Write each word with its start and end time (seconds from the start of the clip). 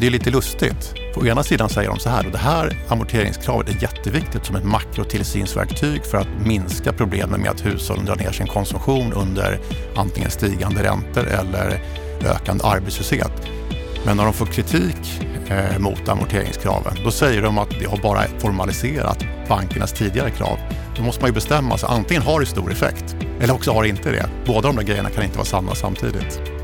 Men 0.00 0.06
det 0.10 0.16
är 0.16 0.18
lite 0.18 0.30
lustigt. 0.30 0.94
På 1.14 1.26
ena 1.26 1.42
sidan 1.42 1.68
säger 1.68 1.88
de 1.88 1.98
så 1.98 2.08
här, 2.08 2.26
och 2.26 2.32
det 2.32 2.38
här 2.38 2.76
amorteringskravet 2.88 3.68
är 3.68 3.82
jätteviktigt 3.82 4.46
som 4.46 4.56
ett 4.56 4.64
makrotillsynsverktyg 4.64 6.04
för 6.04 6.18
att 6.18 6.28
minska 6.44 6.92
problemen 6.92 7.40
med 7.40 7.50
att 7.50 7.66
hushållen 7.66 8.04
drar 8.04 8.16
ner 8.16 8.32
sin 8.32 8.46
konsumtion 8.46 9.12
under 9.12 9.58
antingen 9.96 10.30
stigande 10.30 10.82
räntor 10.82 11.26
eller 11.26 11.82
ökande 12.24 12.64
arbetslöshet. 12.64 13.32
Men 14.06 14.16
när 14.16 14.24
de 14.24 14.32
får 14.32 14.46
kritik 14.46 15.22
eh, 15.48 15.78
mot 15.78 16.08
amorteringskraven, 16.08 16.92
då 17.04 17.10
säger 17.10 17.42
de 17.42 17.58
att 17.58 17.70
det 17.80 17.86
har 17.86 17.98
bara 17.98 18.22
formaliserat 18.38 19.24
bankernas 19.48 19.92
tidigare 19.92 20.30
krav. 20.30 20.58
Då 20.96 21.02
måste 21.02 21.20
man 21.20 21.28
ju 21.28 21.34
bestämma 21.34 21.78
sig, 21.78 21.88
antingen 21.92 22.22
har 22.22 22.40
det 22.40 22.46
stor 22.46 22.72
effekt 22.72 23.16
eller 23.40 23.54
också 23.54 23.72
har 23.72 23.82
det 23.82 23.88
inte 23.88 24.10
det. 24.10 24.26
Båda 24.46 24.68
de 24.68 24.76
där 24.76 24.82
grejerna 24.82 25.10
kan 25.10 25.24
inte 25.24 25.36
vara 25.36 25.46
sanna 25.46 25.74
samtidigt. 25.74 26.59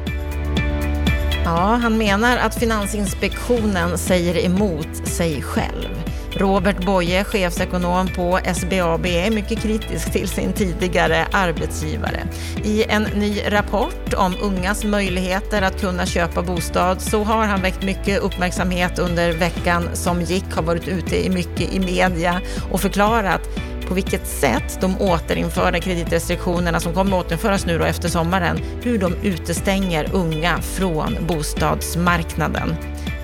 Ja, 1.46 1.78
han 1.82 1.98
menar 1.98 2.36
att 2.36 2.54
Finansinspektionen 2.54 3.98
säger 3.98 4.44
emot 4.44 5.08
sig 5.08 5.42
själv. 5.42 5.88
Robert 6.32 6.84
Boye, 6.84 7.24
chefsekonom 7.24 8.08
på 8.08 8.38
SBAB, 8.54 9.06
är 9.06 9.30
mycket 9.30 9.62
kritisk 9.62 10.12
till 10.12 10.28
sin 10.28 10.52
tidigare 10.52 11.26
arbetsgivare. 11.32 12.20
I 12.64 12.84
en 12.84 13.02
ny 13.02 13.40
rapport 13.48 14.14
om 14.16 14.34
ungas 14.42 14.84
möjligheter 14.84 15.62
att 15.62 15.80
kunna 15.80 16.06
köpa 16.06 16.42
bostad 16.42 17.00
så 17.00 17.22
har 17.22 17.46
han 17.46 17.62
väckt 17.62 17.82
mycket 17.82 18.22
uppmärksamhet 18.22 18.98
under 18.98 19.32
veckan 19.32 19.88
som 19.92 20.22
gick, 20.22 20.54
har 20.54 20.62
varit 20.62 20.88
ute 20.88 21.26
i 21.26 21.30
mycket 21.30 21.74
i 21.74 21.80
media 21.80 22.40
och 22.70 22.80
förklarat 22.80 23.40
på 23.88 23.94
vilket 23.94 24.26
sätt 24.26 24.78
de 24.80 25.00
återinförda 25.00 25.80
kreditrestriktionerna 25.80 26.80
som 26.80 26.94
kommer 26.94 27.16
återinföras 27.16 27.66
nu 27.66 27.78
då 27.78 27.84
efter 27.84 28.08
sommaren, 28.08 28.60
hur 28.82 28.98
de 28.98 29.14
utestänger 29.22 30.10
unga 30.12 30.58
från 30.62 31.16
bostadsmarknaden. 31.28 32.74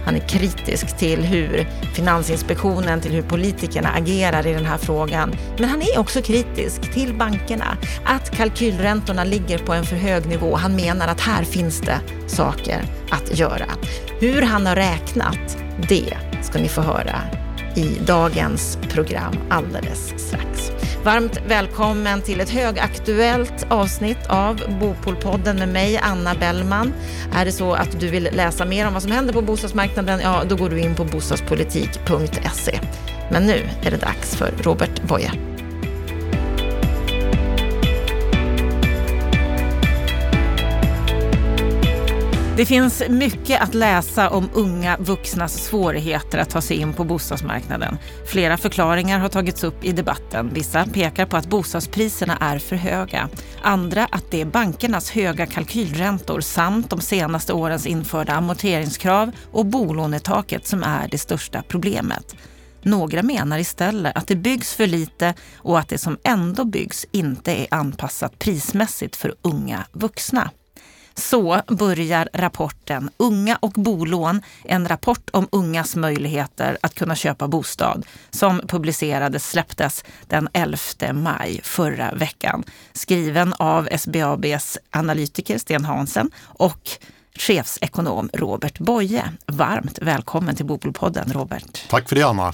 Han 0.05 0.17
är 0.17 0.29
kritisk 0.29 0.99
till 0.99 1.25
hur 1.25 1.69
Finansinspektionen, 1.95 3.01
till 3.01 3.13
hur 3.13 3.23
politikerna 3.23 3.89
agerar 3.89 4.47
i 4.47 4.53
den 4.53 4.65
här 4.65 4.79
frågan. 4.79 5.35
Men 5.59 5.69
han 5.69 5.83
är 5.83 5.99
också 5.99 6.23
kritisk 6.23 6.93
till 6.93 7.15
bankerna, 7.15 7.77
att 8.05 8.31
kalkylräntorna 8.31 9.25
ligger 9.25 9.59
på 9.59 9.73
en 9.73 9.85
för 9.85 9.97
hög 9.97 10.27
nivå. 10.27 10.57
Han 10.57 10.77
menar 10.77 11.09
att 11.09 11.21
här 11.21 11.45
finns 11.45 11.81
det 11.81 12.01
saker 12.27 12.85
att 13.11 13.39
göra. 13.39 13.67
Hur 14.21 14.43
han 14.43 14.67
har 14.67 14.77
räknat, 14.77 15.59
det 15.89 16.17
ska 16.43 16.59
ni 16.59 16.69
få 16.69 16.81
höra 16.81 17.21
i 17.77 17.99
dagens 18.07 18.79
program 18.91 19.35
alldeles 19.51 20.13
strax. 20.17 20.73
Varmt 21.05 21.41
välkommen 21.47 22.23
till 22.23 22.41
ett 22.41 22.51
högaktuellt 22.51 23.67
avsnitt 23.69 24.27
av 24.29 24.63
Bopolpodden 24.81 25.57
med 25.57 25.69
mig, 25.69 26.01
Anna 26.03 26.35
Bellman. 26.35 26.93
Är 27.35 27.45
det 27.45 27.53
så 27.53 27.73
att 27.73 28.01
du 28.01 28.09
vill 28.09 28.29
läsa 28.33 28.65
mer 28.65 28.87
om 28.87 28.93
vad 28.93 29.03
som 29.03 29.13
händer 29.13 29.33
på 29.33 29.43
bostadsmarknaden, 29.43 30.21
ja 30.21 30.43
då 30.49 30.57
går 30.57 30.71
du 30.71 30.81
in 30.81 30.95
på 30.95 31.05
bostadspolitik.se. 31.05 32.81
Men 33.31 33.47
nu 33.47 33.69
är 33.83 33.91
det 33.91 33.97
dags 33.97 34.37
för 34.37 34.53
Robert 34.63 35.03
Boye. 35.03 35.52
Det 42.57 42.67
finns 42.67 43.03
mycket 43.09 43.63
att 43.63 43.75
läsa 43.75 44.31
om 44.31 44.51
unga 44.55 44.97
vuxnas 44.97 45.65
svårigheter 45.65 46.39
att 46.39 46.51
ta 46.51 46.61
sig 46.61 46.77
in 46.77 46.93
på 46.93 47.05
bostadsmarknaden. 47.05 47.99
Flera 48.27 48.57
förklaringar 48.57 49.19
har 49.19 49.29
tagits 49.29 49.65
upp 49.65 49.85
i 49.85 49.93
debatten. 49.93 50.51
Vissa 50.55 50.87
pekar 50.87 51.27
på 51.27 51.37
att 51.37 51.47
bostadspriserna 51.47 52.37
är 52.37 52.59
för 52.59 52.77
höga. 52.77 53.29
Andra 53.63 54.05
att 54.05 54.31
det 54.31 54.41
är 54.41 54.45
bankernas 54.45 55.11
höga 55.11 55.47
kalkylräntor 55.47 56.41
samt 56.41 56.91
de 56.91 57.01
senaste 57.01 57.53
årens 57.53 57.87
införda 57.87 58.33
amorteringskrav 58.33 59.31
och 59.53 59.67
bolånetaket 59.67 60.67
som 60.67 60.83
är 60.83 61.09
det 61.09 61.19
största 61.19 61.63
problemet. 61.69 62.37
Några 62.83 63.23
menar 63.23 63.59
istället 63.59 64.17
att 64.17 64.29
det 64.29 64.37
byggs 64.37 64.75
för 64.75 64.87
lite 64.87 65.35
och 65.57 65.79
att 65.79 65.89
det 65.89 65.99
som 65.99 66.19
ändå 66.25 66.65
byggs 66.65 67.07
inte 67.13 67.53
är 67.53 67.67
anpassat 67.71 68.39
prismässigt 68.39 69.17
för 69.17 69.35
unga 69.43 69.87
vuxna. 69.93 70.51
Så 71.31 71.61
börjar 71.69 72.29
rapporten 72.33 73.11
Unga 73.17 73.59
och 73.61 73.73
bolån, 73.73 74.43
en 74.65 74.89
rapport 74.89 75.31
om 75.33 75.49
ungas 75.53 75.97
möjligheter 75.97 76.79
att 76.83 76.95
kunna 76.95 77.15
köpa 77.15 77.49
bostad 77.49 78.07
som 78.31 78.61
publicerades, 78.69 79.51
släpptes 79.51 80.05
den 80.27 80.49
11 80.53 80.79
maj 81.13 81.61
förra 81.65 82.13
veckan. 82.13 82.65
Skriven 82.93 83.55
av 83.59 83.89
SBABs 83.99 84.79
analytiker 84.91 85.59
Sten 85.59 85.85
Hansen 85.85 86.31
och 86.41 86.91
chefsekonom 87.39 88.31
Robert 88.33 88.79
Boye. 88.79 89.25
Varmt 89.47 89.99
välkommen 90.03 90.57
till 90.57 90.67
Bopolpodden 90.67 91.33
Robert. 91.33 91.85
Tack 91.91 92.09
för 92.09 92.17
det 92.17 92.23
Anna. 92.23 92.53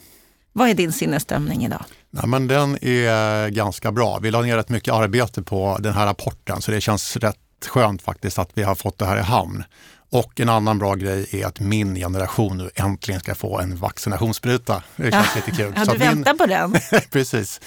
Vad 0.52 0.68
är 0.68 0.74
din 0.74 0.92
sinnesstämning 0.92 1.64
idag? 1.64 1.84
Ja, 2.10 2.26
men 2.26 2.48
den 2.48 2.78
är 2.84 3.48
ganska 3.48 3.92
bra. 3.92 4.18
Vi 4.22 4.30
la 4.30 4.42
ner 4.42 4.56
rätt 4.56 4.68
mycket 4.68 4.94
arbete 4.94 5.42
på 5.42 5.78
den 5.80 5.94
här 5.94 6.06
rapporten 6.06 6.62
så 6.62 6.70
det 6.70 6.80
känns 6.80 7.16
rätt 7.16 7.36
skönt 7.66 8.02
faktiskt 8.02 8.38
att 8.38 8.50
vi 8.54 8.62
har 8.62 8.74
fått 8.74 8.98
det 8.98 9.06
här 9.06 9.16
i 9.16 9.22
hamn. 9.22 9.64
Och 10.10 10.40
en 10.40 10.48
annan 10.48 10.78
bra 10.78 10.94
grej 10.94 11.28
är 11.30 11.46
att 11.46 11.60
min 11.60 11.94
generation 11.94 12.58
nu 12.58 12.70
äntligen 12.74 13.20
ska 13.20 13.34
få 13.34 13.58
en 13.58 13.76
vaccinationsspruta. 13.76 14.82
Det 14.96 15.10
känns 15.10 15.26
ja, 15.34 15.42
lite 15.46 15.50
kul. 15.50 15.72
Ja, 15.76 15.84
du 15.84 15.98
väntar 15.98 16.32
min... 16.32 16.38
på 16.38 16.46
den? 16.46 17.00
Precis. 17.10 17.60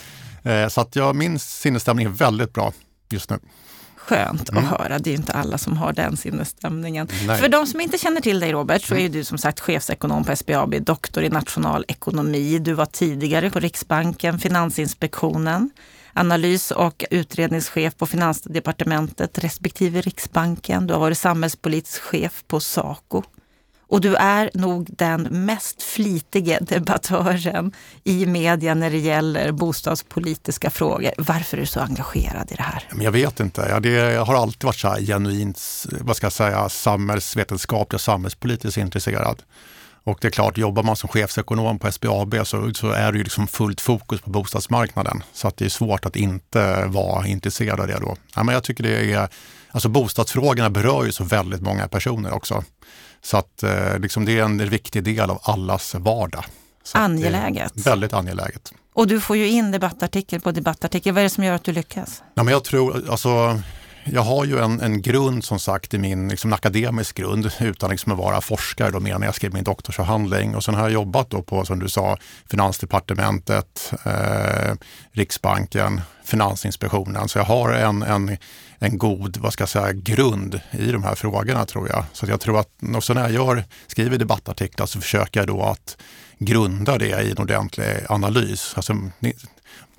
Eh, 0.44 0.68
så 0.68 0.82
att 0.82 0.96
ja, 0.96 1.14
min 1.14 1.40
sinnesstämning 1.40 2.06
är 2.06 2.10
väldigt 2.10 2.54
bra 2.54 2.74
just 3.10 3.30
nu. 3.30 3.40
Skönt 3.96 4.50
mm. 4.50 4.64
att 4.64 4.70
höra. 4.70 5.00
Det 5.00 5.10
är 5.10 5.16
inte 5.16 5.34
alla 5.34 5.58
som 5.58 5.78
har 5.78 5.94
den 5.94 6.18
sinnesstämningen. 6.18 7.08
Nej. 7.28 7.40
För 7.40 7.50
de 7.50 7.68
som 7.68 7.82
inte 7.82 7.98
känner 7.98 8.22
till 8.22 8.40
dig 8.40 8.52
Robert, 8.52 8.84
så 8.84 8.96
är 8.96 9.00
mm. 9.00 9.12
du 9.12 9.24
som 9.24 9.38
sagt 9.38 9.60
chefsekonom 9.60 10.24
på 10.24 10.36
SBAB, 10.36 10.84
doktor 10.84 11.24
i 11.24 11.30
nationalekonomi. 11.30 12.60
Du 12.60 12.74
var 12.74 12.86
tidigare 12.86 13.50
på 13.50 13.60
Riksbanken, 13.60 14.40
Finansinspektionen 14.40 15.70
analys 16.14 16.72
och 16.72 17.06
utredningschef 17.10 17.98
på 17.98 18.06
Finansdepartementet 18.06 19.44
respektive 19.44 20.02
Riksbanken. 20.02 20.88
Du 20.88 20.94
har 20.94 21.00
varit 21.00 21.18
samhällspolitisk 21.18 22.02
chef 22.02 22.44
på 22.48 22.60
Saco. 22.60 23.24
Och 23.92 24.02
du 24.02 24.16
är 24.16 24.52
nog 24.54 24.90
den 24.98 25.22
mest 25.22 25.84
flitige 25.84 26.58
debattören 26.62 27.72
i 28.04 28.26
media 28.26 28.74
när 28.74 28.92
det 28.92 28.98
gäller 28.98 29.52
bostadspolitiska 29.52 30.70
frågor. 30.70 31.12
Varför 31.18 31.58
är 31.58 31.62
du 31.62 31.68
så 31.68 31.80
engagerad 31.80 32.52
i 32.52 32.56
det 32.56 32.64
här? 32.64 32.84
Jag 33.00 33.12
vet 33.12 33.40
inte. 33.40 33.82
Jag, 33.84 34.26
har 34.26 34.36
alltid 34.36 34.64
varit 34.64 34.80
så 34.80 34.88
här 34.88 35.02
genuint 35.02 35.62
vad 36.02 36.16
ska 36.16 36.26
jag 36.26 36.34
säga, 36.34 36.70
samhällsvetenskaplig 36.70 37.96
och 37.96 38.02
samhällspolitiskt 38.02 38.78
intresserad. 38.78 39.44
Och 40.04 40.18
det 40.22 40.28
är 40.28 40.32
klart, 40.32 40.58
jobbar 40.58 40.84
man 40.84 40.96
som 40.96 41.10
chefsekonom 41.10 41.80
på 41.80 41.92
SBAB 41.92 42.36
så, 42.44 42.74
så 42.74 42.92
är 42.92 43.12
det 43.12 43.18
ju 43.18 43.24
liksom 43.24 43.48
fullt 43.48 43.82
fokus 43.82 44.22
på 44.22 44.30
bostadsmarknaden. 44.30 45.24
Så 45.34 45.48
att 45.48 45.58
det 45.58 45.66
är 45.66 45.70
svårt 45.70 46.06
att 46.06 46.16
inte 46.16 46.86
vara 46.86 47.28
intresserad 47.28 47.80
av 47.80 47.88
det 47.88 48.00
då. 48.00 48.16
Ja, 48.36 48.44
men 48.44 48.56
jag 48.56 48.64
tycker 48.64 48.84
det 48.84 49.14
är, 49.14 49.30
alltså 49.72 49.90
bostadsfrågorna 49.90 50.70
berör 50.70 51.06
ju 51.06 51.12
så 51.12 51.24
väldigt 51.24 51.62
många 51.62 51.88
personer 51.88 52.34
också. 52.34 52.64
Så 53.22 53.38
att 53.38 53.64
eh, 53.64 54.00
liksom 54.00 54.26
det 54.26 54.40
är 54.40 54.44
en 54.44 54.70
viktig 54.70 55.04
del 55.04 55.30
av 55.30 55.40
allas 55.44 55.96
vardag. 55.96 56.46
Så 56.84 56.98
angeläget. 56.98 57.88
Väldigt 57.88 58.14
angeläget. 58.14 58.74
Och 58.94 59.08
du 59.08 59.20
får 59.20 59.38
ju 59.38 59.48
in 59.48 59.72
debattartikel 59.72 60.42
på 60.42 60.52
debattartikel. 60.52 61.14
Vad 61.14 61.20
är 61.20 61.24
det 61.24 61.30
som 61.30 61.44
gör 61.44 61.54
att 61.54 61.64
du 61.64 61.72
lyckas? 61.72 62.24
Ja, 62.34 62.44
men 62.44 62.52
jag 62.52 62.64
tror, 62.64 63.10
alltså 63.10 63.62
jag 64.04 64.22
har 64.22 64.46
ju 64.46 64.60
en, 64.60 64.82
en 64.82 65.02
grund 65.02 65.44
som 65.44 65.60
sagt 65.60 65.94
i 65.94 65.98
min 65.98 66.28
liksom, 66.28 66.54
akademisk 66.54 67.18
grund 67.18 67.52
utan 67.60 67.90
liksom 67.90 68.12
att 68.12 68.18
vara 68.18 68.42
forskare 68.42 68.92
då 68.92 69.00
mer 69.00 69.20
när 69.20 69.28
jag 69.28 69.36
skrev 69.36 69.54
min 69.54 69.64
doktorsavhandling. 69.64 70.56
Och 70.56 70.64
sen 70.64 70.76
har 70.76 70.82
jag 70.82 70.92
jobbat 70.92 71.30
då 71.30 71.42
på, 71.42 71.66
som 71.66 71.80
du 71.80 71.90
sa, 71.90 72.18
Finansdepartementet, 72.50 73.94
eh, 74.06 74.74
Riksbanken, 75.12 76.02
Finansinspektionen. 76.24 77.30
Så 77.30 77.40
jag 77.40 77.46
har 77.46 77.74
en, 77.74 78.04
en, 78.04 78.38
en 78.80 78.98
god, 78.98 79.38
vad 79.38 79.54
ska 79.54 79.62
jag 79.62 79.70
säga, 79.70 79.92
grund 79.92 80.62
i 80.72 80.92
de 80.92 81.04
här 81.04 81.16
frågorna 81.16 81.66
tror 81.66 81.90
jag. 81.90 82.06
Så 82.14 82.26
jag 82.26 82.40
tror 82.40 82.60
att, 82.60 82.70
och 82.96 83.04
så 83.04 83.14
när 83.14 83.22
jag 83.22 83.32
gör, 83.32 83.64
skriver 83.88 84.18
debattartiklar 84.18 84.86
så 84.86 85.02
försöker 85.02 85.40
jag 85.40 85.48
då 85.48 85.64
att 85.64 85.98
grunda 86.38 86.98
det 86.98 87.22
i 87.22 87.32
en 87.32 87.38
ordentlig 87.38 87.86
analys. 88.10 88.74
Alltså, 88.76 88.96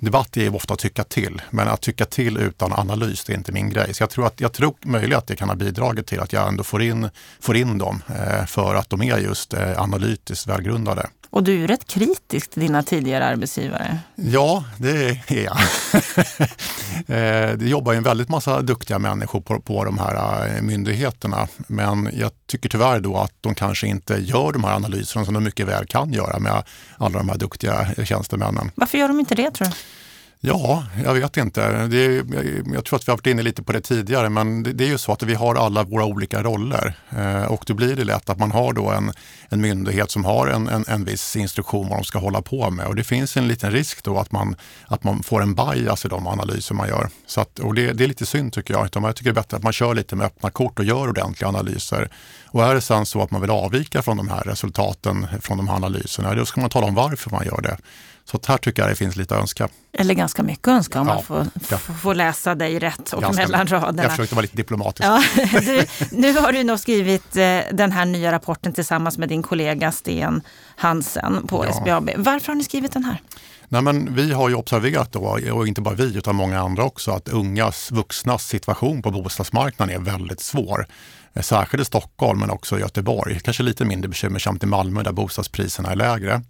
debatt 0.03 0.37
är 0.37 0.41
ju 0.41 0.49
ofta 0.49 0.73
att 0.73 0.79
tycka 0.79 1.03
till, 1.03 1.41
men 1.49 1.67
att 1.67 1.81
tycka 1.81 2.05
till 2.05 2.37
utan 2.37 2.73
analys, 2.73 3.23
det 3.23 3.33
är 3.33 3.37
inte 3.37 3.51
min 3.51 3.69
grej. 3.69 3.93
Så 3.93 4.03
jag 4.03 4.09
tror, 4.09 4.27
att, 4.27 4.41
jag 4.41 4.53
tror 4.53 4.75
möjligen 4.81 5.17
att 5.17 5.27
det 5.27 5.35
kan 5.35 5.49
ha 5.49 5.55
bidragit 5.55 6.07
till 6.07 6.19
att 6.19 6.33
jag 6.33 6.47
ändå 6.47 6.63
får 6.63 6.81
in, 6.81 7.09
får 7.39 7.55
in 7.55 7.77
dem 7.77 8.03
eh, 8.07 8.45
för 8.45 8.75
att 8.75 8.89
de 8.89 9.01
är 9.01 9.17
just 9.17 9.53
eh, 9.53 9.81
analytiskt 9.81 10.47
välgrundade. 10.47 11.09
Och 11.33 11.43
du 11.43 11.63
är 11.63 11.67
rätt 11.67 11.87
kritisk 11.87 12.51
till 12.51 12.61
dina 12.61 12.83
tidigare 12.83 13.25
arbetsgivare. 13.25 13.99
Ja, 14.15 14.63
det 14.77 15.19
är 15.27 15.43
jag. 15.43 15.57
Eh, 17.07 17.57
det 17.57 17.65
jobbar 17.65 17.91
ju 17.91 17.97
en 17.97 18.03
väldigt 18.03 18.29
massa 18.29 18.61
duktiga 18.61 18.99
människor 18.99 19.41
på, 19.41 19.61
på 19.61 19.85
de 19.85 19.97
här 19.97 20.47
eh, 20.47 20.61
myndigheterna. 20.61 21.47
Men 21.67 22.09
jag 22.13 22.31
tycker 22.47 22.69
tyvärr 22.69 22.99
då 22.99 23.17
att 23.17 23.33
de 23.41 23.55
kanske 23.55 23.87
inte 23.87 24.13
gör 24.13 24.51
de 24.51 24.63
här 24.63 24.75
analyserna 24.75 25.25
som 25.25 25.33
de 25.33 25.43
mycket 25.43 25.67
väl 25.67 25.85
kan 25.85 26.13
göra 26.13 26.39
med 26.39 26.63
alla 26.97 27.17
de 27.17 27.29
här 27.29 27.37
duktiga 27.37 27.87
tjänstemännen. 28.03 28.71
Varför 28.75 28.97
gör 28.97 29.07
de 29.07 29.19
inte 29.19 29.35
det 29.35 29.51
tror 29.51 29.67
du? 29.67 29.73
Ja, 30.45 30.83
jag 31.03 31.13
vet 31.13 31.37
inte. 31.37 31.87
Det 31.87 32.05
är, 32.05 32.25
jag 32.73 32.85
tror 32.85 32.99
att 32.99 33.07
vi 33.07 33.11
har 33.11 33.17
varit 33.17 33.27
inne 33.27 33.41
lite 33.41 33.63
på 33.63 33.71
det 33.71 33.81
tidigare, 33.81 34.29
men 34.29 34.63
det, 34.63 34.73
det 34.73 34.83
är 34.83 34.87
ju 34.87 34.97
så 34.97 35.11
att 35.11 35.23
vi 35.23 35.33
har 35.33 35.55
alla 35.55 35.83
våra 35.83 36.05
olika 36.05 36.43
roller 36.43 36.93
eh, 37.09 37.43
och 37.43 37.63
då 37.67 37.73
blir 37.73 37.95
det 37.95 38.03
lätt 38.03 38.29
att 38.29 38.39
man 38.39 38.51
har 38.51 38.73
då 38.73 38.89
en, 38.89 39.11
en 39.49 39.61
myndighet 39.61 40.11
som 40.11 40.25
har 40.25 40.47
en, 40.47 40.67
en, 40.67 40.85
en 40.87 41.05
viss 41.05 41.35
instruktion 41.35 41.89
vad 41.89 41.97
de 41.97 42.03
ska 42.03 42.19
hålla 42.19 42.41
på 42.41 42.69
med 42.69 42.87
och 42.87 42.95
det 42.95 43.03
finns 43.03 43.37
en 43.37 43.47
liten 43.47 43.71
risk 43.71 44.03
då 44.03 44.19
att 44.19 44.31
man, 44.31 44.55
att 44.87 45.03
man 45.03 45.23
får 45.23 45.41
en 45.41 45.55
bias 45.55 46.05
i 46.05 46.07
de 46.07 46.27
analyser 46.27 46.75
man 46.75 46.87
gör. 46.87 47.09
Så 47.25 47.41
att, 47.41 47.59
och 47.59 47.73
det, 47.73 47.93
det 47.93 48.03
är 48.03 48.07
lite 48.07 48.25
synd 48.25 48.53
tycker 48.53 48.73
jag. 48.73 48.89
jag 48.93 49.15
tycker 49.15 49.31
det 49.31 49.39
är 49.39 49.41
bättre 49.41 49.57
att 49.57 49.63
man 49.63 49.73
kör 49.73 49.95
lite 49.95 50.15
med 50.15 50.25
öppna 50.25 50.49
kort 50.49 50.79
och 50.79 50.85
gör 50.85 51.09
ordentliga 51.09 51.47
analyser. 51.47 52.09
Och 52.45 52.63
är 52.63 52.75
det 52.75 52.81
sen 52.81 53.05
så 53.05 53.21
att 53.21 53.31
man 53.31 53.41
vill 53.41 53.51
avvika 53.51 54.01
från 54.01 54.17
de 54.17 54.27
här 54.27 54.43
resultaten 54.43 55.27
från 55.41 55.57
de 55.57 55.67
här 55.67 55.75
analyserna, 55.75 56.35
då 56.35 56.45
ska 56.45 56.61
man 56.61 56.69
tala 56.69 56.87
om 56.87 56.95
varför 56.95 57.31
man 57.31 57.45
gör 57.45 57.61
det. 57.61 57.77
Så 58.25 58.39
här 58.47 58.57
tycker 58.57 58.81
jag 58.81 58.91
det 58.91 58.95
finns 58.95 59.15
lite 59.15 59.35
att 59.35 59.41
önska. 59.41 59.69
Eller 59.93 60.13
ganska 60.13 60.43
mycket 60.43 60.67
att 60.67 60.73
önska 60.73 61.01
om 61.01 61.07
ja, 61.07 61.13
man 61.13 61.23
får, 61.23 61.45
ja. 61.69 61.77
får 61.77 62.15
läsa 62.15 62.55
dig 62.55 62.79
rätt 62.79 63.13
och 63.13 63.21
ganska 63.21 63.41
mellan 63.43 63.67
raderna. 63.67 64.03
Jag 64.03 64.11
försökte 64.11 64.35
vara 64.35 64.41
lite 64.41 64.57
diplomatisk. 64.57 65.07
Ja, 65.07 65.23
du, 65.61 65.85
nu 66.11 66.33
har 66.33 66.51
du 66.51 66.63
nog 66.63 66.79
skrivit 66.79 67.35
eh, 67.35 67.59
den 67.71 67.91
här 67.91 68.05
nya 68.05 68.31
rapporten 68.31 68.73
tillsammans 68.73 69.17
med 69.17 69.29
din 69.29 69.43
kollega 69.43 69.91
Sten 69.91 70.41
Hansen 70.75 71.47
på 71.47 71.65
ja. 71.65 71.73
SBAB. 71.73 72.09
Varför 72.17 72.47
har 72.47 72.55
ni 72.55 72.63
skrivit 72.63 72.91
den 72.91 73.03
här? 73.03 73.21
Nej, 73.67 73.81
men 73.81 74.15
vi 74.15 74.33
har 74.33 74.49
ju 74.49 74.55
observerat 74.55 75.11
då, 75.11 75.39
och 75.51 75.67
inte 75.67 75.81
bara 75.81 75.95
vi 75.95 76.17
utan 76.17 76.35
många 76.35 76.59
andra 76.59 76.83
också, 76.83 77.11
att 77.11 77.29
ungas, 77.29 77.91
vuxnas 77.91 78.47
situation 78.47 79.01
på 79.01 79.11
bostadsmarknaden 79.11 79.95
är 79.95 79.99
väldigt 79.99 80.39
svår. 80.39 80.87
Eh, 81.33 81.41
särskilt 81.41 81.81
i 81.81 81.85
Stockholm 81.85 82.39
men 82.39 82.49
också 82.49 82.77
i 82.77 82.81
Göteborg. 82.81 83.39
Kanske 83.39 83.63
lite 83.63 83.85
mindre 83.85 84.09
bekymmersamt 84.09 84.63
i 84.63 84.65
Malmö 84.65 85.03
där 85.03 85.11
bostadspriserna 85.11 85.91
är 85.91 85.95
lägre. 85.95 86.41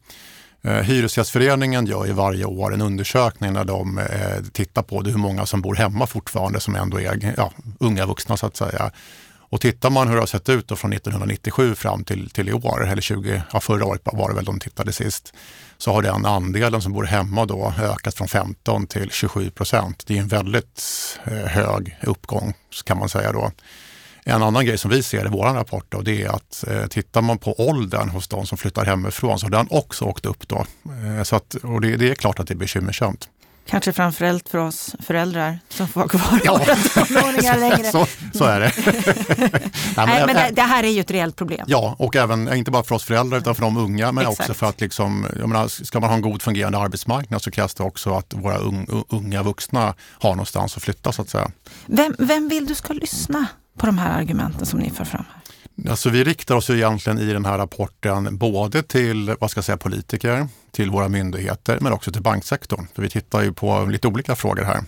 Eh, 0.63 0.81
Hyresgästföreningen 0.81 1.85
gör 1.85 2.05
ju 2.05 2.13
varje 2.13 2.45
år 2.45 2.73
en 2.73 2.81
undersökning 2.81 3.53
när 3.53 3.65
de 3.65 3.97
eh, 3.97 4.43
tittar 4.51 4.81
på 4.81 5.01
hur 5.01 5.17
många 5.17 5.45
som 5.45 5.61
bor 5.61 5.75
hemma 5.75 6.07
fortfarande 6.07 6.59
som 6.59 6.75
ändå 6.75 6.99
är 6.99 7.33
ja, 7.37 7.51
unga 7.79 8.05
vuxna 8.05 8.37
så 8.37 8.45
att 8.45 8.55
säga. 8.55 8.91
Och 9.53 9.61
tittar 9.61 9.89
man 9.89 10.07
hur 10.07 10.15
det 10.15 10.21
har 10.21 10.27
sett 10.27 10.49
ut 10.49 10.79
från 10.79 10.93
1997 10.93 11.75
fram 11.75 12.03
till, 12.03 12.29
till 12.29 12.49
i 12.49 12.53
år, 12.53 12.87
eller 12.87 13.01
20, 13.01 13.41
ja, 13.53 13.59
förra 13.59 13.85
året 13.85 14.01
var 14.03 14.29
det 14.29 14.35
väl 14.35 14.45
de 14.45 14.59
tittade 14.59 14.93
sist, 14.93 15.33
så 15.77 15.91
har 15.93 16.01
den 16.01 16.25
andelen 16.25 16.81
som 16.81 16.93
bor 16.93 17.03
hemma 17.03 17.45
då 17.45 17.73
ökat 17.81 18.15
från 18.15 18.27
15 18.27 18.87
till 18.87 19.09
27 19.11 19.49
procent. 19.49 20.03
Det 20.07 20.17
är 20.17 20.21
en 20.21 20.27
väldigt 20.27 20.81
eh, 21.23 21.33
hög 21.33 21.97
uppgång 22.03 22.53
kan 22.85 22.97
man 22.97 23.09
säga 23.09 23.31
då. 23.31 23.51
En 24.25 24.43
annan 24.43 24.65
grej 24.65 24.77
som 24.77 24.91
vi 24.91 25.03
ser 25.03 25.25
i 25.25 25.29
vår 25.29 25.45
rapport 25.45 25.85
då, 25.89 26.01
det 26.01 26.23
är 26.23 26.29
att 26.29 26.63
eh, 26.67 26.85
tittar 26.87 27.21
man 27.21 27.37
på 27.37 27.69
åldern 27.69 28.09
hos 28.09 28.27
de 28.27 28.45
som 28.45 28.57
flyttar 28.57 28.85
hemifrån 28.85 29.39
så 29.39 29.45
har 29.45 29.51
den 29.51 29.67
också 29.69 30.05
åkt 30.05 30.25
upp. 30.25 30.47
Då. 30.47 30.65
Eh, 30.85 31.23
så 31.23 31.35
att, 31.35 31.55
och 31.55 31.81
det, 31.81 31.97
det, 31.97 32.09
är 32.09 32.15
klart 32.15 32.39
att 32.39 32.47
det 32.47 32.53
är 32.53 32.57
bekymmersamt. 32.57 33.29
Kanske 33.65 33.93
framförallt 33.93 34.49
för 34.49 34.57
oss 34.57 34.95
föräldrar 34.99 35.59
som 35.69 35.87
får 35.87 35.99
vara 35.99 36.09
kvar 36.09 36.41
ja. 36.43 36.59
tonåringar 36.93 37.57
längre. 37.57 37.91
så, 37.91 38.07
så 38.33 38.43
är 38.43 38.59
det. 38.59 38.71
Nej, 39.97 40.07
men, 40.07 40.25
men 40.25 40.35
det, 40.35 40.49
det, 40.53 40.61
här 40.61 40.83
är 40.83 40.87
ju 40.87 40.99
ett 41.01 41.11
reellt 41.11 41.35
problem. 41.35 41.65
Ja, 41.67 41.95
och 41.99 42.15
även, 42.15 42.53
inte 42.53 42.71
bara 42.71 42.83
för 42.83 42.95
oss 42.95 43.03
föräldrar 43.03 43.37
utan 43.37 43.55
för 43.55 43.61
de 43.61 43.77
unga, 43.77 44.11
men 44.11 44.21
Exakt. 44.27 44.39
också 44.39 44.53
för 44.53 44.65
att 44.65 44.81
liksom, 44.81 45.27
jag 45.39 45.49
menar, 45.49 45.67
ska 45.67 45.99
man 45.99 46.09
ha 46.09 46.15
en 46.15 46.21
god 46.21 46.41
fungerande 46.41 46.77
arbetsmarknad 46.77 47.41
så 47.41 47.51
krävs 47.51 47.73
det 47.73 47.83
också 47.83 48.13
att 48.13 48.33
våra 48.33 48.57
unga 49.09 49.43
vuxna 49.43 49.93
har 50.19 50.29
någonstans 50.29 50.77
att 50.77 50.83
flytta 50.83 51.11
så 51.11 51.21
att 51.21 51.29
säga. 51.29 51.51
Vem, 51.85 52.15
vem 52.19 52.49
vill 52.49 52.65
du 52.65 52.75
ska 52.75 52.93
lyssna 52.93 53.47
på 53.77 53.85
de 53.85 53.97
här 53.97 54.19
argumenten 54.19 54.65
som 54.65 54.79
ni 54.79 54.89
för 54.89 55.05
fram? 55.05 55.25
Här? 55.33 55.43
Alltså 55.89 56.09
vi 56.09 56.23
riktar 56.23 56.55
oss 56.55 56.69
egentligen 56.69 57.19
i 57.19 57.33
den 57.33 57.45
här 57.45 57.57
rapporten 57.57 58.37
både 58.37 58.83
till 58.83 59.35
vad 59.39 59.51
ska 59.51 59.57
jag 59.57 59.65
säga, 59.65 59.77
politiker, 59.77 60.47
till 60.71 60.89
våra 60.89 61.09
myndigheter 61.09 61.77
men 61.81 61.93
också 61.93 62.11
till 62.11 62.21
banksektorn. 62.21 62.87
För 62.95 63.01
vi 63.01 63.09
tittar 63.09 63.41
ju 63.41 63.53
på 63.53 63.85
lite 63.85 64.07
olika 64.07 64.35
frågor 64.35 64.63
här. 64.63 64.83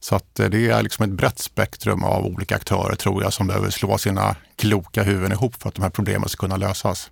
Så 0.00 0.16
att 0.16 0.40
eh, 0.40 0.48
det 0.48 0.70
är 0.70 0.82
liksom 0.82 1.04
ett 1.04 1.16
brett 1.16 1.38
spektrum 1.38 2.04
av 2.04 2.26
olika 2.26 2.56
aktörer 2.56 2.94
tror 2.94 3.22
jag 3.22 3.32
som 3.32 3.46
behöver 3.46 3.70
slå 3.70 3.98
sina 3.98 4.36
kloka 4.56 5.02
huvuden 5.02 5.32
ihop 5.32 5.62
för 5.62 5.68
att 5.68 5.74
de 5.74 5.82
här 5.82 5.90
problemen 5.90 6.28
ska 6.28 6.40
kunna 6.40 6.56
lösas. 6.56 7.10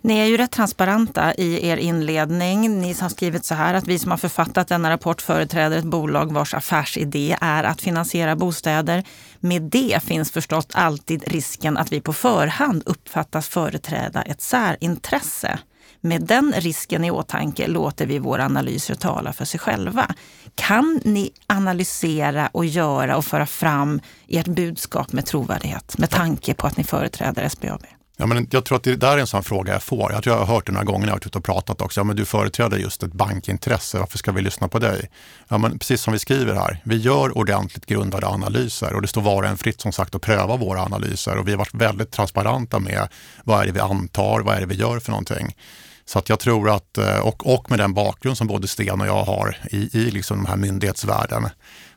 Ni 0.00 0.18
är 0.18 0.24
ju 0.24 0.36
rätt 0.36 0.52
transparenta 0.52 1.34
i 1.34 1.68
er 1.68 1.76
inledning. 1.76 2.80
Ni 2.80 2.94
har 3.00 3.08
skrivit 3.08 3.44
så 3.44 3.54
här 3.54 3.74
att 3.74 3.86
vi 3.86 3.98
som 3.98 4.10
har 4.10 4.18
författat 4.18 4.68
denna 4.68 4.90
rapport 4.90 5.22
företräder 5.22 5.78
ett 5.78 5.84
bolag 5.84 6.32
vars 6.32 6.54
affärsidé 6.54 7.36
är 7.40 7.64
att 7.64 7.80
finansiera 7.80 8.36
bostäder. 8.36 9.04
Med 9.46 9.62
det 9.62 10.02
finns 10.02 10.30
förstås 10.30 10.66
alltid 10.72 11.28
risken 11.28 11.76
att 11.76 11.92
vi 11.92 12.00
på 12.00 12.12
förhand 12.12 12.82
uppfattas 12.86 13.48
företräda 13.48 14.22
ett 14.22 14.40
särintresse. 14.40 15.58
Med 16.00 16.22
den 16.22 16.52
risken 16.56 17.04
i 17.04 17.10
åtanke 17.10 17.66
låter 17.66 18.06
vi 18.06 18.18
våra 18.18 18.44
analyser 18.44 18.94
tala 18.94 19.32
för 19.32 19.44
sig 19.44 19.60
själva. 19.60 20.14
Kan 20.54 21.00
ni 21.04 21.30
analysera 21.46 22.48
och 22.52 22.64
göra 22.64 23.16
och 23.16 23.24
föra 23.24 23.46
fram 23.46 24.00
ert 24.28 24.46
budskap 24.46 25.12
med 25.12 25.26
trovärdighet 25.26 25.98
med 25.98 26.10
tanke 26.10 26.54
på 26.54 26.66
att 26.66 26.76
ni 26.76 26.84
företräder 26.84 27.48
SBAB? 27.48 27.95
Ja, 28.18 28.26
men 28.26 28.48
jag 28.50 28.64
tror 28.64 28.76
att 28.76 28.82
det 28.82 28.96
där 28.96 29.16
är 29.16 29.18
en 29.18 29.26
sån 29.26 29.42
fråga 29.42 29.72
jag 29.72 29.82
får. 29.82 30.12
Jag 30.12 30.22
tror 30.22 30.36
jag 30.36 30.44
har 30.44 30.54
hört 30.54 30.66
det 30.66 30.72
några 30.72 30.84
gånger 30.84 31.00
när 31.00 31.06
jag 31.06 31.12
har 31.12 31.16
varit 31.16 31.26
ute 31.26 31.38
och 31.38 31.44
pratat 31.44 31.80
också. 31.80 32.00
Ja, 32.00 32.04
men 32.04 32.16
du 32.16 32.24
företräder 32.24 32.78
just 32.78 33.02
ett 33.02 33.12
bankintresse, 33.12 33.98
varför 33.98 34.18
ska 34.18 34.32
vi 34.32 34.42
lyssna 34.42 34.68
på 34.68 34.78
dig? 34.78 35.10
Ja, 35.48 35.58
men 35.58 35.78
precis 35.78 36.02
som 36.02 36.12
vi 36.12 36.18
skriver 36.18 36.54
här, 36.54 36.80
vi 36.84 36.96
gör 36.96 37.38
ordentligt 37.38 37.86
grundade 37.86 38.26
analyser 38.26 38.94
och 38.94 39.02
det 39.02 39.08
står 39.08 39.22
var 39.22 39.42
och 39.42 39.48
en 39.48 39.58
fritt 39.58 39.80
som 39.80 39.92
sagt 39.92 40.14
att 40.14 40.22
pröva 40.22 40.56
våra 40.56 40.82
analyser 40.82 41.36
och 41.36 41.48
vi 41.48 41.50
har 41.50 41.58
varit 41.58 41.74
väldigt 41.74 42.10
transparenta 42.10 42.78
med 42.78 43.08
vad 43.44 43.60
är 43.60 43.66
det 43.66 43.72
vi 43.72 43.80
antar, 43.80 44.40
vad 44.40 44.56
är 44.56 44.60
det 44.60 44.66
vi 44.66 44.74
gör 44.74 45.00
för 45.00 45.10
någonting. 45.10 45.56
Så 46.04 46.18
att 46.18 46.28
jag 46.28 46.40
tror 46.40 46.70
att, 46.70 46.98
eh, 46.98 47.18
och, 47.18 47.54
och 47.54 47.70
med 47.70 47.78
den 47.78 47.94
bakgrund 47.94 48.38
som 48.38 48.46
både 48.46 48.68
Sten 48.68 49.00
och 49.00 49.06
jag 49.06 49.24
har 49.24 49.56
i, 49.70 49.98
i 49.98 50.10
liksom 50.10 50.36
den 50.36 50.46
här 50.46 50.56
myndighetsvärlden, 50.56 51.48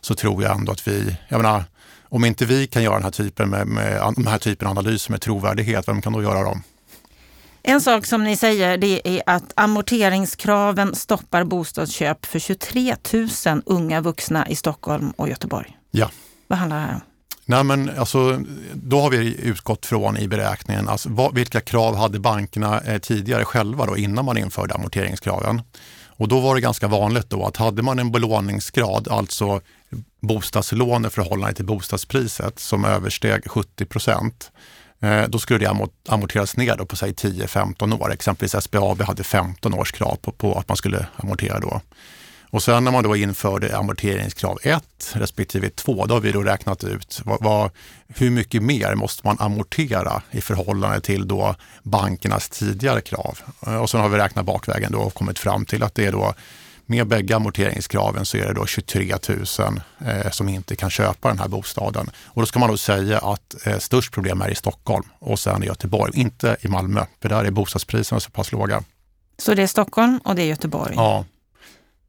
så 0.02 0.16
tror 0.16 0.44
jag 0.44 0.56
ändå 0.56 0.72
att 0.72 0.88
vi, 0.88 1.16
jag 1.28 1.42
menar, 1.42 1.64
om 2.10 2.26
inte 2.26 2.46
vi 2.46 2.68
kan 2.68 2.84
göra 2.84 2.94
den 2.94 3.04
här 3.04 3.12
typen 3.12 3.50
med, 3.50 3.68
med 3.68 4.14
de 4.16 4.28
här 4.28 4.38
typen 4.38 4.68
av 4.68 4.78
analyser 4.78 5.12
med 5.12 5.22
trovärdighet, 5.22 5.88
vem 5.88 6.02
kan 6.02 6.14
då 6.14 6.24
göra 6.24 6.44
dem? 6.44 6.64
En 7.64 7.82
sak 7.82 8.06
som 8.06 8.24
ni 8.24 8.36
säger 8.36 8.78
det 8.78 9.08
är 9.08 9.22
att 9.26 9.54
amorteringskraven 9.56 10.96
stoppar 10.96 11.44
bostadsköp 11.44 12.26
för 12.26 12.40
23 12.40 12.96
000 13.46 13.62
unga 13.66 14.02
vuxna 14.02 14.48
i 14.48 14.56
Stockholm 14.56 15.12
och 15.12 15.30
Göteborg. 15.30 15.78
Ja. 15.92 16.10
Vad 16.48 16.60
handlar 16.60 16.78
det 16.78 16.86
här 16.86 16.94
om? 16.94 17.02
Nej, 17.46 17.64
men 17.64 17.92
alltså, 17.98 18.40
då 18.74 19.02
har 19.02 19.10
vi 19.10 19.42
utgått 19.42 19.86
från 19.86 20.18
i 20.18 20.28
beräkningen 20.28 20.90
alltså, 20.90 21.10
vad, 21.10 21.36
vilka 21.36 21.62
krav 21.62 21.96
hade 21.96 22.20
bankerna 22.20 22.82
eh, 22.82 22.98
tidigare 23.00 23.46
själva 23.46 23.86
då, 23.86 23.98
innan 23.98 24.26
man 24.26 24.38
införde 24.38 24.74
amorteringskraven. 24.74 25.62
Och 26.08 26.28
då 26.28 26.40
var 26.40 26.56
det 26.56 26.62
ganska 26.62 26.88
vanligt 26.88 27.30
då 27.30 27.46
att 27.46 27.58
hade 27.58 27.82
man 27.82 28.00
en 28.00 28.12
belåningsgrad, 28.12 29.08
alltså 29.08 29.62
bostadslån 30.22 31.06
i 31.06 31.10
förhållande 31.10 31.56
till 31.56 31.66
bostadspriset 31.66 32.60
som 32.60 32.86
översteg 32.86 33.52
70 33.52 33.86
procent, 33.86 34.52
eh, 35.02 35.24
då 35.28 35.40
skulle 35.40 35.60
det 35.60 35.90
amorteras 36.10 36.58
ner 36.58 36.76
på 36.76 36.96
10-15 36.96 38.02
år. 38.02 38.14
Exempelvis 38.14 38.56
SBAB 38.64 39.02
hade 39.02 39.24
15 39.24 39.74
års 39.74 39.92
krav 39.92 40.16
på, 40.16 40.32
på 40.32 40.54
att 40.54 40.68
man 40.68 40.78
skulle 40.78 41.08
amortera 41.16 41.60
då. 41.60 41.82
Och 42.52 42.64
sen 42.64 42.84
när 42.84 42.92
man 42.92 43.04
då 43.04 43.16
införde 43.16 43.78
amorteringskrav 43.78 44.60
1 44.64 44.84
respektive 45.14 45.70
2, 45.70 46.06
då 46.06 46.14
har 46.14 46.22
vi 46.22 46.32
då 46.32 46.44
räknat 46.44 46.84
ut 46.84 47.22
vad, 47.26 47.44
vad, 47.44 47.72
hur 48.08 48.30
mycket 48.30 48.64
mer 48.64 48.96
måste 48.96 49.28
man 49.28 49.38
amortera 49.40 50.22
i 50.32 50.42
förhållande 50.42 51.02
till 51.02 51.28
då 51.28 51.56
bankernas 51.84 52.50
tidigare 52.50 53.02
krav. 53.02 53.40
Eh, 53.68 53.76
och 53.76 53.90
sen 53.90 54.02
har 54.02 54.10
vi 54.10 54.18
räknat 54.18 54.46
bakvägen 54.46 54.92
då 54.92 55.00
och 55.00 55.14
kommit 55.14 55.40
fram 55.40 55.66
till 55.66 55.84
att 55.84 55.96
det 55.96 56.06
är 56.06 56.12
då 56.12 56.34
med 56.90 57.08
bägge 57.08 57.36
amorteringskraven 57.36 58.26
så 58.26 58.38
är 58.38 58.46
det 58.46 58.54
då 58.54 58.66
23 58.66 59.16
000 59.30 59.82
eh, 60.06 60.32
som 60.32 60.50
inte 60.50 60.76
kan 60.76 60.90
köpa 60.90 61.28
den 61.28 61.40
här 61.40 61.48
bostaden. 61.48 62.10
Och 62.26 62.42
då 62.42 62.46
ska 62.46 62.60
man 62.60 62.70
då 62.70 62.78
säga 62.78 63.18
att 63.18 63.68
eh, 63.68 63.78
störst 63.78 64.14
problem 64.14 64.42
är 64.42 64.50
i 64.50 64.56
Stockholm 64.56 65.06
och 65.20 65.40
sen 65.40 65.64
i 65.64 65.66
Göteborg, 65.66 66.12
inte 66.20 66.58
i 66.62 66.68
Malmö, 66.68 67.06
för 67.22 67.30
där 67.30 67.46
är 67.46 67.52
bostadspriserna 67.52 68.20
så 68.20 68.32
pass 68.32 68.52
låga. 68.52 68.84
Så 69.38 69.54
det 69.54 69.64
är 69.64 69.68
Stockholm 69.68 70.20
och 70.24 70.36
det 70.36 70.42
är 70.42 70.46
Göteborg? 70.46 70.94
Ja. 70.96 71.26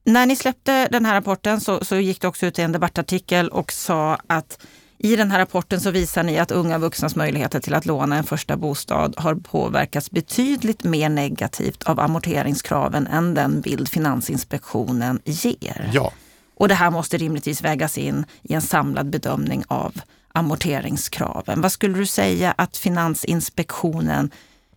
När 0.04 0.26
ni 0.26 0.37
släppte 0.37 0.88
den 0.88 1.04
här 1.04 1.14
rapporten 1.14 1.60
så, 1.60 1.84
så 1.84 1.96
gick 1.96 2.20
det 2.20 2.28
också 2.28 2.46
ut 2.46 2.58
i 2.58 2.62
en 2.62 2.72
debattartikel 2.72 3.49
och 3.49 3.72
sa 3.72 4.18
att 4.26 4.58
i 5.02 5.16
den 5.16 5.30
här 5.30 5.38
rapporten 5.38 5.80
så 5.80 5.90
visar 5.90 6.23
ni 6.23 6.38
att 6.38 6.50
unga 6.50 6.78
vuxnas 6.78 7.16
möjligheter 7.16 7.61
till 7.61 7.75
att 7.75 7.87
låna 7.87 8.16
en 8.16 8.25
första 8.25 8.57
bostad 8.57 9.14
har 9.16 9.35
påverkats 9.35 10.11
betydligt 10.11 10.85
mer 10.85 11.09
negativt 11.09 11.83
av 11.83 12.00
amorteringskraven 12.00 13.07
än 13.07 13.35
den 13.35 13.61
bild 13.61 13.88
Finansinspektionen 13.88 15.21
ger. 15.25 15.90
Ja. 15.92 16.12
Och 16.54 16.69
det 16.69 16.75
här 16.75 16.90
måste 16.90 17.16
rimligtvis 17.16 17.62
vägas 17.62 17.99
in 17.99 18.25
i 18.42 18.54
en 18.54 18.62
samlad 18.62 19.11
bedömning 19.11 19.64
av 19.69 20.00
amorteringskraven. 20.33 21.61
Vad 21.61 21.73
skulle 21.73 21.99
du 21.99 22.07
säga 22.07 22.54
att 22.59 22.76
Finansinspektionen 22.76 24.30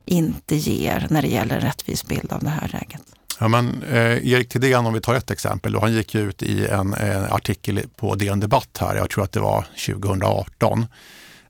inte 0.06 0.56
ger 0.56 1.08
när 1.10 1.22
det 1.22 1.28
gäller 1.28 1.56
en 1.56 1.62
rättvis 1.62 2.06
bild 2.06 2.34
av 2.34 2.44
det 2.44 2.50
här 2.50 2.70
läget? 2.74 3.02
Ja, 3.40 3.48
men, 3.48 3.84
eh, 3.84 4.28
Erik 4.34 4.50
Thedéen, 4.50 4.86
om 4.86 4.94
vi 4.94 5.02
tar 5.02 5.16
ett 5.16 5.32
exempel, 5.32 5.72
då, 5.72 5.80
han 5.80 5.94
gick 5.94 6.16
ut 6.16 6.44
i 6.44 6.68
en, 6.68 6.94
en 6.94 7.24
artikel 7.24 7.82
på 7.96 8.16
DN 8.16 8.40
Debatt 8.40 8.78
här, 8.80 8.96
jag 8.96 9.10
tror 9.10 9.24
att 9.24 9.32
det 9.32 9.40
var 9.40 9.66
2018, 9.86 10.86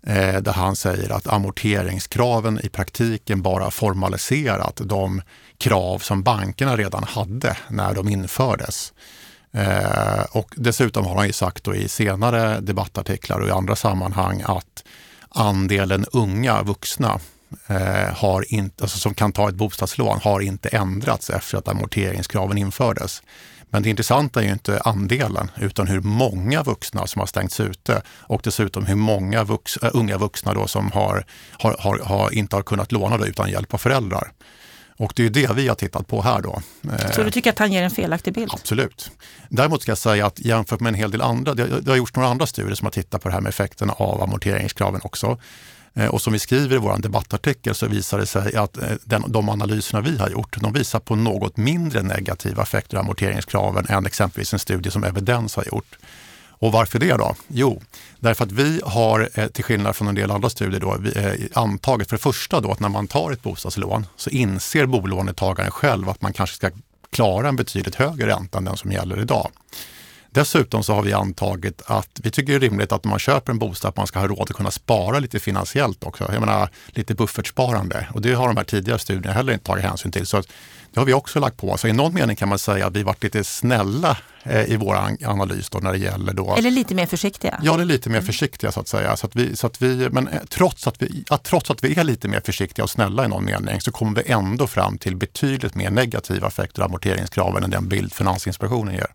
eh, 0.08 0.42
där 0.42 0.54
han 0.54 0.76
säger 0.76 1.12
att 1.12 1.28
amorteringskraven 1.28 2.60
i 2.64 2.70
praktiken 2.70 3.42
bara 3.42 3.72
formaliserat 3.72 4.82
de 4.84 5.22
krav 5.58 6.00
som 6.00 6.24
bankerna 6.24 6.78
redan 6.78 7.04
hade 7.04 7.58
när 7.70 7.94
de 7.94 8.10
infördes. 8.10 8.94
Eh, 9.52 10.24
och 10.32 10.54
dessutom 10.58 11.06
har 11.06 11.16
han 11.16 11.28
ju 11.28 11.34
sagt 11.34 11.64
då 11.64 11.76
i 11.76 11.88
senare 11.88 12.60
debattartiklar 12.60 13.40
och 13.40 13.48
i 13.48 13.52
andra 13.52 13.76
sammanhang 13.76 14.44
att 14.46 14.84
andelen 15.30 16.06
unga 16.12 16.64
vuxna 16.64 17.20
eh, 17.68 18.16
har 18.16 18.54
inte, 18.54 18.84
alltså 18.84 18.98
som 18.98 19.14
kan 19.14 19.32
ta 19.32 19.50
ett 19.50 19.56
bostadslån 19.56 20.20
har 20.24 20.40
inte 20.40 20.70
ändrats 20.70 21.30
efter 21.30 21.58
att 21.58 21.68
amorteringskraven 21.68 22.58
infördes. 22.58 23.22
Men 23.70 23.84
det 23.84 23.90
intressanta 23.90 24.42
är 24.42 24.46
ju 24.46 24.54
inte 24.54 24.82
andelen 24.86 25.52
utan 25.60 25.88
hur 25.88 26.02
många 26.02 26.64
vuxna 26.64 27.08
som 27.08 27.20
har 27.20 27.28
stängts 27.28 27.60
ute 27.60 28.02
och 28.08 28.42
dessutom 28.44 28.86
hur 28.86 28.96
många 28.96 29.44
vux, 29.44 29.78
äh, 29.78 29.90
unga 29.94 30.18
vuxna 30.18 30.54
då 30.54 30.68
som 30.68 30.92
har, 30.92 31.26
har, 31.52 31.76
har, 31.80 32.00
har, 32.00 32.34
inte 32.34 32.56
har 32.56 32.64
kunnat 32.64 32.92
låna 32.92 33.18
det 33.18 33.28
utan 33.28 33.50
hjälp 33.50 33.74
av 33.74 33.78
föräldrar. 33.78 34.32
Och 34.98 35.14
det 35.16 35.26
är 35.26 35.30
det 35.30 35.54
vi 35.54 35.68
har 35.68 35.76
tittat 35.76 36.08
på 36.08 36.22
här 36.22 36.42
då. 36.42 36.62
Så 37.16 37.24
du 37.24 37.32
tycker 37.32 37.50
att 37.50 37.60
han 37.60 37.72
ger 37.72 37.84
en 37.84 37.92
felaktig 37.92 38.34
bild? 38.34 38.52
Absolut. 38.54 39.12
Däremot 39.50 39.82
ska 39.82 39.92
jag 39.92 39.98
säga 39.98 40.26
att 40.26 40.40
jämfört 40.40 40.80
med 40.80 40.90
en 40.90 40.96
hel 40.96 41.12
del 41.12 41.22
andra, 41.22 41.54
det 41.54 41.88
har 41.88 41.96
gjorts 41.96 42.16
några 42.16 42.30
andra 42.30 42.46
studier 42.46 42.76
som 42.76 42.86
har 42.86 42.92
tittat 42.92 43.22
på 43.22 43.30
det 43.30 43.34
här 43.34 43.42
med 43.42 43.50
effekterna 43.50 43.94
av 43.94 44.22
amorteringskraven 44.22 45.02
också. 45.04 45.38
Eh, 45.96 46.08
och 46.08 46.22
som 46.22 46.34
vi 46.34 46.40
skriver 46.40 46.76
i 46.76 46.80
vår 46.80 46.98
debattartikel 46.98 47.76
så 47.76 47.88
visar 47.88 48.18
det 48.18 48.26
sig 48.26 48.56
att 48.56 48.78
eh, 48.78 48.90
den, 49.04 49.24
de 49.28 49.50
analyserna 49.50 50.02
vi 50.02 50.18
har 50.18 50.30
gjort, 50.30 50.62
de 50.62 50.74
visar 50.74 51.00
på 51.00 51.16
något 51.16 51.58
mindre 51.58 52.02
negativa 52.02 52.64
effekter 52.64 52.98
av 52.98 53.04
amorteringskraven 53.04 53.86
än 53.90 54.06
exempelvis 54.06 54.54
en 54.54 54.60
studie 54.60 54.92
som 54.92 55.04
Evidens 55.04 55.56
har 55.56 55.66
gjort. 55.66 55.98
Och 56.50 56.72
varför 56.72 57.00
det 57.00 57.18
då? 57.18 57.36
Jo, 57.48 57.82
därför 58.20 58.46
att 58.46 58.52
vi 58.52 58.82
har, 58.86 59.30
eh, 59.34 59.48
till 59.48 59.64
skillnad 59.64 59.96
från 59.96 60.08
en 60.08 60.16
del 60.16 60.32
andra 60.32 60.50
studier, 60.50 60.80
då, 60.80 60.98
antagit 61.54 62.10
för 62.10 62.18
det 62.18 62.24
första 62.24 62.62
då 62.62 62.72
att 62.72 62.80
när 62.80 62.90
man 62.90 63.08
tar 63.08 63.32
ett 63.32 63.44
bostadslån 63.44 64.06
så 64.16 64.30
inser 64.30 64.86
bolånetagaren 64.86 65.72
själv 65.72 66.10
att 66.10 66.22
man 66.22 66.34
kanske 66.34 66.56
ska 66.56 66.72
klara 67.10 67.50
en 67.50 67.56
betydligt 67.56 67.96
högre 67.96 68.28
ränta 68.28 68.58
än 68.58 68.66
den 68.66 68.78
som 68.78 68.92
gäller 68.92 69.22
idag. 69.22 69.52
Dessutom 70.34 70.84
så 70.84 70.94
har 70.94 71.02
vi 71.02 71.14
antagit 71.14 71.82
att 71.86 72.20
vi 72.24 72.32
tycker 72.32 72.54
det 72.54 72.58
är 72.58 72.70
rimligt 72.70 72.92
att 72.92 73.06
om 73.06 73.10
man 73.10 73.20
köper 73.20 73.52
en 73.52 73.60
bostad 73.60 73.90
att 73.90 73.98
man 73.98 74.08
ska 74.08 74.20
ha 74.20 74.28
råd 74.28 74.42
att 74.42 74.56
kunna 74.56 74.72
spara 74.72 75.20
lite 75.20 75.40
finansiellt 75.40 76.04
också. 76.04 76.30
Jag 76.32 76.40
menar 76.40 76.70
lite 76.88 77.16
buffertsparande 77.16 78.08
och 78.14 78.22
det 78.22 78.34
har 78.34 78.48
de 78.48 78.58
här 78.58 78.64
tidigare 78.64 79.00
studierna 79.00 79.34
heller 79.34 79.54
inte 79.54 79.66
tagit 79.66 79.86
hänsyn 79.86 80.12
till. 80.12 80.26
Så 80.26 80.42
det 80.94 81.00
har 81.00 81.06
vi 81.06 81.14
också 81.14 81.40
lagt 81.40 81.58
på. 81.58 81.78
Så 81.78 81.88
i 81.88 81.94
någon 81.94 82.14
mening 82.14 82.36
kan 82.36 82.50
man 82.50 82.60
säga 82.60 82.88
att 82.88 82.96
vi 82.96 83.04
varit 83.04 83.24
lite 83.24 83.44
snälla 83.44 84.18
eh, 84.44 84.72
i 84.72 84.76
vår 84.76 84.96
analys 85.26 85.70
då 85.70 85.80
när 85.80 85.92
det 85.92 85.98
gäller 85.98 86.34
då... 86.34 86.56
Eller 86.56 86.72
lite 86.72 86.96
mer 86.96 87.06
försiktiga? 87.06 87.60
Ja, 87.64 87.78
det 87.78 87.84
är 87.84 87.86
lite 87.86 88.10
mer 88.10 88.22
försiktiga 88.22 88.72
så 88.72 88.80
att 88.80 88.88
säga. 88.88 89.18
Så 89.18 89.28
att 89.28 89.36
vi, 89.36 89.56
så 89.56 89.68
att 89.68 89.82
vi, 89.82 90.10
men 90.10 90.28
eh, 90.28 90.40
trots 90.50 90.88
att, 90.88 91.02
vi, 91.02 91.24
att, 91.30 91.44
trots 91.44 91.72
att 91.72 91.84
vi 91.84 92.00
är 92.00 92.04
lite 92.04 92.28
mer 92.28 92.42
försiktiga 92.46 92.84
och 92.84 92.90
snälla 92.90 93.26
i 93.26 93.28
någon 93.28 93.46
mening 93.46 93.82
så 93.82 93.92
kommer 93.92 94.24
vi 94.24 94.32
ändå 94.32 94.68
fram 94.68 94.98
till 94.98 95.16
betydligt 95.16 95.76
mer 95.76 95.90
negativa 95.90 96.48
effekter 96.48 96.82
av 96.82 96.88
amorteringskraven 96.88 97.64
än 97.64 97.70
den 97.70 97.88
bild 97.88 98.14
Finansinspektionen 98.14 98.94
ger. 98.94 99.08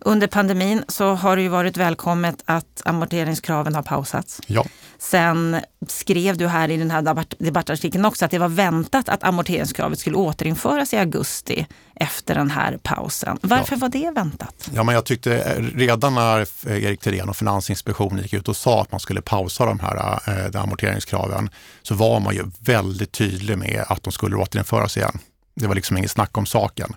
Under 0.00 0.26
pandemin 0.26 0.84
så 0.88 1.14
har 1.14 1.36
det 1.36 1.42
ju 1.42 1.48
varit 1.48 1.76
välkommet 1.76 2.42
att 2.44 2.82
amorteringskraven 2.84 3.74
har 3.74 3.82
pausats. 3.82 4.40
Ja. 4.46 4.64
Sen 4.98 5.60
skrev 5.88 6.36
du 6.36 6.46
här 6.46 6.70
i 6.70 6.76
den 6.76 6.90
här 6.90 7.24
debattartikeln 7.38 8.04
också 8.04 8.24
att 8.24 8.30
det 8.30 8.38
var 8.38 8.48
väntat 8.48 9.08
att 9.08 9.24
amorteringskravet 9.24 9.98
skulle 9.98 10.16
återinföras 10.16 10.94
i 10.94 10.96
augusti 10.96 11.66
efter 11.94 12.34
den 12.34 12.50
här 12.50 12.78
pausen. 12.82 13.38
Varför 13.42 13.76
ja. 13.76 13.80
var 13.80 13.88
det 13.88 14.10
väntat? 14.10 14.70
Ja, 14.74 14.82
men 14.82 14.94
jag 14.94 15.04
tyckte 15.04 15.38
eh, 15.38 15.62
redan 15.62 16.14
när 16.14 16.46
Erik 16.66 17.00
Thedéen 17.00 17.28
och 17.28 17.36
Finansinspektionen 17.36 18.22
gick 18.22 18.32
ut 18.32 18.48
och 18.48 18.56
sa 18.56 18.82
att 18.82 18.90
man 18.90 19.00
skulle 19.00 19.22
pausa 19.22 19.66
de 19.66 19.80
här 19.80 20.20
eh, 20.26 20.50
de 20.50 20.58
amorteringskraven 20.58 21.50
så 21.82 21.94
var 21.94 22.20
man 22.20 22.34
ju 22.34 22.44
väldigt 22.58 23.12
tydlig 23.12 23.58
med 23.58 23.84
att 23.88 24.02
de 24.02 24.12
skulle 24.12 24.36
återinföras 24.36 24.96
igen. 24.96 25.18
Det 25.54 25.66
var 25.66 25.74
liksom 25.74 25.96
inget 25.96 26.10
snack 26.10 26.38
om 26.38 26.46
saken. 26.46 26.94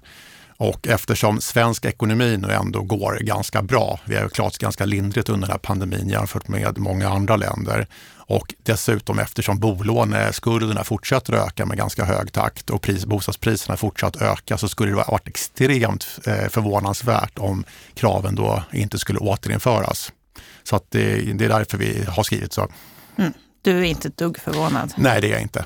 Och 0.57 0.87
eftersom 0.87 1.41
svensk 1.41 1.85
ekonomi 1.85 2.37
nu 2.37 2.51
ändå 2.51 2.81
går 2.81 3.17
ganska 3.21 3.61
bra, 3.61 3.99
vi 4.05 4.15
har 4.15 4.23
ju 4.23 4.29
klarat 4.29 4.51
oss 4.51 4.57
ganska 4.57 4.85
lindrigt 4.85 5.29
under 5.29 5.47
den 5.47 5.51
här 5.51 5.59
pandemin 5.59 6.09
jämfört 6.09 6.47
med 6.47 6.77
många 6.77 7.09
andra 7.09 7.35
länder. 7.35 7.87
Och 8.27 8.53
dessutom 8.63 9.19
eftersom 9.19 9.59
bolåneskulderna 9.59 10.83
fortsätter 10.83 11.33
att 11.33 11.47
öka 11.47 11.65
med 11.65 11.77
ganska 11.77 12.05
hög 12.05 12.31
takt 12.31 12.69
och 12.69 12.81
pris, 12.81 13.05
bostadspriserna 13.05 13.77
fortsatt 13.77 14.21
öka 14.21 14.57
så 14.57 14.67
skulle 14.67 14.91
det 14.91 14.95
varit 14.95 15.27
extremt 15.27 16.19
eh, 16.25 16.47
förvånansvärt 16.49 17.39
om 17.39 17.63
kraven 17.93 18.35
då 18.35 18.63
inte 18.73 18.99
skulle 18.99 19.19
återinföras. 19.19 20.11
Så 20.63 20.75
att 20.75 20.91
det, 20.91 21.15
det 21.33 21.45
är 21.45 21.49
därför 21.49 21.77
vi 21.77 22.05
har 22.07 22.23
skrivit 22.23 22.53
så. 22.53 22.67
Mm. 23.17 23.33
Du 23.65 23.79
är 23.79 23.83
inte 23.83 24.07
ett 24.07 24.17
dugg 24.17 24.39
förvånad? 24.39 24.93
Nej, 24.97 25.21
det 25.21 25.27
är 25.27 25.31
jag 25.31 25.41
inte. 25.41 25.65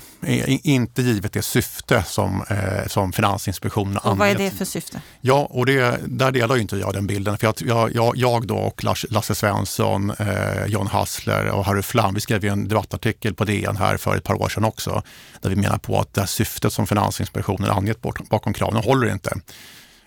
Inte 0.62 1.02
givet 1.02 1.32
det 1.32 1.42
syfte 1.42 2.04
som, 2.06 2.44
eh, 2.50 2.86
som 2.86 3.12
Finansinspektionen 3.12 3.98
har 4.02 4.10
angett. 4.10 4.18
Vad 4.18 4.28
är 4.28 4.34
det 4.34 4.50
för 4.50 4.64
syfte? 4.64 5.02
Ja, 5.20 5.48
och 5.50 5.66
det, 5.66 6.00
där 6.06 6.32
delar 6.32 6.56
inte 6.56 6.76
jag 6.76 6.94
den 6.94 7.06
bilden. 7.06 7.38
För 7.38 7.54
jag, 7.66 7.90
jag, 7.94 8.16
jag 8.16 8.46
då 8.46 8.56
och 8.56 8.84
Lasse 9.08 9.34
Svensson, 9.34 10.10
eh, 10.10 10.66
John 10.66 10.86
Hassler 10.86 11.46
och 11.46 11.64
Harry 11.64 11.82
Flam, 11.82 12.14
vi 12.14 12.20
skrev 12.20 12.44
ju 12.44 12.50
en 12.50 12.68
debattartikel 12.68 13.34
på 13.34 13.44
DN 13.44 13.76
här 13.76 13.96
för 13.96 14.16
ett 14.16 14.24
par 14.24 14.42
år 14.42 14.48
sedan 14.48 14.64
också, 14.64 15.02
där 15.40 15.50
vi 15.50 15.56
menar 15.56 15.78
på 15.78 16.00
att 16.00 16.14
det 16.14 16.26
syftet 16.26 16.72
som 16.72 16.86
Finansinspektionen 16.86 17.70
angett 17.70 18.00
bakom 18.30 18.52
kraven 18.52 18.82
håller 18.82 19.12
inte. 19.12 19.30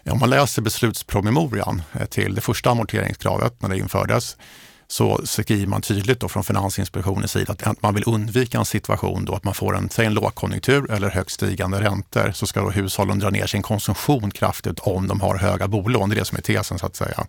Om 0.10 0.20
man 0.20 0.30
läser 0.30 0.62
beslutspromemorian 0.62 1.82
eh, 1.94 2.06
till 2.06 2.36
det 2.36 2.42
första 2.42 2.70
amorteringskravet 2.70 3.62
när 3.62 3.70
det 3.70 3.78
infördes 3.78 4.38
så 4.88 5.22
skriver 5.26 5.68
man 5.68 5.82
tydligt 5.82 6.20
då 6.20 6.30
från 6.30 6.44
Finansinspektionens 6.44 7.32
sida 7.32 7.56
att 7.64 7.82
man 7.82 7.94
vill 7.94 8.04
undvika 8.08 8.58
en 8.58 8.66
situation 8.66 9.26
då 9.26 9.36
att 9.36 9.44
man 9.44 9.54
får 9.54 9.78
en, 9.78 9.90
säg 9.90 10.06
en 10.06 10.14
lågkonjunktur 10.14 10.92
eller 10.92 11.10
högt 11.10 11.32
stigande 11.32 11.82
räntor 11.82 12.32
så 12.34 12.48
ska 12.48 12.62
då 12.62 12.70
hushållen 12.70 13.20
dra 13.20 13.30
ner 13.30 13.48
sin 13.48 13.62
konsumtion 13.62 14.32
kraftigt 14.32 14.80
om 14.80 15.08
de 15.08 15.22
har 15.22 15.38
höga 15.38 15.68
bolån. 15.68 16.10
Det 16.10 16.16
är 16.16 16.20
det 16.20 16.26
som 16.26 16.38
är 16.38 16.42
tesen 16.42 16.80
så 16.80 16.86
att 16.86 16.96
säga. 16.96 17.26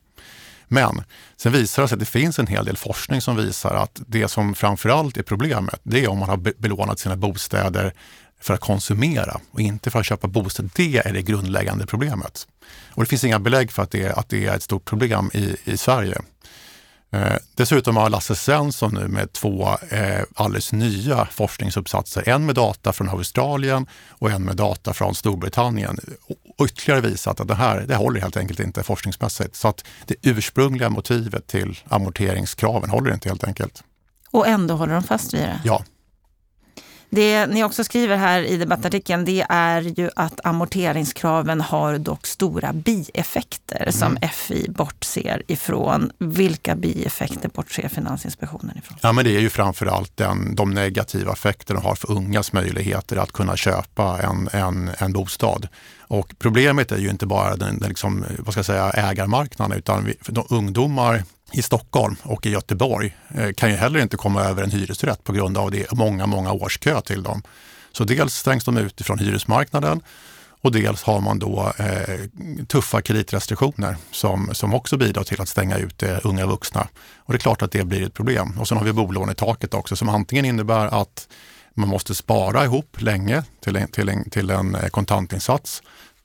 Men 0.68 1.02
sen 1.36 1.52
visar 1.52 1.82
det 1.82 1.88
sig 1.88 1.96
att 1.96 2.00
det 2.00 2.06
finns 2.06 2.38
en 2.38 2.46
hel 2.46 2.64
del 2.64 2.76
forskning 2.76 3.20
som 3.20 3.36
visar 3.36 3.74
att 3.74 4.00
det 4.06 4.28
som 4.28 4.54
framförallt 4.54 5.16
är 5.16 5.22
problemet, 5.22 5.80
det 5.82 6.04
är 6.04 6.08
om 6.08 6.18
man 6.18 6.28
har 6.28 6.36
belånat 6.36 6.98
sina 6.98 7.16
bostäder 7.16 7.94
för 8.40 8.54
att 8.54 8.60
konsumera 8.60 9.40
och 9.50 9.60
inte 9.60 9.90
för 9.90 10.00
att 10.00 10.06
köpa 10.06 10.28
bostad. 10.28 10.70
Det 10.74 10.96
är 10.96 11.12
det 11.12 11.22
grundläggande 11.22 11.86
problemet. 11.86 12.48
Och 12.88 13.02
det 13.02 13.08
finns 13.08 13.24
inga 13.24 13.38
belägg 13.38 13.72
för 13.72 13.82
att 13.82 13.90
det, 13.90 14.12
att 14.12 14.28
det 14.28 14.46
är 14.46 14.56
ett 14.56 14.62
stort 14.62 14.84
problem 14.84 15.30
i, 15.34 15.56
i 15.64 15.76
Sverige. 15.76 16.18
Eh, 17.14 17.36
dessutom 17.54 17.96
har 17.96 18.10
Lasse 18.10 18.34
Svensson 18.34 18.94
nu 18.94 19.08
med 19.08 19.32
två 19.32 19.68
eh, 19.90 20.22
alldeles 20.34 20.72
nya 20.72 21.26
forskningsuppsatser, 21.30 22.28
en 22.28 22.46
med 22.46 22.54
data 22.54 22.92
från 22.92 23.08
Australien 23.08 23.86
och 24.08 24.30
en 24.30 24.42
med 24.42 24.56
data 24.56 24.92
från 24.92 25.14
Storbritannien, 25.14 25.98
och 26.58 26.66
ytterligare 26.66 27.00
visat 27.00 27.40
att 27.40 27.48
det 27.48 27.54
här 27.54 27.80
det 27.80 27.94
håller 27.94 28.20
helt 28.20 28.36
enkelt 28.36 28.60
inte 28.60 28.82
forskningsmässigt. 28.82 29.56
Så 29.56 29.68
att 29.68 29.84
det 30.06 30.14
ursprungliga 30.22 30.88
motivet 30.90 31.46
till 31.46 31.78
amorteringskraven 31.88 32.90
håller 32.90 33.14
inte 33.14 33.28
helt 33.28 33.44
enkelt. 33.44 33.82
Och 34.30 34.48
ändå 34.48 34.74
håller 34.74 34.94
de 34.94 35.02
fast 35.02 35.34
vid 35.34 35.40
det? 35.40 35.60
Ja. 35.64 35.84
Det 37.14 37.46
ni 37.46 37.64
också 37.64 37.84
skriver 37.84 38.16
här 38.16 38.42
i 38.42 38.56
debattartikeln 38.56 39.24
det 39.24 39.46
är 39.48 39.82
ju 39.82 40.10
att 40.16 40.40
amorteringskraven 40.44 41.60
har 41.60 41.98
dock 41.98 42.26
stora 42.26 42.72
bieffekter 42.72 43.82
mm. 43.82 43.92
som 43.92 44.18
FI 44.32 44.66
bortser 44.68 45.42
ifrån. 45.46 46.12
Vilka 46.18 46.74
bieffekter 46.74 47.48
bortser 47.48 47.88
Finansinspektionen 47.88 48.78
ifrån? 48.78 48.98
Ja, 49.02 49.12
men 49.12 49.24
det 49.24 49.36
är 49.36 49.40
ju 49.40 49.50
framförallt 49.50 50.16
den, 50.16 50.54
de 50.54 50.70
negativa 50.70 51.32
effekter 51.32 51.74
de 51.74 51.82
har 51.82 51.94
för 51.94 52.10
ungas 52.12 52.52
möjligheter 52.52 53.16
att 53.16 53.32
kunna 53.32 53.56
köpa 53.56 54.20
en, 54.22 54.48
en, 54.52 54.90
en 54.98 55.12
bostad. 55.12 55.68
Och 55.98 56.34
problemet 56.38 56.92
är 56.92 56.98
ju 56.98 57.10
inte 57.10 57.26
bara 57.26 57.56
den, 57.56 57.78
den 57.78 57.88
liksom, 57.88 58.24
vad 58.38 58.52
ska 58.54 58.58
jag 58.58 58.66
säga, 58.66 58.90
ägarmarknaden 58.90 59.78
utan 59.78 60.04
vi, 60.04 60.14
de 60.26 60.46
ungdomar 60.50 61.24
i 61.54 61.62
Stockholm 61.62 62.16
och 62.22 62.46
i 62.46 62.50
Göteborg 62.50 63.16
eh, 63.34 63.52
kan 63.52 63.70
ju 63.70 63.76
heller 63.76 64.00
inte 64.00 64.16
komma 64.16 64.44
över 64.44 64.62
en 64.62 64.70
hyresrätt 64.70 65.24
på 65.24 65.32
grund 65.32 65.58
av 65.58 65.70
det 65.70 65.92
många, 65.92 66.26
många 66.26 66.52
års 66.52 66.78
kö 66.78 67.00
till 67.00 67.22
dem. 67.22 67.42
Så 67.92 68.04
dels 68.04 68.34
stängs 68.34 68.64
de 68.64 68.76
ut 68.76 69.00
ifrån 69.00 69.18
hyresmarknaden 69.18 70.00
och 70.64 70.72
dels 70.72 71.02
har 71.02 71.20
man 71.20 71.38
då 71.38 71.72
eh, 71.78 72.20
tuffa 72.66 73.02
kreditrestriktioner 73.02 73.96
som, 74.10 74.50
som 74.52 74.74
också 74.74 74.96
bidrar 74.96 75.24
till 75.24 75.40
att 75.40 75.48
stänga 75.48 75.76
ut 75.76 76.02
eh, 76.02 76.18
unga 76.24 76.46
vuxna. 76.46 76.88
Och 77.16 77.32
det 77.32 77.36
är 77.36 77.40
klart 77.40 77.62
att 77.62 77.72
det 77.72 77.84
blir 77.84 78.06
ett 78.06 78.14
problem. 78.14 78.58
Och 78.60 78.68
sen 78.68 78.78
har 78.78 78.84
vi 78.84 78.92
bolånetaket 78.92 79.74
också 79.74 79.96
som 79.96 80.08
antingen 80.08 80.44
innebär 80.44 81.02
att 81.02 81.28
man 81.74 81.88
måste 81.88 82.14
spara 82.14 82.64
ihop 82.64 82.96
länge 83.00 83.42
till 83.60 83.76
en, 83.76 83.88
till 83.88 84.08
en, 84.08 84.30
till 84.30 84.50
en 84.50 84.74
eh, 84.74 84.88
kontantinsats 84.88 85.82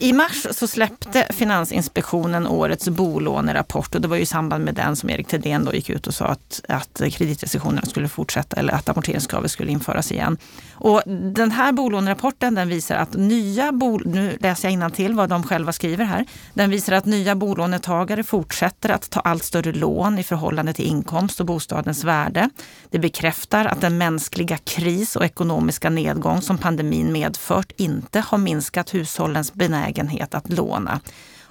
I 0.00 0.12
mars 0.12 0.46
så 0.50 0.66
släppte 0.66 1.26
Finansinspektionen 1.30 2.46
årets 2.46 2.88
bolånerapport 2.88 3.94
och 3.94 4.00
det 4.00 4.08
var 4.08 4.16
ju 4.16 4.22
i 4.22 4.26
samband 4.26 4.64
med 4.64 4.74
den 4.74 4.96
som 4.96 5.10
Erik 5.10 5.28
Thedéen 5.28 5.64
då 5.64 5.74
gick 5.74 5.90
ut 5.90 6.06
och 6.06 6.14
sa 6.14 6.24
att, 6.24 6.60
att 6.68 7.02
kreditrestriktionerna 7.12 7.86
skulle 7.86 8.08
fortsätta 8.08 8.56
eller 8.56 8.72
att 8.72 8.88
amorteringskravet 8.88 9.50
skulle 9.50 9.72
införas 9.72 10.12
igen. 10.12 10.36
Och 10.72 11.02
den 11.34 11.50
här 11.50 11.72
bolånerapporten 11.72 12.54
den 12.54 12.68
visar 12.68 12.96
att 12.96 13.14
nya 13.14 13.72
bol, 13.72 14.02
nu 14.06 14.36
läser 14.40 14.70
jag 14.70 14.94
till 14.94 15.14
vad 15.14 15.28
de 15.28 15.42
själva 15.42 15.72
skriver 15.72 16.04
här. 16.04 16.26
Den 16.54 16.70
visar 16.70 16.92
att 16.92 17.04
nya 17.04 17.34
bolånetagare 17.34 18.22
fortsätter 18.22 18.88
att 18.88 19.10
ta 19.10 19.20
allt 19.20 19.44
större 19.44 19.72
lån 19.72 20.18
i 20.18 20.22
förhållande 20.22 20.72
till 20.72 20.86
inkomst 20.86 21.40
och 21.40 21.46
bostadens 21.46 22.04
värde. 22.04 22.50
Det 22.90 22.98
bekräftar 22.98 23.64
att 23.64 23.80
den 23.80 23.98
mänskliga 23.98 24.56
kris 24.56 25.16
och 25.16 25.24
ekonomiska 25.24 25.90
nedgång 25.90 26.42
som 26.42 26.58
pandemin 26.58 27.12
medfört 27.12 27.72
inte 27.76 28.20
har 28.20 28.38
minskat 28.38 28.94
hushållens 28.94 29.54
benägenhet 29.54 29.87
att 30.34 30.52
låna. 30.52 31.00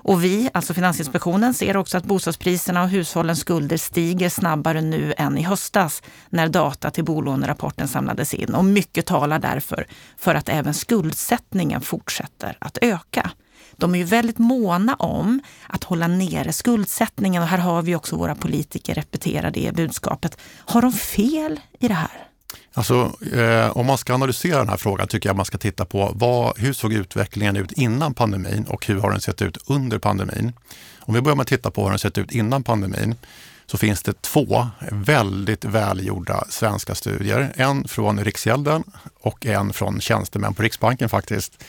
Och 0.07 0.23
vi, 0.23 0.49
alltså 0.53 0.73
Finansinspektionen, 0.73 1.53
ser 1.53 1.77
också 1.77 1.97
att 1.97 2.03
bostadspriserna 2.03 2.83
och 2.83 2.89
hushållens 2.89 3.39
skulder 3.39 3.77
stiger 3.77 4.29
snabbare 4.29 4.81
nu 4.81 5.13
än 5.17 5.37
i 5.37 5.41
höstas 5.41 6.03
när 6.29 6.49
data 6.49 6.91
till 6.91 7.03
bolånerapporten 7.03 7.87
samlades 7.87 8.33
in. 8.33 8.55
Och 8.55 8.65
mycket 8.65 9.05
talar 9.05 9.39
därför 9.39 9.87
för 10.17 10.35
att 10.35 10.49
även 10.49 10.73
skuldsättningen 10.73 11.81
fortsätter 11.81 12.57
att 12.59 12.77
öka. 12.81 13.31
De 13.75 13.95
är 13.95 13.99
ju 13.99 14.03
väldigt 14.03 14.37
måna 14.37 14.95
om 14.95 15.41
att 15.67 15.83
hålla 15.83 16.07
nere 16.07 16.53
skuldsättningen 16.53 17.41
och 17.41 17.49
här 17.49 17.57
har 17.57 17.81
vi 17.81 17.95
också 17.95 18.15
våra 18.15 18.35
politiker 18.35 18.93
repetera 18.93 19.51
det 19.51 19.75
budskapet. 19.75 20.37
Har 20.57 20.81
de 20.81 20.91
fel 20.91 21.59
i 21.79 21.87
det 21.87 21.93
här? 21.93 22.26
Alltså, 22.73 23.13
eh, 23.33 23.77
om 23.77 23.85
man 23.85 23.97
ska 23.97 24.13
analysera 24.13 24.57
den 24.57 24.69
här 24.69 24.77
frågan 24.77 25.07
tycker 25.07 25.29
jag 25.29 25.35
man 25.35 25.45
ska 25.45 25.57
titta 25.57 25.85
på 25.85 26.11
vad, 26.15 26.57
hur 26.57 26.73
såg 26.73 26.93
utvecklingen 26.93 27.55
ut 27.55 27.71
innan 27.71 28.13
pandemin 28.13 28.65
och 28.67 28.85
hur 28.85 28.99
har 28.99 29.11
den 29.11 29.21
sett 29.21 29.41
ut 29.41 29.57
under 29.67 29.99
pandemin? 29.99 30.53
Om 30.99 31.13
vi 31.13 31.21
börjar 31.21 31.35
med 31.35 31.41
att 31.41 31.47
titta 31.47 31.71
på 31.71 31.83
hur 31.83 31.89
den 31.89 31.99
sett 31.99 32.17
ut 32.17 32.31
innan 32.31 32.63
pandemin 32.63 33.15
så 33.65 33.77
finns 33.77 34.03
det 34.03 34.21
två 34.21 34.67
väldigt 34.91 35.65
välgjorda 35.65 36.43
svenska 36.49 36.95
studier. 36.95 37.53
En 37.55 37.87
från 37.87 38.23
Riksgälden 38.23 38.83
och 39.19 39.45
en 39.45 39.73
från 39.73 40.01
tjänstemän 40.01 40.53
på 40.53 40.63
Riksbanken 40.63 41.09
faktiskt. 41.09 41.63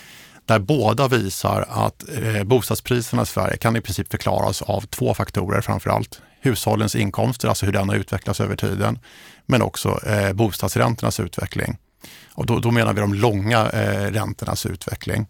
Där 0.47 0.59
båda 0.59 1.09
visar 1.09 1.67
att 1.69 2.05
eh, 2.23 2.45
bostadspriserna 2.45 3.23
i 3.23 3.27
Sverige 3.27 3.57
kan 3.57 3.77
i 3.77 3.81
princip 3.81 4.11
förklaras 4.11 4.63
av 4.63 4.81
två 4.81 5.15
faktorer 5.15 5.61
framför 5.61 5.91
allt. 5.91 6.21
Hushållens 6.41 6.97
inkomster, 6.97 7.49
alltså 7.49 7.67
hur 7.67 7.73
den 7.73 7.89
har 7.89 7.97
utvecklats 7.97 8.41
över 8.41 8.57
tiden 8.57 8.99
men 9.49 9.63
också 9.63 10.01
eh, 10.07 10.33
bostadsräntornas 10.33 11.21
utveckling. 11.21 11.79
Och 12.35 12.47
då, 12.47 12.59
då, 12.59 12.71
menar 12.71 12.93
vi 12.93 13.01
de 13.01 13.15
långa 13.15 13.71
eh, 13.71 14.11
räntornas 14.13 14.67
utveckling. 14.67 15.27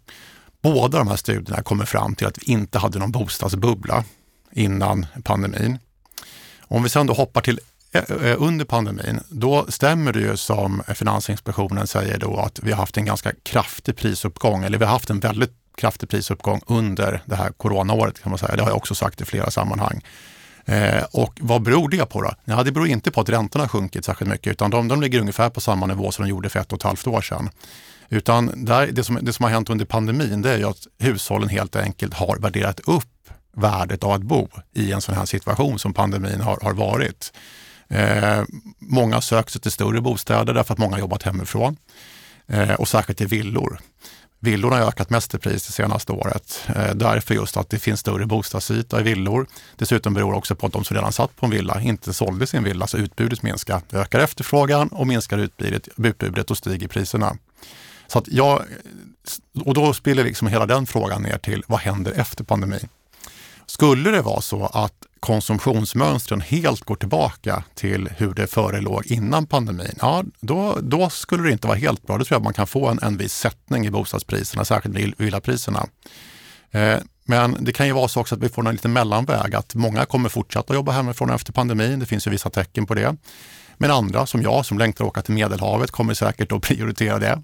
Båda 0.62 0.98
de 0.98 1.08
här 1.08 1.16
studierna 1.16 1.62
kommer 1.62 1.84
fram 1.84 2.14
till 2.14 2.26
att 2.26 2.38
vi 2.38 2.52
inte 2.52 2.78
hade 2.78 2.98
någon 2.98 3.12
bostadsbubbla 3.12 4.04
innan 4.52 5.06
pandemin. 5.25 5.78
Om 6.60 6.82
vi 6.82 6.88
sedan 6.88 7.06
då 7.06 7.14
hoppar 7.14 7.40
till 7.40 7.60
eh, 7.92 8.02
eh, 8.02 8.37
under 8.42 8.64
pandemin, 8.64 9.20
då 9.28 9.66
stämmer 9.68 10.12
det 10.12 10.20
ju 10.20 10.37
som 10.37 10.82
Finansinspektionen 10.94 11.87
säger 11.87 12.18
då 12.18 12.37
att 12.37 12.60
vi 12.62 12.72
har 12.72 12.78
haft 12.78 12.96
en 12.96 13.04
ganska 13.04 13.32
kraftig 13.42 13.96
prisuppgång, 13.96 14.64
eller 14.64 14.78
vi 14.78 14.84
har 14.84 14.92
haft 14.92 15.10
en 15.10 15.20
väldigt 15.20 15.52
kraftig 15.76 16.08
prisuppgång 16.08 16.60
under 16.66 17.22
det 17.26 17.37
här 17.37 17.50
coronaåret 17.50 18.22
kan 18.22 18.30
man 18.30 18.38
säga. 18.38 18.56
Det 18.56 18.62
har 18.62 18.70
jag 18.70 18.76
också 18.76 18.94
sagt 18.94 19.20
i 19.20 19.25
flera 19.25 19.50
sammanhang. 19.50 20.00
Eh, 20.68 21.04
och 21.12 21.38
vad 21.40 21.62
beror 21.62 21.88
det 21.88 22.06
på 22.06 22.22
då? 22.22 22.32
Ja, 22.44 22.62
det 22.62 22.72
beror 22.72 22.88
inte 22.88 23.10
på 23.10 23.20
att 23.20 23.28
räntorna 23.28 23.64
har 23.64 23.68
sjunkit 23.68 24.04
särskilt 24.04 24.31
mycket 24.31 24.50
utan 24.50 24.70
de, 24.70 24.88
de 24.88 25.00
ligger 25.00 25.20
ungefär 25.20 25.50
på 25.50 25.61
samma 25.61 25.87
nivå 25.87 26.12
som 26.12 26.24
de 26.24 26.31
gjorde 26.31 26.48
för 26.48 26.61
ett 26.61 26.72
och 26.72 26.78
ett 26.78 26.83
halvt 26.83 27.07
år 27.07 27.20
sedan. 27.20 27.50
Utan 28.09 28.64
där, 28.64 28.87
det, 28.87 29.04
som, 29.04 29.18
det 29.22 29.33
som 29.33 29.42
har 29.42 29.50
hänt 29.50 29.70
under 29.70 29.85
pandemin 29.85 30.42
det 30.42 30.52
är 30.52 30.59
ju 30.59 30.64
att 30.64 30.87
hushållen 30.98 31.48
helt 31.48 31.76
enkelt 31.76 32.14
har 32.14 32.37
värderat 32.37 32.81
upp 32.81 33.31
värdet 33.57 34.04
av 34.04 34.11
att 34.11 34.22
bo 34.22 34.48
i 34.74 34.92
en 34.92 35.00
sån 35.00 35.14
här 35.14 35.24
situation 35.24 35.78
som 35.78 35.94
pandemin 35.94 36.40
har, 36.40 36.59
har 36.62 36.72
varit. 36.72 37.33
Eh, 37.88 38.42
många 38.78 39.20
söker 39.20 39.50
sig 39.50 39.61
till 39.61 39.70
större 39.70 40.00
bostäder 40.00 40.54
därför 40.54 40.72
att 40.72 40.78
många 40.78 40.94
har 40.94 41.00
jobbat 41.00 41.22
hemifrån 41.22 41.76
eh, 42.46 42.74
och 42.74 42.88
särskilt 42.88 43.18
till 43.18 43.26
villor. 43.26 43.81
Villorna 44.40 44.77
har 44.77 44.83
ökat 44.83 45.11
mest 45.11 45.35
i 45.35 45.38
pris 45.38 45.66
det 45.66 45.72
senaste 45.72 46.12
året. 46.12 46.61
Eh, 46.77 46.94
därför 46.94 47.35
just 47.35 47.57
att 47.57 47.70
det 47.70 47.79
finns 47.79 48.01
större 48.01 48.27
bostadsyta 48.27 49.01
i 49.01 49.03
villor. 49.03 49.46
Dessutom 49.77 50.14
beror 50.14 50.33
det 50.33 50.38
också 50.38 50.55
på 50.55 50.66
att 50.66 50.72
de 50.72 50.85
som 50.85 50.96
redan 50.96 51.12
satt 51.12 51.37
på 51.37 51.46
en 51.46 51.53
villa 51.53 51.81
inte 51.81 52.12
sålde 52.12 52.46
sin 52.46 52.64
villa, 52.64 52.87
så 52.87 52.96
utbudet 52.96 53.42
minskar. 53.42 53.83
Det 53.90 53.96
ökar 53.96 54.20
efterfrågan 54.20 54.88
och 54.88 55.07
minskar 55.07 55.38
utbudet, 55.38 55.88
utbudet 55.96 56.51
och 56.51 56.57
stiger 56.57 56.88
priserna. 56.88 57.37
Så 58.07 58.18
att 58.18 58.29
jag, 58.29 58.62
och 59.64 59.74
då 59.74 59.94
spiller 59.94 60.24
liksom 60.24 60.48
hela 60.48 60.66
den 60.66 60.87
frågan 60.87 61.22
ner 61.22 61.38
till 61.38 61.64
vad 61.66 61.81
händer 61.81 62.12
efter 62.12 62.44
pandemin? 62.44 62.88
Skulle 63.70 64.11
det 64.11 64.22
vara 64.22 64.40
så 64.40 64.66
att 64.66 64.94
konsumtionsmönstren 65.20 66.40
helt 66.40 66.81
går 66.81 66.96
tillbaka 66.96 67.64
till 67.74 68.09
hur 68.16 68.35
det 68.35 68.46
förelåg 68.46 69.07
innan 69.07 69.46
pandemin, 69.46 69.94
ja 70.00 70.24
då, 70.40 70.78
då 70.83 71.11
skulle 71.11 71.42
det 71.42 71.52
inte 71.52 71.66
vara 71.66 71.78
helt 71.78 72.07
bra. 72.07 72.18
Då 72.18 72.24
tror 72.24 72.35
jag 72.35 72.40
att 72.40 72.44
man 72.44 72.54
kan 72.54 72.66
få 72.66 72.88
en, 72.88 72.98
en 73.02 73.16
viss 73.16 73.35
sättning 73.35 73.87
i 73.87 73.90
bostadspriserna, 73.90 74.64
särskilt 74.64 75.20
villapriserna. 75.20 75.87
Eh, 76.70 76.98
men 77.24 77.57
det 77.61 77.72
kan 77.72 77.87
ju 77.87 77.92
vara 77.92 78.09
så 78.09 78.20
också 78.20 78.35
att 78.35 78.42
vi 78.42 78.48
får 78.48 78.68
en 78.68 78.74
liten 78.74 78.92
mellanväg, 78.92 79.54
att 79.54 79.74
många 79.74 80.04
kommer 80.04 80.28
fortsätta 80.28 80.74
jobba 80.74 80.92
hemifrån 80.92 81.31
efter 81.31 81.52
pandemin. 81.52 81.98
Det 81.98 82.07
finns 82.07 82.26
ju 82.26 82.31
vissa 82.31 82.50
tecken 82.50 82.87
på 82.87 82.94
det. 82.94 83.16
Men 83.76 83.90
andra 83.90 84.26
som 84.26 84.42
jag 84.42 84.66
som 84.66 84.78
längtar 84.78 85.04
att 85.04 85.09
åka 85.09 85.22
till 85.22 85.35
Medelhavet 85.35 85.90
kommer 85.90 86.14
säkert 86.14 86.52
att 86.52 86.62
prioritera 86.68 87.18
det. 87.18 87.42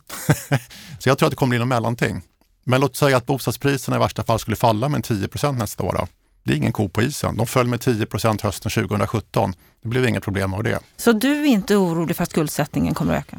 så 0.98 1.08
jag 1.08 1.18
tror 1.18 1.26
att 1.26 1.30
det 1.30 1.36
kommer 1.36 1.50
bli 1.50 1.58
något 1.58 1.68
mellanting. 1.68 2.22
Men 2.64 2.80
låt 2.80 2.96
säga 2.96 3.16
att 3.16 3.26
bostadspriserna 3.26 3.96
i 3.96 4.00
värsta 4.00 4.24
fall 4.24 4.38
skulle 4.38 4.56
falla 4.56 4.88
med 4.88 5.04
10 5.04 5.28
procent 5.28 5.58
nästa 5.58 5.84
år. 5.84 5.92
Då. 5.92 6.06
Det 6.44 6.52
är 6.52 6.56
ingen 6.56 6.72
ko 6.72 6.88
på 6.88 7.02
isen. 7.02 7.36
De 7.36 7.46
föll 7.46 7.66
med 7.66 7.80
10 7.80 8.06
procent 8.06 8.40
hösten 8.40 8.70
2017. 8.70 9.54
Det 9.82 9.88
blev 9.88 10.08
inga 10.08 10.20
problem 10.20 10.54
av 10.54 10.62
det. 10.62 10.80
Så 10.96 11.12
du 11.12 11.40
är 11.40 11.44
inte 11.44 11.76
orolig 11.76 12.16
för 12.16 12.22
att 12.22 12.30
skuldsättningen 12.30 12.94
kommer 12.94 13.14
att 13.14 13.20
öka? 13.20 13.38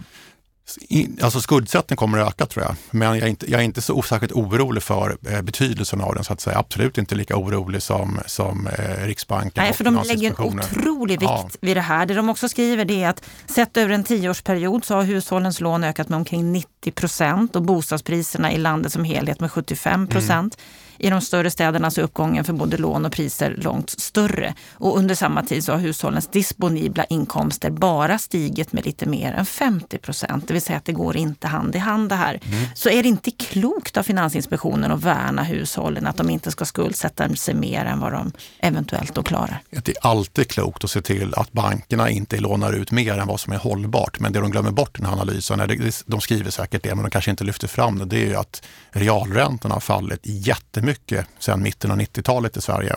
Alltså 1.21 1.41
skuldsättningen 1.41 1.97
kommer 1.97 2.17
att 2.17 2.27
öka 2.27 2.45
tror 2.45 2.65
jag, 2.65 2.75
men 2.91 3.07
jag 3.07 3.17
är 3.17 3.27
inte, 3.27 3.51
jag 3.51 3.59
är 3.61 3.65
inte 3.65 3.81
så 3.81 4.01
särskilt 4.01 4.33
orolig 4.33 4.83
för 4.83 5.17
eh, 5.29 5.41
betydelsen 5.41 6.01
av 6.01 6.15
den 6.15 6.23
så 6.23 6.33
att 6.33 6.41
säga. 6.41 6.57
Absolut 6.57 6.97
inte 6.97 7.15
lika 7.15 7.37
orolig 7.37 7.81
som, 7.81 8.19
som 8.25 8.67
eh, 8.67 9.05
Riksbanken 9.05 9.63
Nej, 9.63 9.73
för 9.73 9.83
de 9.83 10.03
lägger 10.05 10.29
en 10.29 10.59
otrolig 10.59 11.19
vikt 11.19 11.31
ja. 11.31 11.49
vid 11.61 11.77
det 11.77 11.81
här. 11.81 12.05
Det 12.05 12.13
de 12.13 12.29
också 12.29 12.49
skriver 12.49 12.85
det 12.85 13.03
är 13.03 13.09
att 13.09 13.23
sett 13.45 13.77
över 13.77 13.93
en 13.93 14.03
tioårsperiod 14.03 14.85
så 14.85 14.95
har 14.95 15.03
hushållens 15.03 15.61
lån 15.61 15.83
ökat 15.83 16.09
med 16.09 16.17
omkring 16.17 16.51
90 16.51 16.91
procent 16.91 17.55
och 17.55 17.61
bostadspriserna 17.61 18.53
i 18.53 18.57
landet 18.57 18.91
som 18.91 19.03
helhet 19.03 19.39
med 19.39 19.51
75 19.51 20.07
procent. 20.07 20.57
Mm. 20.57 20.84
I 20.97 21.09
de 21.09 21.21
större 21.21 21.51
städerna 21.51 21.91
så 21.91 22.01
är 22.01 22.05
uppgången 22.05 22.43
för 22.43 22.53
både 22.53 22.77
lån 22.77 23.05
och 23.05 23.11
priser 23.11 23.55
långt 23.57 23.89
större. 23.89 24.53
Och 24.73 24.97
under 24.97 25.15
samma 25.15 25.43
tid 25.43 25.63
så 25.63 25.71
har 25.71 25.79
hushållens 25.79 26.27
disponibla 26.27 27.03
inkomster 27.03 27.69
bara 27.69 28.17
stigit 28.17 28.73
med 28.73 28.85
lite 28.85 29.05
mer 29.05 29.33
än 29.33 29.45
50 29.45 29.97
procent. 29.97 30.47
Det 30.47 30.53
vill 30.53 30.61
säga 30.61 30.77
att 30.77 30.85
det 30.85 30.93
går 30.93 31.17
inte 31.17 31.47
hand 31.47 31.75
i 31.75 31.77
hand 31.77 32.09
det 32.09 32.15
här. 32.15 32.39
Mm. 32.45 32.65
Så 32.75 32.89
är 32.89 33.03
det 33.03 33.09
inte 33.09 33.31
klokt 33.31 33.97
av 33.97 34.03
Finansinspektionen 34.03 34.91
att 34.91 35.03
värna 35.03 35.43
hushållen, 35.43 36.07
att 36.07 36.17
de 36.17 36.29
inte 36.29 36.51
ska 36.51 36.65
skuldsätta 36.65 37.35
sig 37.35 37.53
mer 37.53 37.85
än 37.85 37.99
vad 37.99 38.11
de 38.11 38.31
eventuellt 38.59 39.15
då 39.15 39.23
klarar? 39.23 39.59
Det 39.69 39.91
är 39.91 40.07
alltid 40.07 40.47
klokt 40.47 40.83
att 40.83 40.89
se 40.89 41.01
till 41.01 41.33
att 41.33 41.51
bankerna 41.51 42.09
inte 42.09 42.37
lånar 42.37 42.73
ut 42.73 42.91
mer 42.91 43.17
än 43.17 43.27
vad 43.27 43.39
som 43.39 43.53
är 43.53 43.57
hållbart. 43.57 44.19
Men 44.19 44.33
det 44.33 44.39
de 44.39 44.51
glömmer 44.51 44.71
bort 44.71 44.99
i 44.99 45.01
den 45.01 45.05
här 45.05 45.13
analysen, 45.13 45.61
de 46.05 46.21
skriver 46.21 46.51
säkert 46.51 46.83
det, 46.83 46.95
men 46.95 47.03
de 47.03 47.11
kanske 47.11 47.31
inte 47.31 47.43
lyfter 47.43 47.67
fram 47.67 47.99
det, 47.99 48.05
det 48.05 48.23
är 48.23 48.27
ju 48.27 48.35
att 48.35 48.63
realräntorna 48.91 49.75
har 49.75 49.79
fallit 49.79 50.19
jättemycket 50.23 50.84
jättemycket 50.87 51.27
sedan 51.39 51.61
mitten 51.61 51.91
av 51.91 51.99
90-talet 51.99 52.57
i 52.57 52.61
Sverige. 52.61 52.95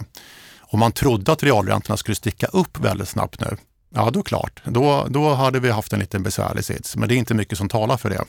Om 0.61 0.81
man 0.81 0.93
trodde 0.93 1.33
att 1.33 1.43
realräntorna 1.43 1.97
skulle 1.97 2.15
sticka 2.15 2.47
upp 2.47 2.79
väldigt 2.79 3.09
snabbt 3.09 3.41
nu, 3.41 3.57
ja 3.95 4.11
då 4.11 4.23
klart, 4.23 4.61
då, 4.65 5.07
då 5.11 5.35
hade 5.35 5.61
vi 5.61 5.71
haft 5.71 5.93
en 5.93 6.01
liten 6.01 6.23
besvärlig 6.23 6.65
sits. 6.65 6.97
Men 6.97 7.09
det 7.09 7.15
är 7.15 7.17
inte 7.17 7.35
mycket 7.35 7.59
som 7.59 7.69
talar 7.69 7.97
för 7.97 8.11
det. 8.11 8.25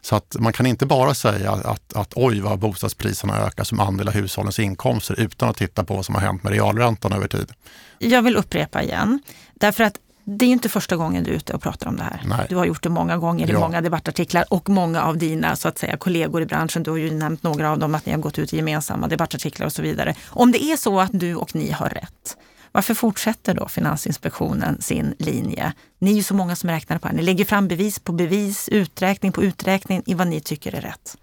Så 0.00 0.16
att 0.16 0.36
man 0.38 0.52
kan 0.52 0.66
inte 0.66 0.86
bara 0.86 1.14
säga 1.14 1.52
att, 1.52 1.94
att 1.94 2.12
oj 2.16 2.40
vad 2.40 2.58
bostadspriserna 2.58 3.36
ökar 3.36 3.64
som 3.64 3.80
andel 3.80 4.08
av 4.08 4.14
hushållens 4.14 4.58
inkomster 4.58 5.20
utan 5.20 5.48
att 5.48 5.56
titta 5.56 5.84
på 5.84 5.94
vad 5.94 6.04
som 6.04 6.14
har 6.14 6.22
hänt 6.22 6.42
med 6.42 6.52
realräntan 6.52 7.12
över 7.12 7.28
tid. 7.28 7.52
Jag 7.98 8.22
vill 8.22 8.36
upprepa 8.36 8.82
igen, 8.82 9.22
därför 9.54 9.84
att 9.84 9.98
det 10.26 10.44
är 10.44 10.48
inte 10.48 10.68
första 10.68 10.96
gången 10.96 11.24
du 11.24 11.30
är 11.30 11.34
ute 11.34 11.52
och 11.52 11.62
pratar 11.62 11.88
om 11.88 11.96
det 11.96 12.02
här. 12.02 12.22
Nej. 12.24 12.46
Du 12.48 12.56
har 12.56 12.64
gjort 12.64 12.82
det 12.82 12.88
många 12.88 13.16
gånger 13.16 13.48
Ja. 13.48 13.56
i 13.56 13.60
många 13.60 13.80
debattartiklar 13.80 14.44
och 14.50 14.68
många 14.68 15.02
av 15.02 15.18
dina 15.18 15.56
så 15.56 15.68
att 15.68 15.78
säga, 15.78 15.96
kollegor 15.96 16.42
i 16.42 16.46
branschen, 16.46 16.82
du 16.82 16.90
har 16.90 16.96
ju 16.98 17.10
nämnt 17.10 17.42
några 17.42 17.70
av 17.70 17.78
dem, 17.78 17.94
att 17.94 18.06
ni 18.06 18.12
har 18.12 18.18
gått 18.18 18.38
ut 18.38 18.52
i 18.52 18.56
gemensamma 18.56 19.08
debattartiklar 19.08 19.66
och 19.66 19.72
så 19.72 19.82
vidare. 19.82 20.14
Om 20.26 20.52
det 20.52 20.64
är 20.64 20.76
så 20.76 21.00
att 21.00 21.10
du 21.12 21.34
och 21.34 21.54
ni 21.54 21.70
har 21.70 21.88
rätt, 21.88 22.36
varför 22.72 22.94
fortsätter 22.94 23.54
då 23.54 23.68
Finansinspektionen 23.68 24.82
sin 24.82 25.14
linje? 25.18 25.72
Ni 25.98 26.10
är 26.10 26.14
ju 26.16 26.22
så 26.22 26.34
många 26.34 26.56
som 26.56 26.70
räknar 26.70 26.98
på 26.98 27.06
det 27.06 27.10
här. 27.10 27.16
Ni 27.16 27.22
lägger 27.22 27.44
fram 27.44 27.68
bevis 27.68 27.98
på 27.98 28.12
bevis, 28.12 28.68
uträkning 28.68 29.32
på 29.32 29.42
uträkning 29.42 30.02
i 30.06 30.14
vad 30.14 30.26
ni 30.26 30.40
tycker 30.40 30.74
är 30.74 30.80
rätt. 30.80 31.16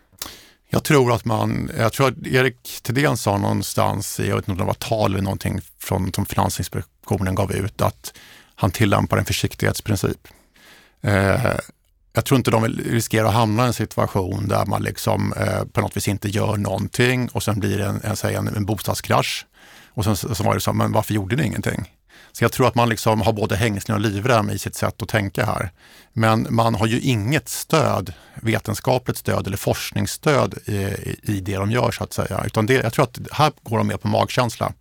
Jag 0.70 0.84
tror 0.84 1.14
att 1.14 1.26
man, 1.26 1.72
jag 1.78 1.94
tror 1.94 2.08
att 2.08 2.28
Erik 2.28 2.80
Thedéen 2.84 3.18
sa 3.18 3.38
någonstans, 3.38 4.20
jag 4.20 4.36
vet 4.36 4.38
inte 4.38 4.52
om 4.52 4.58
det 4.58 4.64
var 4.64 4.74
tal 4.74 5.12
eller 5.14 5.24
någonting 5.24 5.62
från, 5.80 6.14
som 6.14 6.26
Finansinspektionen 6.26 7.36
gav 7.36 7.52
ut, 7.52 7.82
att 7.82 8.14
han 8.62 8.72
tillämpar 8.72 9.18
en 9.18 9.26
försiktighetsprincip. 9.26 10.28
Eh, 11.02 11.56
jag 12.14 12.26
tror 12.26 12.38
inte 12.38 12.52
de 12.52 12.64
vill 12.64 12.92
riskera 12.92 13.28
att 13.28 13.34
hamna 13.34 13.64
i 13.64 13.68
en 13.68 13.74
situation 13.74 14.48
där 14.48 14.66
man 14.66 14.84
liksom 14.84 15.34
eh, 15.34 15.64
på 15.66 15.82
något 15.82 15.98
vis 15.98 16.08
inte 16.08 16.30
gör 16.30 16.58
någonting 16.58 17.30
och 17.34 17.44
sen 17.44 17.60
blir 17.60 17.78
det 17.78 17.86
en, 17.86 18.02
en, 18.04 18.36
en, 18.36 18.56
en 18.56 18.66
bostadskrasch. 18.66 19.46
Och 19.94 20.04
sen 20.04 20.16
så 20.16 20.44
var 20.44 20.54
det 20.54 20.62
så, 20.62 20.74
men 20.74 20.92
varför 20.92 21.14
gjorde 21.14 21.36
ni 21.36 21.44
ingenting? 21.44 21.92
Så 22.32 22.44
jag 22.44 22.52
tror 22.52 22.68
att 22.68 22.76
man 22.76 22.90
liksom 22.90 23.22
har 23.22 23.34
både 23.34 23.56
hängslen 23.56 23.96
och 23.96 24.02
livrem 24.02 24.50
i 24.50 24.60
sitt 24.60 24.76
sätt 24.76 25.02
att 25.02 25.10
tänka 25.10 25.46
här. 25.46 25.72
Men 26.14 26.48
man 26.50 26.76
har 26.76 26.88
ju 26.88 27.00
inget 27.00 27.50
stöd, 27.50 28.14
vetenskapligt 28.42 29.18
stöd 29.18 29.48
eller 29.48 29.58
forskningsstöd 29.58 30.58
i, 30.66 30.76
i, 30.76 31.20
i 31.24 31.40
det 31.40 31.56
de 31.56 31.72
gör 31.72 31.92
så 31.92 32.04
att 32.04 32.14
säga. 32.14 32.44
Utan 32.46 32.66
det, 32.66 32.74
jag 32.74 32.94
tror 32.94 33.06
att 33.06 33.20
här 33.32 33.52
går 33.64 33.78
de 33.78 33.88
mer 33.88 33.98
på 33.98 34.08
magkänsla. 34.08 34.74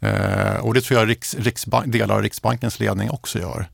Eh, 0.00 0.56
och 0.60 0.74
det 0.74 0.80
tror 0.80 1.00
jag 1.00 1.08
Riks, 1.08 1.34
Riksbank, 1.34 1.92
delar 1.92 2.14
av 2.14 2.22
Riksbankens 2.22 2.80
ledning 2.80 3.10
också 3.10 3.38
gör. 3.38 3.68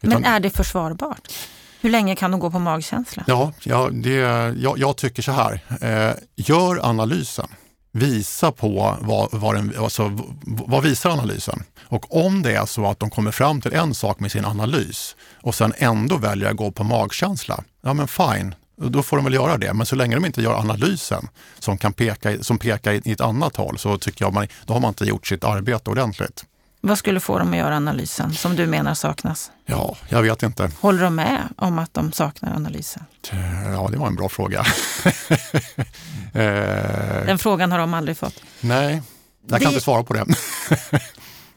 Men 0.00 0.24
är 0.24 0.40
det 0.40 0.50
försvarbart? 0.50 1.32
Hur 1.80 1.90
länge 1.90 2.16
kan 2.16 2.30
de 2.30 2.40
gå 2.40 2.50
på 2.50 2.58
magkänsla? 2.58 3.24
Ja, 3.26 3.52
ja 3.62 3.88
det, 3.92 4.14
jag, 4.58 4.78
jag 4.78 4.96
tycker 4.96 5.22
så 5.22 5.32
här. 5.32 5.60
Eh, 5.80 6.14
gör 6.36 6.88
analysen. 6.88 7.48
Visa 7.92 8.52
på 8.52 8.96
vad, 9.00 9.28
vad, 9.32 9.54
den, 9.54 9.74
alltså, 9.78 10.18
vad 10.46 10.82
visar 10.82 11.10
analysen? 11.10 11.62
Och 11.82 12.26
om 12.26 12.42
det 12.42 12.56
är 12.56 12.66
så 12.66 12.86
att 12.86 13.00
de 13.00 13.10
kommer 13.10 13.30
fram 13.30 13.60
till 13.60 13.72
en 13.72 13.94
sak 13.94 14.20
med 14.20 14.32
sin 14.32 14.44
analys 14.44 15.16
och 15.34 15.54
sen 15.54 15.72
ändå 15.76 16.16
väljer 16.16 16.50
att 16.50 16.56
gå 16.56 16.70
på 16.70 16.84
magkänsla, 16.84 17.64
ja 17.82 17.94
men 17.94 18.08
fine, 18.08 18.54
då 18.90 19.02
får 19.02 19.16
de 19.16 19.24
väl 19.24 19.34
göra 19.34 19.58
det. 19.58 19.72
Men 19.74 19.86
så 19.86 19.96
länge 19.96 20.14
de 20.14 20.24
inte 20.24 20.42
gör 20.42 20.54
analysen 20.54 21.28
som, 21.58 21.78
kan 21.78 21.92
peka, 21.92 22.42
som 22.42 22.58
pekar 22.58 22.92
i 22.92 23.12
ett 23.12 23.20
annat 23.20 23.56
håll 23.56 23.78
så 23.78 23.98
tycker 23.98 24.24
jag 24.24 24.34
man, 24.34 24.46
då 24.66 24.72
har 24.72 24.80
man 24.80 24.88
inte 24.88 25.04
gjort 25.04 25.26
sitt 25.26 25.44
arbete 25.44 25.90
ordentligt. 25.90 26.44
Vad 26.84 26.98
skulle 26.98 27.20
få 27.20 27.38
dem 27.38 27.50
att 27.50 27.56
göra 27.56 27.76
analysen 27.76 28.34
som 28.34 28.56
du 28.56 28.66
menar 28.66 28.94
saknas? 28.94 29.50
Ja, 29.66 29.96
jag 30.08 30.22
vet 30.22 30.42
inte. 30.42 30.70
Håller 30.80 31.02
de 31.02 31.14
med 31.14 31.48
om 31.56 31.78
att 31.78 31.94
de 31.94 32.12
saknar 32.12 32.54
analysen? 32.54 33.04
Ja, 33.74 33.88
det 33.92 33.96
var 33.96 34.06
en 34.06 34.14
bra 34.16 34.28
fråga. 34.28 34.60
eh, 36.34 37.26
Den 37.26 37.38
frågan 37.38 37.72
har 37.72 37.78
de 37.78 37.94
aldrig 37.94 38.16
fått. 38.16 38.34
Nej, 38.60 39.02
jag 39.46 39.60
kan 39.60 39.68
inte 39.68 39.84
svara 39.84 40.02
på 40.02 40.14
det. 40.14 40.24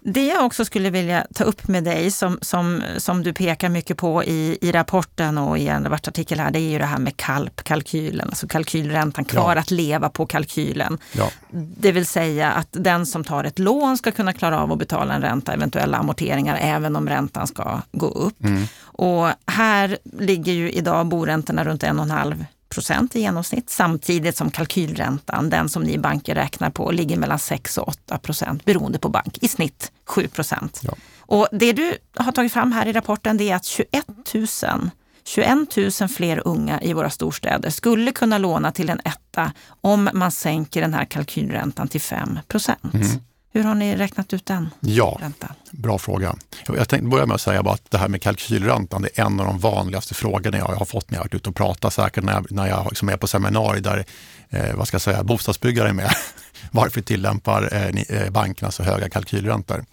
Det 0.08 0.26
jag 0.28 0.46
också 0.46 0.66
skulle 0.66 0.90
vilja 0.90 1.26
ta 1.34 1.44
upp 1.44 1.68
med 1.68 1.84
dig, 1.84 2.12
som, 2.12 2.38
som, 2.42 2.82
som 2.98 3.24
du 3.24 3.34
pekar 3.34 3.70
mycket 3.70 3.98
på 3.98 4.24
i, 4.24 4.58
i 4.62 4.72
rapporten 4.72 5.38
och 5.38 5.58
i 5.58 5.68
en 5.68 5.84
debattartikel 5.84 6.40
här, 6.40 6.52
det 6.52 6.60
är 6.60 6.70
ju 6.72 6.78
det 6.80 6.86
här 6.86 6.98
med 7.00 7.18
KALP, 7.18 7.64
kalkylen, 7.64 8.28
alltså 8.30 8.48
kalkylräntan, 8.48 9.26
kvar 9.26 9.56
Ja. 9.56 9.62
att 9.62 9.72
leva 9.72 10.10
på 10.10 10.26
kalkylen. 10.26 10.98
Ja, 11.12 11.30
Det 11.78 11.92
vill 11.92 12.06
säga 12.06 12.52
att 12.52 12.68
den 12.72 13.06
som 13.06 13.24
tar 13.24 13.44
ett 13.44 13.60
lån 13.60 13.98
ska 13.98 14.12
kunna 14.12 14.34
klara 14.34 14.60
av 14.60 14.72
att 14.72 14.80
betala 14.80 15.14
en 15.14 15.22
ränta, 15.22 15.54
eventuella 15.54 15.98
amorteringar, 15.98 16.58
även 16.62 16.96
om 16.96 17.10
räntan 17.10 17.48
ska 17.48 17.82
gå 17.92 18.08
upp. 18.08 18.38
Och 18.82 19.28
här 19.48 19.98
ligger 20.20 20.54
ju 20.54 20.72
idag 20.72 21.06
boräntorna 21.08 21.64
runt 21.64 21.84
1,5 21.84 22.46
procent 22.76 23.16
i 23.16 23.20
genomsnitt, 23.20 23.70
samtidigt 23.70 24.38
som 24.38 24.52
kalkylräntan, 24.52 25.50
den 25.50 25.70
som 25.70 25.84
ni 25.84 25.98
banker 25.98 26.36
räknar 26.36 26.70
på, 26.70 26.92
ligger 26.92 27.18
mellan 27.18 27.40
6 27.40 27.78
och 27.78 27.88
8 27.88 28.18
procent 28.18 28.66
beroende 28.66 29.00
på 29.00 29.10
bank, 29.10 29.38
i 29.42 29.48
snitt 29.48 29.92
7 30.06 30.28
procent. 30.28 30.82
Ja. 30.84 30.94
Och 31.20 31.48
det 31.52 31.74
du 31.74 31.98
har 32.16 32.32
tagit 32.32 32.54
fram 32.54 32.72
här 32.72 32.86
i 32.86 32.94
rapporten 32.94 33.38
det 33.38 33.50
är 33.52 33.56
att 33.56 33.66
21 33.66 34.06
000 34.34 34.90
21 35.28 35.78
000 36.02 36.10
fler 36.10 36.48
unga 36.48 36.82
i 36.82 36.94
våra 36.94 37.10
storstäder 37.10 37.70
skulle 37.70 38.12
kunna 38.12 38.38
låna 38.38 38.72
till 38.72 38.90
en 38.90 39.00
etta 39.06 39.52
om 39.82 40.10
man 40.14 40.32
sänker 40.32 40.82
den 40.82 40.94
här 40.94 41.06
kalkylräntan 41.06 41.88
till 41.88 42.02
5 42.02 42.40
procent. 42.48 43.22
Hur 43.56 43.64
har 43.64 43.76
ni 43.76 43.96
räknat 43.96 44.34
ut 44.34 44.46
den 44.46 44.70
ja 44.80 45.18
räntan? 45.22 45.50
bra 45.72 45.98
fråga. 45.98 46.36
Jag 46.68 46.90
tänkte 46.90 47.08
börja 47.08 47.26
med 47.26 47.36
att 47.36 47.42
säga 47.42 47.60
att 47.60 47.92
det 47.92 47.98
här 47.98 48.08
med 48.08 48.22
kalkylräntan, 48.22 49.02
det 49.02 49.20
är 49.20 49.26
en 49.26 49.40
av 49.40 49.46
de 49.46 49.60
vanligaste 49.60 50.14
frågorna 50.14 50.58
jag 50.58 50.66
har 50.66 50.86
fått 50.86 51.12
när 51.12 51.18
jag 51.18 51.20
har 51.20 51.26
varit 51.26 51.34
ute 51.34 51.50
och 51.50 51.56
pratat, 51.56 51.94
säkert 51.94 52.24
när 52.24 52.34
jag, 52.34 52.52
när 52.52 52.68
jag 52.68 52.86
liksom 52.90 53.10
är 53.10 53.18
på 53.18 53.28
seminarier 53.28 53.82
där 53.82 54.06
eh, 54.50 54.76
vad 54.76 54.88
ska 54.88 54.96
jag 54.96 55.02
säga, 55.02 55.24
bostadsbyggare 55.24 55.90
är 55.90 55.94
med. 55.94 56.16
Varför 56.72 57.02
tillämpar 57.02 57.70
eh, 57.74 57.94
ni, 57.94 58.06
eh, 58.10 58.30
bankerna 58.30 58.72
så 58.72 58.84
höga 58.84 59.10
kalkylräntor? 59.10 59.86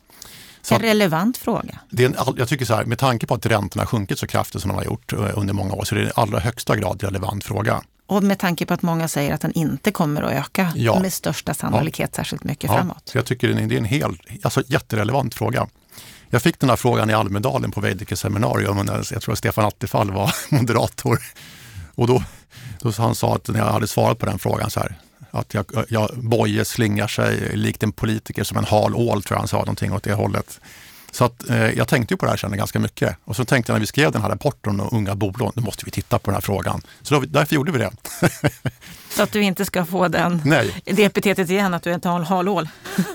Så 0.62 0.74
En 0.74 0.80
relevant 0.80 1.36
fråga. 1.36 1.78
det 1.90 2.04
är 2.04 2.08
en, 2.08 2.16
jag 2.36 2.48
tycker 2.48 2.64
så 2.64 2.74
här, 2.74 2.84
med 2.84 2.98
tanke 2.98 3.26
på 3.26 3.34
att 3.34 3.46
räntorna 3.46 3.82
har 3.82 3.86
sjunkit 3.86 4.18
så 4.18 4.26
kraftigt 4.26 4.62
som 4.62 4.68
de 4.68 4.74
har 4.74 4.84
gjort 4.84 5.12
eh, 5.12 5.38
under 5.38 5.54
många 5.54 5.74
år, 5.74 5.84
så 5.84 5.94
det 5.94 6.00
är 6.00 6.04
en 6.04 6.12
allra 6.14 6.38
högsta 6.38 6.76
grad 6.76 7.02
relevant 7.02 7.44
fråga. 7.44 7.82
Och 8.12 8.22
med 8.22 8.38
tanke 8.38 8.66
på 8.66 8.74
att 8.74 8.82
många 8.82 9.08
säger 9.08 9.34
att 9.34 9.40
den 9.40 9.52
inte 9.52 9.90
kommer 9.90 10.22
att 10.22 10.32
öka 10.32 10.72
Ja. 10.76 11.00
med 11.00 11.12
största 11.12 11.54
sannolikhet 11.54 12.14
särskilt 12.14 12.44
mycket 12.44 12.70
Ja, 12.70 12.76
framåt. 12.76 13.02
så 13.04 13.18
jag 13.18 13.26
tycker 13.26 13.48
det 13.48 13.74
är 13.74 13.78
en- 13.78 13.84
helt, 13.84 14.20
alltså 14.42 14.62
jätterelevant 14.66 15.34
fråga. 15.34 15.66
Jag 16.30 16.42
fick 16.42 16.58
den 16.60 16.68
här 16.70 16.76
frågan 16.76 17.10
i 17.10 17.12
Almedalen 17.14 17.70
på 17.70 17.80
Veidekkes 17.80 18.20
seminarium. 18.20 18.88
Jag 19.10 19.22
tror 19.22 19.32
att 19.32 19.38
Stefan 19.38 19.64
Attefall 19.64 20.10
var 20.10 20.34
moderator. 20.50 21.18
Och 21.94 22.06
då, 22.06 22.22
då 22.80 22.90
han 22.98 23.14
sa 23.14 23.34
att 23.34 23.48
när 23.48 23.58
jag 23.58 23.72
hade 23.72 23.88
svarat 23.88 24.18
på 24.18 24.26
den 24.26 24.38
frågan 24.38 24.70
så 24.70 24.80
här, 24.80 24.94
att 25.30 25.54
jag, 25.54 25.64
jag, 25.88 26.10
Boje 26.16 26.64
slingar 26.64 27.08
sig 27.08 27.56
likt 27.56 27.82
en 27.82 27.92
politiker 27.92 28.44
som 28.44 28.56
en 28.58 28.64
hal 28.64 28.94
ål, 28.94 29.22
tror 29.22 29.34
jag 29.36 29.38
han 29.40 29.48
sa, 29.48 29.58
någonting 29.58 29.92
åt 29.92 30.02
det 30.02 30.14
hållet. 30.14 30.60
Så 31.12 31.24
att, 31.24 31.50
eh, 31.50 31.70
jag 31.70 31.88
tänkte 31.88 32.14
ju 32.14 32.18
på 32.18 32.24
det 32.24 32.32
här 32.32 32.36
sen 32.36 32.56
ganska 32.56 32.78
mycket. 32.78 33.16
Och 33.24 33.36
så 33.36 33.44
tänkte 33.44 33.72
jag 33.72 33.74
när 33.74 33.80
vi 33.80 33.86
skrev 33.86 34.12
den 34.12 34.22
här 34.22 34.28
rapporten 34.28 34.80
om 34.80 34.88
unga 34.92 35.14
bolån, 35.14 35.52
då 35.54 35.62
måste 35.62 35.84
vi 35.84 35.90
titta 35.90 36.18
på 36.18 36.30
den 36.30 36.34
här 36.34 36.40
frågan. 36.40 36.82
Så 37.02 37.14
då, 37.14 37.20
därför 37.20 37.54
gjorde 37.54 37.72
vi 37.72 37.78
det. 37.78 37.90
Så 39.16 39.22
att 39.22 39.32
du 39.32 39.42
inte 39.42 39.64
ska 39.64 39.84
få 39.84 40.08
den, 40.08 40.42
Nej, 40.44 40.82
det 40.84 41.04
epitetet 41.04 41.50
igen 41.50 41.74
att 41.74 41.82
du 41.82 41.90
är 41.92 41.96
ett 41.96 42.04
hal- 42.04 42.24
halål. 42.24 42.68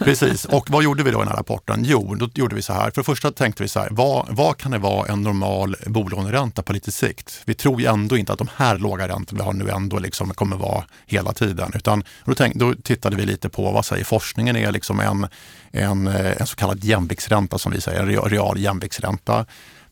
Precis, 0.04 0.46
och 0.46 0.70
vad 0.70 0.84
gjorde 0.84 1.04
vi 1.04 1.12
då 1.12 1.18
i 1.18 1.22
den 1.22 1.28
här 1.28 1.36
rapporten? 1.38 1.84
Jo, 1.86 2.16
då 2.16 2.30
gjorde 2.34 2.56
vi 2.56 2.62
så 2.62 2.74
här. 2.74 2.92
För 2.92 3.02
det 3.02 3.04
första 3.04 3.32
tänkte 3.32 3.64
vi 3.64 3.70
så 3.70 3.80
här, 3.80 3.88
vad, 3.92 4.28
vad 4.30 4.58
kan 4.58 4.72
det 4.72 4.78
vara 4.78 5.08
en 5.08 5.22
normal 5.22 5.76
bolåneränta 5.86 6.62
på 6.62 6.74
lite 6.74 6.92
sikt? 6.92 7.42
Vi 7.46 7.54
tror 7.54 7.82
ju 7.82 7.88
ändå 7.88 8.18
inte 8.18 8.34
att 8.34 8.38
de 8.40 8.48
här 8.56 8.78
låga 8.78 9.08
räntorna 9.08 9.38
vi 9.40 9.46
har 9.46 9.54
nu 9.54 9.70
ändå 9.70 10.00
liksom 10.00 10.34
kommer 10.34 10.58
vara 10.58 10.84
hela 11.06 11.34
tiden. 11.34 11.72
Utan 11.76 12.04
då, 12.26 12.36
tänk, 12.36 12.56
då 12.56 12.74
tittade 12.84 13.16
vi 13.16 13.26
lite 13.26 13.50
på 13.50 13.72
vad 13.72 13.86
säger 13.86 14.04
forskningen 14.06 14.56
är 14.56 14.72
liksom 14.72 15.00
en, 15.00 15.28
en, 15.72 16.08
eh, 16.08 16.42
en 16.42 16.48
så 16.48 16.56
kallad 16.56 16.84
jämviktsränta 16.84 17.58
som 17.58 17.72
vi 17.72 17.82
säger, 17.82 18.00
en 18.00 18.08
real, 18.08 18.30
real 18.30 18.60
jämviktsränta. 18.60 19.46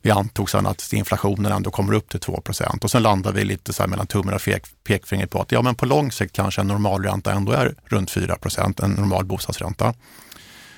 Vi 0.06 0.12
antog 0.12 0.50
sen 0.50 0.66
att 0.66 0.94
inflationen 0.94 1.52
ändå 1.52 1.72
kommer 1.72 1.94
upp 1.94 2.10
till 2.10 2.20
2% 2.20 2.84
och 2.84 2.92
sen 2.92 3.04
landade 3.04 3.40
vi 3.40 3.46
lite 3.46 3.74
så 3.74 3.84
här 3.84 3.88
mellan 3.88 4.08
tummen 4.08 4.34
och 4.34 4.42
pek, 4.42 4.64
pekfingret 4.84 5.30
på 5.30 5.42
att 5.42 5.52
ja, 5.52 5.62
men 5.62 5.76
på 5.76 5.86
lång 5.86 6.12
sikt 6.12 6.36
kanske 6.36 6.62
en 6.62 6.68
normalränta 6.68 7.32
ändå 7.32 7.52
är 7.52 7.76
runt 7.86 8.12
4% 8.12 8.84
en 8.84 8.92
normal 8.92 9.26
bostadsränta. 9.26 9.94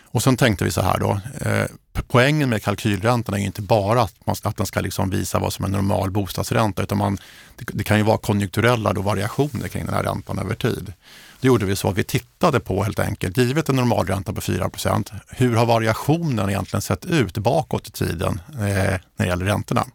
Och 0.03 0.23
sen 0.23 0.37
tänkte 0.37 0.63
vi 0.63 0.71
så 0.71 0.81
här 0.81 0.99
då, 0.99 1.19
eh, 1.41 1.65
poängen 2.07 2.49
med 2.49 2.63
kalkylräntan 2.63 3.35
är 3.35 3.39
ju 3.39 3.45
inte 3.45 3.61
bara 3.61 4.01
att, 4.01 4.15
man, 4.25 4.35
att 4.43 4.57
den 4.57 4.65
ska 4.65 4.81
liksom 4.81 5.09
visa 5.09 5.39
vad 5.39 5.53
som 5.53 5.65
är 5.65 5.69
normal 5.69 6.11
bostadsränta, 6.11 6.83
utan 6.83 6.97
man, 6.97 7.17
det, 7.55 7.65
det 7.73 7.83
kan 7.83 7.97
ju 7.97 8.03
vara 8.03 8.17
konjunkturella 8.17 8.93
då 8.93 9.01
variationer 9.01 9.67
kring 9.67 9.85
den 9.85 9.95
här 9.95 10.03
räntan 10.03 10.39
över 10.39 10.55
tid. 10.55 10.93
Då 11.41 11.47
gjorde 11.47 11.65
vi 11.65 11.75
så 11.75 11.89
att 11.89 11.97
vi 11.97 12.03
tittade 12.03 12.59
på 12.59 12.83
helt 12.83 12.99
enkelt, 12.99 13.37
givet 13.37 13.69
en 13.69 13.75
normalränta 13.75 14.33
på 14.33 14.41
4% 14.41 15.13
hur 15.27 15.55
har 15.55 15.65
variationen 15.65 16.49
egentligen 16.49 16.81
sett 16.81 17.05
ut 17.05 17.37
bakåt 17.37 17.87
i 17.87 17.91
tiden 17.91 18.41
eh, 18.51 18.57
när 18.57 18.99
det 19.17 19.25
gäller 19.25 19.45
räntorna? 19.45 19.85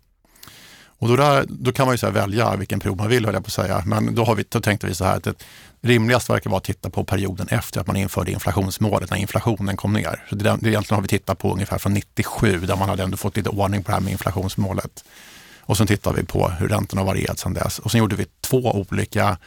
Och 1.02 1.08
då, 1.08 1.16
där, 1.16 1.44
då 1.48 1.72
kan 1.72 1.86
man 1.86 1.94
ju 1.94 1.98
så 1.98 2.06
här 2.06 2.12
välja 2.12 2.56
vilken 2.56 2.80
period 2.80 2.98
man 2.98 3.08
vill, 3.08 3.24
höll 3.24 3.34
jag 3.34 3.44
på 3.44 3.48
att 3.48 3.52
säga. 3.52 3.82
Men 3.86 4.14
då, 4.14 4.24
har 4.24 4.34
vi, 4.34 4.44
då 4.48 4.60
tänkte 4.60 4.86
vi 4.86 4.94
så 4.94 5.04
här 5.04 5.16
att 5.16 5.24
det 5.24 5.34
rimligast 5.80 6.30
verkar 6.30 6.50
vara 6.50 6.58
att 6.58 6.64
titta 6.64 6.90
på 6.90 7.04
perioden 7.04 7.48
efter 7.50 7.80
att 7.80 7.86
man 7.86 7.96
införde 7.96 8.32
inflationsmålet, 8.32 9.10
när 9.10 9.16
inflationen 9.16 9.76
kom 9.76 9.92
ner. 9.92 10.24
Så 10.28 10.34
det, 10.34 10.58
det 10.60 10.68
egentligen 10.68 10.96
har 10.96 11.02
vi 11.02 11.08
tittat 11.08 11.38
på 11.38 11.52
ungefär 11.52 11.78
från 11.78 11.94
97, 11.94 12.60
där 12.60 12.76
man 12.76 12.88
hade 12.88 13.02
ändå 13.02 13.16
fått 13.16 13.36
lite 13.36 13.48
ordning 13.48 13.82
på 13.82 13.90
det 13.90 13.94
här 13.94 14.00
med 14.00 14.12
inflationsmålet. 14.12 15.04
Och 15.60 15.76
sen 15.76 15.86
tittar 15.86 16.12
vi 16.12 16.24
på 16.24 16.48
hur 16.48 16.68
räntorna 16.68 17.00
har 17.00 17.06
varierat 17.06 17.38
sedan 17.38 17.54
dess. 17.54 17.78
Och 17.78 17.90
sen 17.90 17.98
gjorde 17.98 18.16
vi 18.16 18.26
två 18.40 18.86
olika, 18.90 19.38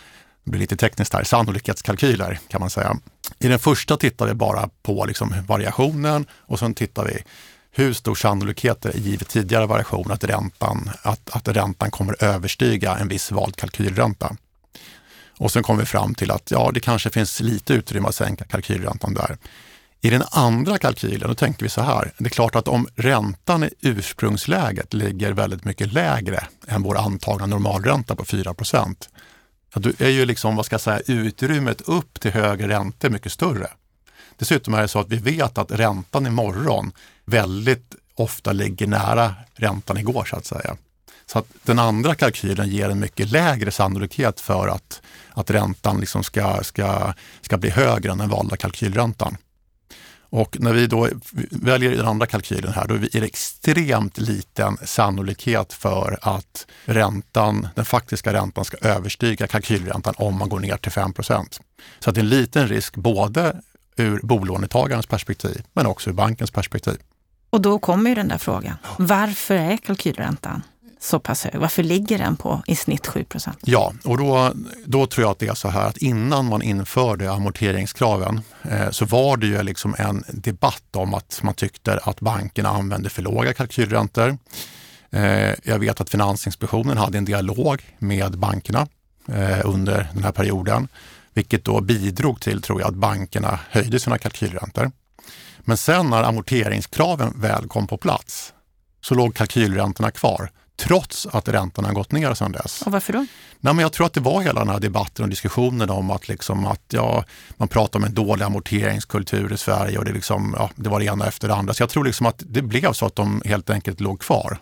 det 0.46 0.52
blir 0.52 0.62
lite 0.62 0.78
tekniskt 0.78 1.14
här, 1.14 1.24
sannolikhetskalkyler 1.24 2.40
kan 2.48 2.62
man 2.62 2.70
säga. 2.70 2.98
I 3.40 3.48
den 3.48 3.60
första 3.60 3.98
tittar 3.98 4.28
vi 4.28 4.34
bara 4.34 4.70
på 4.84 5.06
liksom 5.06 5.34
variationen 5.48 6.26
och 6.32 6.60
sen 6.60 6.74
tittar 6.74 7.06
vi 7.06 7.24
hur 7.72 7.94
stor 7.94 8.16
sannolikhet 8.16 8.86
är 8.86 8.92
det 8.92 9.00
givet 9.00 9.30
tidigare 9.30 9.66
variation 9.66 10.12
att 10.12 10.24
räntan, 10.24 10.90
att, 11.02 11.30
att 11.36 11.48
räntan 11.48 11.92
kommer 11.92 12.24
överstiga 12.24 12.96
en 12.96 13.08
viss 13.08 13.32
vald 13.32 13.56
kalkylränta. 13.56 14.36
Och 15.38 15.52
sen 15.52 15.64
kommer 15.64 15.80
vi 15.80 15.86
fram 15.86 16.16
till 16.16 16.32
att 16.32 16.52
ja, 16.52 16.72
det 16.74 16.80
kanske 16.80 17.10
finns 17.10 17.40
lite 17.40 17.74
utrymme 17.74 18.08
att 18.08 18.16
sänka 18.16 18.46
kalkylräntan 18.46 19.14
där. 19.14 19.38
I 20.02 20.10
den 20.10 20.24
andra 20.32 20.78
kalkylen, 20.78 21.30
då 21.30 21.36
tänker 21.36 21.64
vi 21.64 21.70
så 21.70 21.82
här. 21.82 22.12
Det 22.18 22.26
är 22.26 22.30
klart 22.30 22.56
att 22.56 22.68
om 22.68 22.88
räntan 22.96 23.64
i 23.64 23.70
ursprungsläget 23.82 24.94
ligger 24.94 25.32
väldigt 25.32 25.66
mycket 25.66 25.94
lägre 25.94 26.48
än 26.68 26.84
vår 26.84 26.98
antagna 26.98 27.46
normalränta 27.46 28.16
på 28.16 28.26
4 28.26 28.54
procent, 28.54 29.10
då 29.80 29.92
är 30.00 30.10
ju 30.10 30.26
liksom, 30.26 30.56
vad 30.56 30.66
ska 30.66 30.74
jag 30.74 30.82
säga, 30.82 31.02
utrymmet 31.08 31.82
upp 31.82 32.20
till 32.20 32.32
högre 32.32 32.68
räntor 32.68 33.10
mycket 33.10 33.32
större. 33.32 33.68
Dessutom 34.38 34.74
är 34.74 34.82
det 34.82 34.88
så 34.88 35.00
att 35.00 35.10
vi 35.10 35.18
vet 35.18 35.58
att 35.58 35.72
räntan 35.72 36.28
imorgon 36.28 36.92
väldigt 37.26 37.96
ofta 38.16 38.52
ligger 38.52 38.88
nära 38.88 39.34
räntan 39.56 39.98
igår 39.98 40.26
så 40.26 40.36
att 40.36 40.46
säga. 40.46 40.78
Så 41.26 41.40
att 41.40 41.46
den 41.64 41.80
andra 41.80 42.16
kalkylen 42.16 42.70
ger 42.70 42.90
en 42.90 43.00
mycket 43.00 43.32
lägre 43.32 43.72
sannolikhet 43.72 44.40
för 44.40 44.68
att, 44.68 45.02
att 45.30 45.50
räntan 45.50 46.00
liksom 46.00 46.24
ska, 46.24 46.64
ska, 46.64 47.14
ska 47.42 47.58
bli 47.58 47.70
högre 47.70 48.12
än 48.12 48.18
den 48.18 48.30
valda 48.30 48.58
kalkylräntan. 48.58 49.38
Och 50.30 50.58
när 50.60 50.74
vi 50.74 50.88
då 50.88 51.10
väljer 51.52 51.98
den 51.98 52.08
andra 52.08 52.26
kalkylen 52.26 52.74
här, 52.74 52.88
då 52.88 52.96
är 52.96 53.22
det 53.22 53.26
extremt 53.26 54.18
liten 54.18 54.78
sannolikhet 54.84 55.74
för 55.74 56.20
att 56.22 56.68
räntan, 56.86 57.68
den 57.76 57.86
faktiska 57.86 58.34
räntan 58.34 58.66
ska 58.66 58.78
överstiga 58.78 59.48
kalkylräntan 59.48 60.14
om 60.18 60.38
man 60.38 60.50
går 60.50 60.60
ner 60.60 60.78
till 60.78 60.92
5% 60.92 61.60
Så 62.00 62.10
att 62.10 62.16
det 62.16 62.20
är 62.20 62.24
en 62.24 62.30
liten 62.30 62.68
risk 62.68 62.96
både 62.96 63.62
ur 63.98 64.20
bolånetagarens 64.24 65.08
perspektiv 65.08 65.64
men 65.74 65.86
också 65.86 66.10
ur 66.10 66.14
bankens 66.14 66.52
perspektiv. 66.52 66.98
Och 67.50 67.62
då 67.62 67.80
kommer 67.80 68.10
ju 68.10 68.16
den 68.16 68.28
där 68.28 68.38
frågan. 68.38 68.78
Varför 68.98 69.56
är 69.56 69.78
kalkylräntan 69.78 70.62
så 71.00 71.20
pass 71.20 71.44
hög? 71.44 71.56
Varför 71.56 71.84
ligger 71.84 72.18
den 72.18 72.36
på 72.36 72.64
i 72.68 72.76
snitt 72.76 73.08
7% 73.08 73.54
Ja, 73.62 73.94
och 74.04 74.18
då, 74.18 74.54
då 74.86 75.08
tror 75.08 75.24
jag 75.24 75.32
att 75.32 75.40
det 75.40 75.48
är 75.48 75.54
så 75.54 75.70
här 75.70 75.88
att 75.88 75.98
innan 75.98 76.46
man 76.46 76.62
införde 76.62 77.32
amorteringskraven 77.32 78.42
eh, 78.64 78.90
så 78.90 79.06
var 79.06 79.38
det 79.38 79.48
ju 79.48 79.64
liksom 79.64 79.96
en 79.98 80.24
debatt 80.28 80.96
om 80.96 81.14
att 81.14 81.40
man 81.44 81.54
tyckte 81.54 82.00
att 82.04 82.22
bankerna 82.22 82.70
använde 82.70 83.10
för 83.10 83.22
låga 83.22 83.54
kalkylräntor. 83.54 84.38
Eh, 85.12 85.54
jag 85.64 85.80
vet 85.80 86.02
att 86.02 86.10
Finansinspektionen 86.10 86.98
hade 86.98 87.18
en 87.18 87.26
dialog 87.26 87.82
med 88.00 88.38
bankerna 88.38 88.88
eh, 89.28 89.60
under 89.64 90.08
den 90.14 90.24
här 90.24 90.32
perioden, 90.32 90.88
vilket 91.34 91.66
då 91.66 91.82
bidrog 91.82 92.42
till, 92.42 92.62
tror 92.62 92.82
jag, 92.82 92.90
att 92.90 92.96
bankerna 92.96 93.60
höjde 93.70 94.00
sina 94.00 94.18
kalkylräntor. 94.18 94.92
Men 95.60 95.78
sen 95.78 96.10
när 96.10 96.24
amorteringskraven 96.24 97.34
väl 97.42 97.68
kom 97.68 97.88
på 97.88 97.98
plats 97.98 98.54
så 99.02 99.16
låg 99.16 99.36
kalkylräntorna 99.36 100.12
kvar 100.12 100.50
trots 100.76 101.28
att 101.32 101.50
räntorna 101.50 101.94
gått 101.94 102.12
ner 102.12 102.34
sedan 102.34 102.52
dess. 102.52 102.82
Och 102.82 102.92
varför 102.92 103.14
då? 103.14 103.26
Nej, 103.60 103.74
men 103.74 103.80
jag 103.80 103.94
tror 103.94 104.06
att 104.06 104.14
det 104.14 104.20
var 104.20 104.42
hela 104.42 104.60
den 104.60 104.70
här 104.70 104.80
debatten 104.80 105.24
och 105.24 105.30
diskussionen 105.30 105.90
om 105.90 106.12
att, 106.12 106.28
liksom 106.28 106.66
att 106.66 106.82
ja, 106.88 107.24
man 107.58 107.68
pratar 107.68 108.00
om 108.00 108.06
en 108.06 108.14
dålig 108.14 108.46
amorteringskultur 108.46 109.54
i 109.54 109.58
Sverige 109.58 109.98
och 109.98 110.06
det, 110.06 110.12
liksom, 110.12 110.56
ja, 110.58 110.70
det 110.76 110.90
var 110.90 111.00
det 111.00 111.06
ena 111.06 111.28
efter 111.28 111.48
det 111.48 111.56
andra. 111.56 111.74
Så 111.74 111.84
jag 111.84 111.90
tror 111.90 112.04
liksom 112.04 112.26
att 112.26 112.44
det 112.46 112.62
blev 112.62 112.94
så 112.94 113.06
att 113.06 113.16
de 113.16 113.42
helt 113.46 113.70
enkelt 113.70 114.02
låg 114.02 114.20
kvar. 114.20 114.60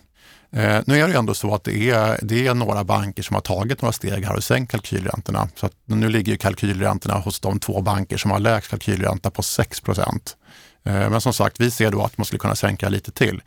Eh, 0.52 0.80
nu 0.86 1.00
är 1.00 1.08
det 1.08 1.18
ändå 1.18 1.34
så 1.34 1.54
att 1.54 1.64
det 1.64 1.90
är, 1.90 2.18
det 2.22 2.46
är 2.46 2.54
några 2.54 2.84
banker 2.84 3.22
som 3.22 3.34
har 3.34 3.40
tagit 3.40 3.82
några 3.82 3.92
steg 3.92 4.24
här 4.24 4.36
och 4.36 4.44
sänkt 4.44 4.70
kalkylräntorna. 4.70 5.48
Så 5.54 5.68
nu 5.84 6.08
ligger 6.08 6.36
kalkylräntorna 6.36 7.14
hos 7.14 7.40
de 7.40 7.58
två 7.58 7.80
banker 7.80 8.16
som 8.16 8.30
har 8.30 8.38
lägst 8.38 8.70
kalkylränta 8.70 9.30
på 9.30 9.42
6 9.42 9.80
procent. 9.80 10.36
Eh, 10.84 11.10
men 11.10 11.20
som 11.20 11.32
sagt, 11.32 11.60
vi 11.60 11.70
ser 11.70 11.90
då 11.90 12.02
att 12.02 12.18
man 12.18 12.24
skulle 12.24 12.38
kunna 12.38 12.56
sänka 12.56 12.88
lite 12.88 13.10
till. 13.10 13.42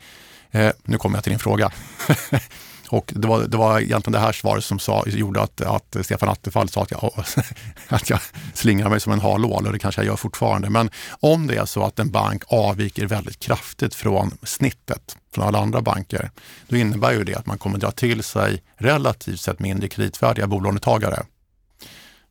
Eh, 0.50 0.70
nu 0.84 0.98
kommer 0.98 1.16
jag 1.16 1.24
till 1.24 1.32
din 1.32 1.38
fråga. 1.38 1.70
Och 2.90 3.12
det 3.16 3.28
var, 3.28 3.42
det 3.42 3.56
var 3.56 3.80
egentligen 3.80 4.12
det 4.12 4.18
här 4.18 4.32
svaret 4.32 4.64
som 4.64 4.78
sa, 4.78 5.04
gjorde 5.06 5.40
att, 5.40 5.60
att 5.60 5.96
Stefan 6.02 6.28
Attefall 6.28 6.68
sa 6.68 6.82
att 6.82 6.90
jag, 6.90 7.12
att 7.88 8.10
jag 8.10 8.20
slingrar 8.54 8.90
mig 8.90 9.00
som 9.00 9.12
en 9.12 9.20
halål 9.20 9.66
och 9.66 9.72
det 9.72 9.78
kanske 9.78 10.00
jag 10.00 10.06
gör 10.06 10.16
fortfarande. 10.16 10.70
Men 10.70 10.90
om 11.20 11.46
det 11.46 11.56
är 11.56 11.64
så 11.64 11.84
att 11.84 11.98
en 11.98 12.10
bank 12.10 12.42
avviker 12.46 13.06
väldigt 13.06 13.38
kraftigt 13.38 13.94
från 13.94 14.38
snittet 14.42 15.16
från 15.34 15.44
alla 15.44 15.58
andra 15.58 15.80
banker, 15.80 16.30
då 16.68 16.76
innebär 16.76 17.12
ju 17.12 17.24
det 17.24 17.34
att 17.34 17.46
man 17.46 17.58
kommer 17.58 17.78
dra 17.78 17.90
till 17.90 18.22
sig 18.22 18.62
relativt 18.76 19.40
sett 19.40 19.58
mindre 19.58 19.88
kreditvärdiga 19.88 20.46
bolånetagare 20.46 21.22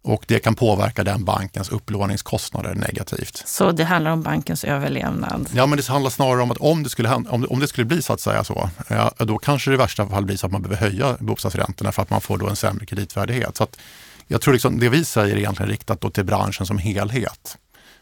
och 0.08 0.24
det 0.28 0.40
kan 0.40 0.56
påverka 0.56 1.04
den 1.04 1.26
bankens 1.26 1.70
upplåningskostnader 1.70 2.76
negativt. 2.76 3.44
Så 3.46 3.72
det 3.72 3.84
handlar 3.84 4.12
om 4.12 4.22
bankens 4.22 4.64
överlevnad? 4.64 5.50
Ja, 5.54 5.66
men 5.66 5.78
det 5.78 5.88
handlar 5.88 6.12
snarare 6.12 6.42
om 6.42 6.52
att 6.52 6.58
om 6.58 6.84
det 6.84 6.90
skulle, 6.90 7.14
om, 7.14 7.48
om 7.50 7.60
det 7.60 7.68
skulle 7.68 7.86
bli 7.86 8.02
så 8.02 8.14
att 8.14 8.22
säga 8.22 8.44
så, 8.44 8.70
ja, 8.88 9.12
då 9.18 9.38
kanske 9.38 9.72
det 9.72 9.74
i 9.74 9.78
värsta 9.78 10.08
fall 10.08 10.26
blir 10.26 10.38
så 10.38 10.46
att 10.46 10.52
man 10.52 10.62
behöver 10.62 10.90
höja 10.90 11.18
bostadsräntorna 11.20 11.92
för 11.92 12.02
att 12.02 12.10
man 12.10 12.22
får 12.22 12.38
då 12.38 12.48
en 12.48 12.56
sämre 12.56 12.86
kreditvärdighet. 12.86 13.58
Så 13.58 13.64
att 13.64 13.80
jag 14.28 14.42
tror 14.42 14.54
liksom, 14.54 14.80
det 14.80 14.90
vi 14.90 15.06
säger 15.06 15.36
är 15.36 15.40
egentligen 15.40 15.72
riktat 15.72 16.02
då 16.02 16.10
till 16.10 16.26
branschen 16.26 16.66
som 16.66 16.78
helhet. 16.78 17.58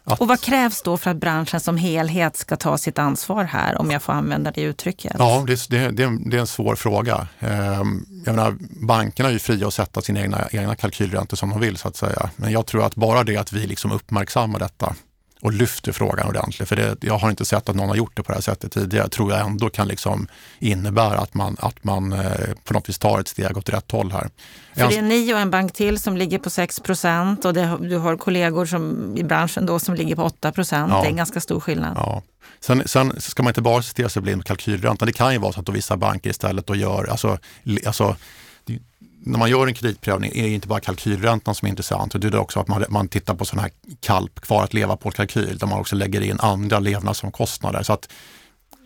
Att... 0.08 0.22
Och 0.22 0.28
vad 0.28 0.42
krävs 0.42 0.82
då 0.82 0.98
för 0.98 1.12
att 1.12 1.18
branschen 1.18 1.60
som 1.60 1.78
helhet 1.78 2.36
ska 2.36 2.56
ta 2.56 2.78
sitt 2.78 3.00
ansvar 3.00 3.44
här, 3.44 3.78
om 3.82 3.92
jag 3.92 4.02
får 4.02 4.14
använda 4.14 4.52
det 4.52 4.62
uttrycket? 4.62 5.16
Ja, 5.20 5.44
det, 5.48 5.70
det, 5.70 5.92
det, 5.92 6.38
är 6.38 6.40
en 6.40 6.48
svår 6.48 6.76
fråga. 6.76 7.28
Ehm, 7.40 8.06
jag 8.26 8.36
menar, 8.36 8.56
bankerna 8.88 9.30
är 9.30 9.34
ju 9.34 9.40
fria 9.40 9.68
att 9.68 9.74
sätta 9.74 10.02
sina 10.02 10.22
egna, 10.22 10.48
egna 10.52 10.76
kalkylräntor 10.76 11.38
som 11.38 11.50
de 11.50 11.60
vill 11.60 11.78
så 11.78 11.88
att 11.88 11.96
säga. 11.96 12.30
Men 12.36 12.52
jag 12.52 12.66
tror 12.66 12.86
att 12.86 12.96
bara 12.96 13.24
det 13.24 13.38
att 13.38 13.54
vi 13.54 13.68
liksom 13.68 13.92
uppmärksammar 13.92 14.60
detta 14.60 14.96
och 15.42 15.54
lyfter 15.54 15.92
frågan 15.92 16.28
ordentligt. 16.28 16.70
För 16.70 16.76
det, 16.76 16.96
jag 17.02 17.18
har 17.18 17.30
inte 17.30 17.46
sett 17.46 17.70
att 17.70 17.76
någon 17.76 17.90
har 17.90 17.96
gjort 17.96 18.16
det 18.16 18.24
på 18.24 18.32
det 18.32 18.36
här 18.36 18.42
sättet 18.42 18.72
tidigare. 18.72 19.10
tror 19.10 19.32
jag 19.32 19.46
ändå 19.46 19.70
kan 19.70 19.88
liksom 19.88 20.28
innebära 20.60 21.20
att 21.20 21.34
man, 21.34 21.58
att 21.60 21.84
man 21.84 22.14
eh, 22.14 22.32
på 22.64 22.74
något 22.74 22.90
vis 22.90 23.00
tar 23.00 23.20
ett 23.20 23.28
steg 23.28 23.58
åt 23.58 23.70
rätt 23.70 23.92
håll 23.92 24.12
här. 24.12 24.30
För 24.74 24.88
det 24.90 24.98
är 24.98 25.02
ni 25.02 25.34
och 25.34 25.40
en 25.40 25.52
bank 25.52 25.74
till 25.74 26.00
som 26.00 26.18
ligger 26.18 26.40
på 26.40 26.50
6 26.50 26.80
procent 26.80 27.46
och 27.46 27.54
det, 27.54 27.78
du 27.82 27.98
har 27.98 28.18
kollegor 28.18 28.66
som, 28.66 29.14
i 29.18 29.24
branschen 29.24 29.66
då 29.66 29.80
som 29.80 29.96
ligger 29.96 30.16
på 30.16 30.24
8 30.24 30.52
procent. 30.52 30.92
Ja. 30.92 31.02
Det 31.02 31.08
är 31.08 31.10
en 31.10 31.18
ganska 31.18 31.42
stor 31.42 31.60
skillnad. 31.60 31.94
Ja. 31.96 32.22
Sen, 32.60 32.84
sen 32.86 33.22
ska 33.22 33.44
man 33.44 33.50
inte 33.50 33.62
bara 33.62 33.82
stirra 33.82 34.10
sig 34.10 34.22
blind 34.22 34.42
på 34.42 34.48
kalkylräntan. 34.48 35.06
Det 35.06 35.14
kan 35.14 35.34
ju 35.34 35.40
vara 35.40 35.52
så 35.52 35.60
att 35.60 35.70
vissa 35.70 35.98
banker 35.98 36.30
istället 36.30 36.68
då 36.68 36.76
gör, 36.76 37.06
alltså, 37.06 37.38
alltså 37.86 38.16
när 39.26 39.40
man 39.40 39.50
gör 39.50 39.68
en 39.68 39.74
kreditprövning 39.74 40.32
är 40.36 40.44
det 40.44 40.50
inte 40.50 40.68
bara 40.68 40.80
kalkylräntan 40.80 41.56
som 41.56 41.66
är 41.66 41.70
intressant, 41.70 42.22
det 42.22 42.28
är 42.28 42.36
också 42.36 42.60
att 42.60 42.68
man, 42.68 42.86
man 42.90 43.08
tittar 43.08 43.36
på 43.36 43.46
sån 43.46 43.60
här 43.60 43.72
KALP, 44.02 44.42
kvar 44.42 44.64
att 44.64 44.74
leva 44.74 44.98
på-kalkyl, 44.98 45.58
där 45.58 45.68
man 45.68 45.80
också 45.80 45.96
lägger 45.96 46.22
in 46.22 46.40
andra 46.40 46.80
levnadsomkostnader. 46.80 47.84
Så 47.84 47.94
att 47.94 48.10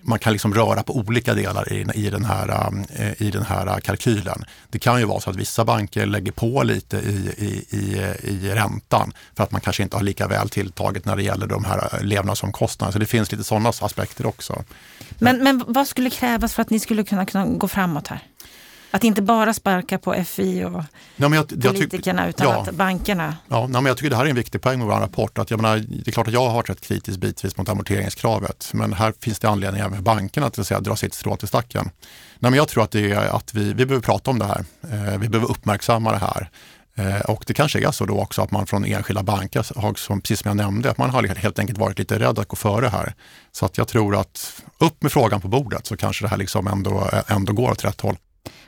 man 0.02 0.20
kan 0.20 0.34
liksom 0.34 0.54
röra 0.54 0.84
på 0.84 0.96
olika 0.96 1.34
delar 1.34 1.74
i, 1.74 1.86
i, 1.96 2.10
den 2.10 2.26
här, 2.26 2.68
um, 2.68 2.86
eh, 2.96 3.22
i 3.22 3.32
den 3.32 3.44
här 3.44 3.80
kalkylen. 3.80 4.46
Det 4.70 4.80
kan 4.80 5.00
ju 5.00 5.06
vara 5.06 5.20
så 5.20 5.30
att 5.30 5.36
vissa 5.36 5.66
banker 5.66 6.06
lägger 6.06 6.32
på 6.32 6.64
lite 6.64 6.98
i, 6.98 7.34
i, 7.38 7.78
i, 7.78 8.28
i 8.30 8.50
räntan 8.50 9.14
för 9.36 9.44
att 9.44 9.52
man 9.52 9.62
kanske 9.62 9.84
inte 9.84 9.98
har 9.98 10.04
lika 10.04 10.28
väl 10.28 10.50
tilltaget 10.50 11.06
när 11.06 11.16
det 11.16 11.24
gäller 11.24 11.48
de 11.48 11.66
här 11.66 11.90
eh, 11.94 12.04
levnadsomkostnaderna. 12.04 12.94
Så 12.94 13.00
det 13.00 13.06
finns 13.06 13.32
lite 13.32 13.44
sådana 13.44 13.70
aspekter 13.70 14.26
också. 14.26 14.64
Men, 15.18 15.44
men 15.44 15.64
vad 15.68 15.88
skulle 15.88 16.10
krävas 16.10 16.54
för 16.54 16.62
att 16.62 16.70
ni 16.70 16.80
skulle 16.80 17.04
kunna, 17.04 17.26
kunna 17.26 17.46
gå 17.46 17.68
framåt 17.68 18.08
här? 18.08 18.29
Att 18.92 19.04
inte 19.04 19.22
bara 19.22 19.54
sparka 19.54 19.98
på 19.98 20.24
FI 20.28 20.64
och 20.64 20.84
ja, 21.16 21.36
jag, 21.36 21.62
politikerna 21.62 22.22
jag 22.22 22.30
utan 22.30 22.48
ja, 22.48 22.62
att 22.62 22.72
bankerna... 22.72 23.38
Ja, 23.48 23.60
nej, 23.60 23.70
men 23.70 23.86
jag 23.86 23.98
tycker 23.98 24.10
det 24.10 24.16
här 24.16 24.26
är 24.26 24.30
en 24.30 24.36
viktig 24.36 24.62
poäng 24.62 24.80
med 24.80 24.88
vår 24.88 24.94
rapport. 24.94 25.38
Att 25.38 25.52
jag 25.52 25.62
menar, 25.62 25.78
det 25.78 26.08
är 26.08 26.12
klart 26.12 26.28
att 26.28 26.34
jag 26.34 26.48
har 26.48 26.54
varit 26.54 26.70
rätt 26.70 26.82
kritisk 26.82 27.20
bitvis 27.20 27.58
mot 27.58 27.70
amorteringskravet. 27.70 28.70
Men 28.74 28.94
här 28.94 29.14
finns 29.20 29.40
det 29.40 29.50
anledning 29.50 29.82
även 29.82 29.96
för 29.96 30.04
bankerna 30.04 30.48
att 30.48 30.68
säga, 30.68 30.80
dra 30.80 30.96
sitt 30.96 31.14
strå 31.14 31.36
till 31.36 31.48
stacken. 31.48 31.90
Nej, 32.40 32.52
men 32.52 32.54
jag 32.54 32.68
tror 32.68 32.84
att, 32.84 32.92
det 32.92 33.12
är, 33.12 33.36
att 33.36 33.54
vi, 33.54 33.74
vi 33.74 33.86
behöver 33.86 34.02
prata 34.02 34.32
om 34.32 34.40
det 34.40 34.46
här. 34.46 34.66
Eh, 34.92 35.18
vi 35.18 35.30
behöver 35.30 35.52
uppmärksamma 35.52 36.12
det 36.12 36.18
här. 36.18 36.50
Eh, 36.96 37.22
och 37.22 37.44
det 37.48 37.54
kanske 37.54 37.88
är 37.88 37.92
så 37.92 38.06
då 38.06 38.20
också 38.20 38.42
att 38.42 38.52
man 38.52 38.68
från 38.68 38.86
enskilda 38.86 39.24
banker 39.24 39.66
har, 39.82 39.94
som, 39.94 40.22
precis 40.22 40.40
som 40.40 40.50
jag 40.50 40.58
nämnde, 40.58 40.92
att 40.92 40.98
man 40.98 41.10
har 41.10 41.24
helt 41.24 41.60
enkelt 41.60 41.80
varit 41.80 42.00
lite 42.00 42.20
rädd 42.20 42.40
att 42.40 42.48
gå 42.48 42.56
före 42.56 42.88
här. 42.88 43.14
Så 43.52 43.66
att 43.66 43.78
jag 43.78 43.88
tror 43.88 44.16
att 44.16 44.62
upp 44.78 45.04
med 45.04 45.12
frågan 45.12 45.42
på 45.42 45.48
bordet 45.48 45.88
så 45.88 45.98
kanske 45.98 46.26
det 46.26 46.30
här 46.30 46.38
liksom 46.38 46.68
ändå, 46.68 47.10
ändå 47.28 47.54
går 47.54 47.72
åt 47.72 47.86
rätt 47.86 48.02
håll. 48.02 48.18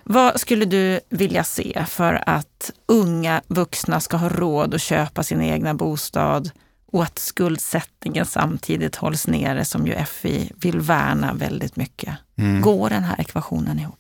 Vad 0.04 0.40
skulle 0.40 0.66
du 0.66 1.00
vilja 1.10 1.44
se 1.44 1.86
för 1.88 2.24
att 2.26 2.72
unga 2.86 3.42
vuxna 3.48 4.00
ska 4.00 4.18
ha 4.18 4.30
råd 4.30 4.74
att 4.74 4.82
köpa 4.82 5.24
sin 5.24 5.42
egna 5.42 5.74
bostad 5.74 6.52
och 6.92 7.04
att 7.04 7.20
skuldsättningen 7.20 8.26
samtidigt 8.26 8.96
hålls 8.96 9.28
nere 9.28 9.66
som 9.66 9.88
ju 9.88 9.96
FI 10.06 10.52
vill 10.56 10.80
värna 10.80 11.34
väldigt 11.34 11.76
mycket? 11.76 12.16
Mm. 12.38 12.62
Går 12.62 12.90
den 12.90 13.04
här 13.04 13.22
ekvationen 13.22 13.80
ihop? 13.80 14.00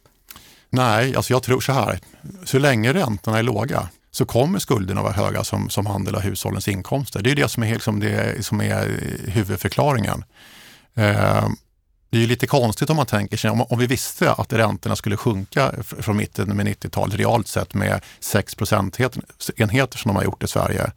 Nej, 0.69 1.15
alltså 1.15 1.33
jag 1.33 1.43
tror 1.43 1.61
så 1.61 1.71
här. 1.71 1.99
Så 2.43 2.59
länge 2.59 2.93
räntorna 2.93 3.39
är 3.39 3.43
låga 3.43 3.89
så 4.11 4.25
kommer 4.25 4.59
skulderna 4.59 5.01
vara 5.01 5.13
höga 5.13 5.43
som, 5.43 5.69
som 5.69 5.87
andel 5.87 6.15
av 6.15 6.21
hushållens 6.21 6.67
inkomster. 6.67 7.21
Det 7.21 7.31
är 7.31 7.35
det 7.35 7.49
som 7.49 7.63
är, 7.63 7.73
liksom 7.73 7.99
det, 7.99 8.45
som 8.45 8.61
är 8.61 8.99
huvudförklaringen. 9.27 10.23
Eh, 10.93 11.47
det 12.11 12.17
är 12.17 12.21
ju 12.21 12.27
lite 12.27 12.47
konstigt 12.47 12.89
om 12.89 12.95
man 12.95 13.05
tänker 13.05 13.37
sig, 13.37 13.51
om, 13.51 13.61
om 13.61 13.79
vi 13.79 13.87
visste 13.87 14.31
att 14.31 14.53
räntorna 14.53 14.95
skulle 14.95 15.17
sjunka 15.17 15.71
från 15.83 16.17
mitten 16.17 16.57
med 16.57 16.67
90-talet 16.67 17.15
realt 17.15 17.47
sett 17.47 17.73
med 17.73 18.01
6 18.19 18.55
procentenheter 18.55 19.97
som 19.97 20.09
de 20.09 20.15
har 20.15 20.23
gjort 20.23 20.43
i 20.43 20.47
Sverige 20.47 20.91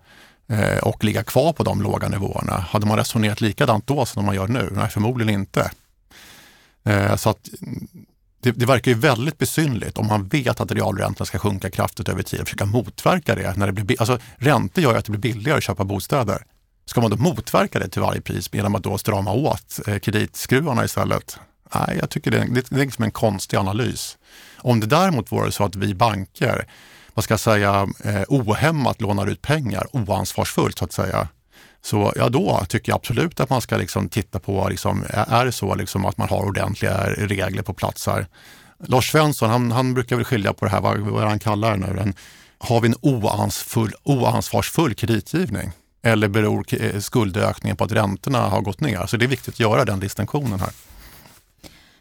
eh, 0.48 0.79
och 0.79 1.05
ligga 1.05 1.22
kvar 1.22 1.53
på 1.53 1.62
de 1.62 1.83
låga 1.83 2.09
nivåerna. 2.09 2.53
Hade 2.70 2.87
man 2.87 2.98
resonerat 2.98 3.40
likadant 3.40 3.87
då 3.87 4.07
som 4.07 4.24
man 4.24 4.35
gör 4.35 4.48
nu? 4.48 4.68
Nej, 4.72 4.88
förmodligen 4.88 5.35
inte. 5.35 5.70
Eh, 6.85 7.16
så 7.16 7.31
att 7.31 7.48
det, 8.42 8.50
det, 8.50 8.66
verkar 8.66 8.90
ju 8.90 8.98
väldigt 8.98 9.38
besynligt 9.38 9.98
om 9.98 10.07
man 10.07 10.29
vet 10.29 10.61
att 10.61 10.72
realräntorna 10.72 11.27
ska 11.27 11.38
sjunka 11.38 11.70
kraftigt 11.70 12.09
över 12.09 12.22
tid 12.22 12.40
och 12.40 12.46
försöka 12.46 12.66
motverka 12.66 13.35
det. 13.35 13.57
När 13.57 13.66
det 13.66 13.72
blir, 13.72 14.00
alltså, 14.00 14.18
räntor 14.37 14.85
gör 14.85 14.92
ju 14.92 14.98
att 14.98 15.05
det 15.05 15.11
blir 15.11 15.33
billigare 15.33 15.59
att 15.59 15.64
köpa 15.64 15.85
bostäder. 15.85 16.44
Ska 16.85 17.01
man 17.01 17.11
då 17.11 17.16
motverka 17.16 17.79
det 17.79 17.88
till 17.88 18.03
varje 18.03 18.20
pris 18.20 18.49
genom 18.53 18.75
att 18.75 18.83
då 18.83 18.99
strama 18.99 19.33
åt 19.33 19.81
eh, 19.87 19.99
kreditskruvarna 19.99 20.85
istället? 20.85 21.38
Nej, 21.75 21.97
jag 22.01 22.11
tycker 22.11 22.31
det 22.31 22.38
är, 22.38 22.47
det 22.47 22.73
är 22.73 22.77
liksom 22.77 23.05
en 23.05 23.11
konstig 23.11 23.57
analys. 23.57 24.18
Om 24.59 24.81
det 24.81 24.87
däremot 24.87 25.33
vore 25.33 25.53
så 25.53 25.64
att 25.64 25.77
vi 25.77 25.94
banker, 25.94 26.66
vad 27.14 27.25
ska 27.25 27.33
jag 27.33 27.40
säga, 27.40 27.88
eh, 28.05 28.23
ohämmat 28.29 29.01
lånar 29.01 29.27
ut 29.27 29.42
pengar, 29.42 29.87
oansvarsfullt 29.92 30.79
så 30.79 30.85
att 30.85 30.92
säga, 30.92 31.29
så 31.83 32.12
ja, 32.16 32.29
då 32.29 32.64
tycker 32.68 32.92
jag 32.92 32.97
absolut 32.97 33.40
att 33.40 33.51
man 33.51 33.61
ska 33.61 33.77
liksom 33.77 34.09
titta 34.09 34.38
på, 34.38 34.68
liksom, 34.68 35.05
är 35.11 35.44
det 35.44 35.53
så 35.53 35.75
liksom 35.75 36.05
att 36.05 36.18
man 36.18 36.29
har 36.29 36.44
ordentliga 36.44 37.11
regler 37.11 37.62
på 37.62 37.73
plats 37.73 38.07
här? 38.07 38.27
Lars 38.87 39.11
Svensson, 39.11 39.51
han, 39.51 39.73
han 39.73 39.94
brukar 39.94 40.16
väl 40.16 40.25
skilja 40.25 40.53
på 40.53 40.64
det 40.64 40.70
här, 40.70 40.81
vad, 40.81 40.99
vad 40.99 41.29
han 41.29 41.38
kallar 41.38 41.70
det 41.70 41.87
nu, 41.87 42.01
en, 42.01 42.14
har 42.59 42.81
vi 42.81 42.88
en 42.88 42.94
oansfull, 43.01 43.92
oansvarsfull 44.03 44.94
kreditgivning? 44.94 45.73
Eller 46.05 46.29
beror 46.29 46.64
eh, 46.71 47.01
skuldökningen 47.01 47.77
på 47.77 47.85
att 47.85 47.93
räntorna 47.93 48.38
har 48.38 48.61
gått 48.61 48.81
ner? 48.81 49.07
Så 49.07 49.17
det 49.17 49.25
är 49.25 49.29
viktigt 49.29 49.55
att 49.55 49.61
göra 49.61 49.85
den 49.85 50.01
distinktionen 50.01 50.61
här. 50.61 50.71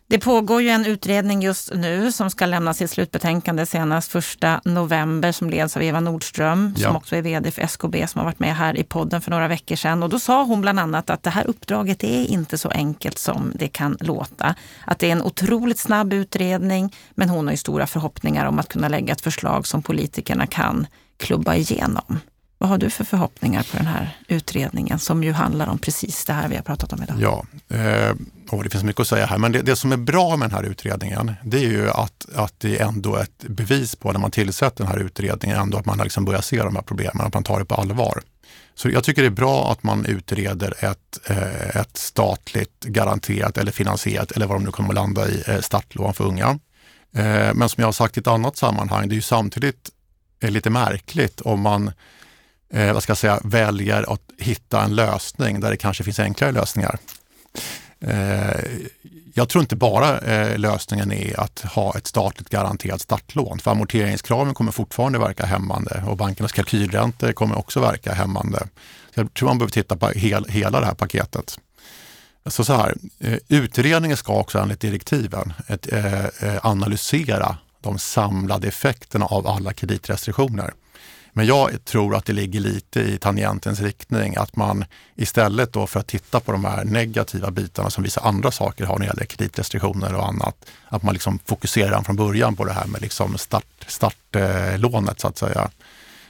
Det 0.08 0.20
pågår 0.20 0.62
ju 0.62 0.70
en 0.70 0.86
utredning 0.86 1.42
just 1.42 1.74
nu 1.74 2.12
som 2.12 2.30
ska 2.30 2.46
lämna 2.46 2.74
sitt 2.74 2.92
slutbetänkande 2.92 3.66
senast 3.66 4.16
1 4.16 4.26
november 4.66 5.32
som 5.32 5.50
leds 5.50 5.78
av 5.78 5.84
Eva 5.84 6.00
Nordström 6.00 6.74
ja. 6.78 6.88
som 6.88 6.96
också 6.96 7.16
är 7.16 7.22
vd 7.22 7.52
för 7.52 7.62
SKB 7.62 8.08
som 8.08 8.20
har 8.20 8.26
varit 8.26 8.40
med 8.40 8.56
här 8.56 8.78
i 8.78 8.84
podden 8.84 9.22
för 9.22 9.32
några 9.32 9.48
veckor 9.48 9.76
sedan. 9.76 10.04
Och 10.04 10.10
då 10.10 10.20
sa 10.20 10.44
hon 10.44 10.62
bland 10.62 10.80
annat 10.80 11.10
att 11.10 11.24
det 11.24 11.30
här 11.30 11.48
uppdraget 11.48 12.04
är 12.04 12.26
inte 12.26 12.58
så 12.58 12.70
enkelt 12.70 13.18
som 13.18 13.52
det 13.56 13.68
kan 13.68 13.98
låta. 14.00 14.56
Att 14.86 15.00
det 15.00 15.08
är 15.08 15.12
en 15.12 15.22
otroligt 15.22 15.80
snabb 15.80 16.14
utredning 16.14 16.96
men 17.16 17.30
hon 17.30 17.46
har 17.46 17.52
ju 17.54 17.58
stora 17.58 17.88
förhoppningar 17.88 18.46
om 18.46 18.60
att 18.60 18.68
kunna 18.68 18.88
lägga 18.88 19.14
ett 19.14 19.22
förslag 19.22 19.68
som 19.68 19.82
politikerna 19.82 20.48
kan 20.48 20.88
klubba 21.18 21.56
igenom. 21.56 22.20
Vad 22.64 22.70
har 22.70 22.78
du 22.78 22.90
för 22.90 23.04
förhoppningar 23.04 23.68
på 23.72 23.78
den 23.78 23.88
här 23.88 24.18
utredningen 24.28 25.00
som 25.00 25.24
ju 25.24 25.32
handlar 25.32 25.68
om 25.68 25.78
precis 25.78 26.26
det 26.26 26.34
här 26.34 26.48
vi 26.48 26.56
har 26.56 26.64
pratat 26.64 26.94
om 26.94 27.04
idag? 27.04 27.16
Ja, 27.20 27.46
eh, 27.78 28.16
och 28.50 28.64
det 28.64 28.70
finns 28.70 28.84
mycket 28.84 29.00
att 29.00 29.08
säga 29.08 29.26
här, 29.26 29.38
men 29.38 29.52
det, 29.52 29.62
det, 29.62 29.76
som 29.76 29.92
är 29.92 29.98
bra 29.98 30.38
med 30.38 30.50
den 30.50 30.58
här 30.58 30.64
utredningen, 30.64 31.34
det 31.44 31.58
är 31.58 31.70
ju 31.70 31.90
att, 31.90 32.26
att 32.36 32.60
det 32.60 32.80
är 32.80 32.88
ändå 32.88 33.16
ett 33.16 33.38
bevis 33.48 33.96
på 33.96 34.12
när 34.12 34.20
man 34.20 34.32
tillsätter 34.32 34.84
den 34.84 34.94
här 34.94 35.00
utredningen, 35.00 35.58
ändå 35.58 35.78
att 35.78 35.86
man 35.86 36.00
har 36.00 36.06
liksom 36.06 36.26
börjat 36.26 36.46
se 36.46 36.64
de 36.64 36.76
här 36.76 36.84
problemen, 36.84 37.22
att 37.22 37.34
man 37.34 37.44
tar 37.44 37.60
det 37.60 37.66
på 37.66 37.76
allvar. 37.76 38.22
Så 38.76 38.90
jag 38.90 39.04
tycker 39.04 39.22
det 39.22 39.28
är 39.28 39.32
bra 39.32 39.72
att 39.72 39.84
man 39.84 40.06
utreder 40.06 40.86
ett, 40.86 41.20
eh, 41.30 41.82
ett 41.82 41.98
statligt 41.98 42.84
garanterat 42.84 43.58
eller 43.58 43.72
finansierat, 43.72 44.32
eller 44.32 44.46
vad 44.48 44.56
de 44.56 44.64
nu 44.64 44.72
kommer 44.72 44.90
att 44.90 44.96
landa 44.96 45.28
i, 45.28 45.44
eh, 45.48 45.60
startlån 45.60 46.14
för 46.14 46.24
unga. 46.24 46.60
Eh, 47.16 47.54
men 47.54 47.70
som 47.70 47.82
jag 47.82 47.88
har 47.88 47.92
sagt 47.92 48.18
i 48.18 48.20
ett 48.20 48.28
annat 48.28 48.58
sammanhang, 48.58 49.10
det 49.10 49.14
är 49.14 49.16
ju 49.16 49.22
samtidigt 49.22 49.90
eh, 50.40 50.52
lite 50.52 50.70
märkligt 50.70 51.42
om 51.42 51.62
man 51.62 51.92
eh, 52.74 52.94
vad 52.94 53.04
ska 53.04 53.12
jag 53.12 53.18
säga, 53.18 53.40
väljer 53.44 54.14
att 54.14 54.22
hitta 54.38 54.84
en 54.84 54.96
lösning 54.96 55.60
där 55.60 55.70
det 55.70 55.78
kanske 55.78 56.04
finns 56.04 56.20
enklare 56.20 56.52
lösningar. 56.52 56.98
Eh, 58.00 58.62
jag 59.34 59.50
tror 59.50 59.62
inte 59.62 59.76
bara 59.76 60.20
eh, 60.20 60.58
lösningen 60.58 61.12
är 61.12 61.40
att 61.40 61.60
ha 61.60 61.98
ett 61.98 62.08
statligt 62.08 62.50
garanterat 62.50 63.02
startlån, 63.02 63.60
för 63.60 63.72
amorteringskraven 63.72 64.54
kommer 64.54 64.72
fortfarande 64.72 65.20
verka 65.20 65.46
hämmande 65.46 66.04
och 66.08 66.18
bankernas 66.18 66.52
kalkylräntor 66.52 67.32
kommer 67.32 67.58
också 67.58 67.80
verka 67.80 68.14
hämmande. 68.14 68.68
Jag 69.14 69.34
tror 69.34 69.50
man 69.50 69.58
behöver 69.58 69.72
titta 69.72 69.96
på 69.96 70.08
hel, 70.10 70.46
hela 70.50 70.80
det 70.80 70.86
här 70.86 70.94
paketet. 70.94 71.60
Så, 72.46 72.66
så 72.66 72.74
här, 72.74 72.96
eh, 73.20 73.38
utredningen 73.48 74.18
ska 74.18 74.34
också 74.34 74.60
enligt 74.60 74.80
direktiven 74.80 75.54
ett, 75.68 75.94
eh, 75.94 76.26
eh 76.26 76.66
analysera 76.66 77.58
de 77.82 78.00
samlade 78.00 78.68
effekterna 78.68 79.26
av 79.26 79.48
alla 79.48 79.74
kreditrestriktioner. 79.74 80.74
Men 81.34 81.46
jag 81.46 81.86
tror 81.86 82.16
att 82.16 82.26
det 82.26 82.34
ligger 82.34 82.60
lite 82.60 83.02
i 83.02 83.18
tangentens 83.18 83.80
riktning, 83.80 84.36
att 84.36 84.56
man 84.56 84.86
istället 85.16 85.74
då 85.74 85.88
för 85.88 86.00
att 86.00 86.08
titta 86.08 86.40
på 86.40 86.52
de 86.52 86.66
här 86.66 86.84
negativa 86.84 87.52
bitarna 87.52 87.90
som 87.90 88.04
vissa 88.04 88.22
andra 88.22 88.52
saker 88.52 88.86
har 88.86 88.94
när 88.94 89.06
det 89.06 89.10
gäller 89.10 89.26
kreditrestriktioner 89.26 90.16
och 90.16 90.28
annat, 90.28 90.66
att 90.88 91.04
man 91.04 91.14
liksom 91.14 91.40
fokuserar 91.46 92.02
från 92.02 92.16
början 92.16 92.56
på 92.56 92.66
det 92.66 92.74
här 92.74 92.86
med 92.86 93.02
liksom 93.02 93.38
start, 93.38 93.66
startlånet 93.88 95.20
så 95.20 95.28
att 95.28 95.38
säga. 95.38 95.70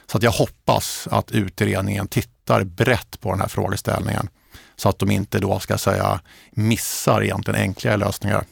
Så 0.06 0.16
att 0.16 0.22
jag 0.22 0.30
hoppas 0.30 1.08
att 1.10 1.32
utredningen 1.32 2.08
tittar 2.08 2.64
brett 2.64 3.20
på 3.20 3.30
den 3.30 3.40
här 3.40 3.48
frågeställningen 3.48 4.28
så 4.76 4.88
att 4.88 4.98
de 4.98 5.10
inte 5.10 5.38
då 5.38 5.60
ska 5.60 5.78
säga 5.78 6.20
missar 6.50 7.22
egentligen 7.22 7.60
enklare 7.60 7.96
lösningar. 7.96 8.44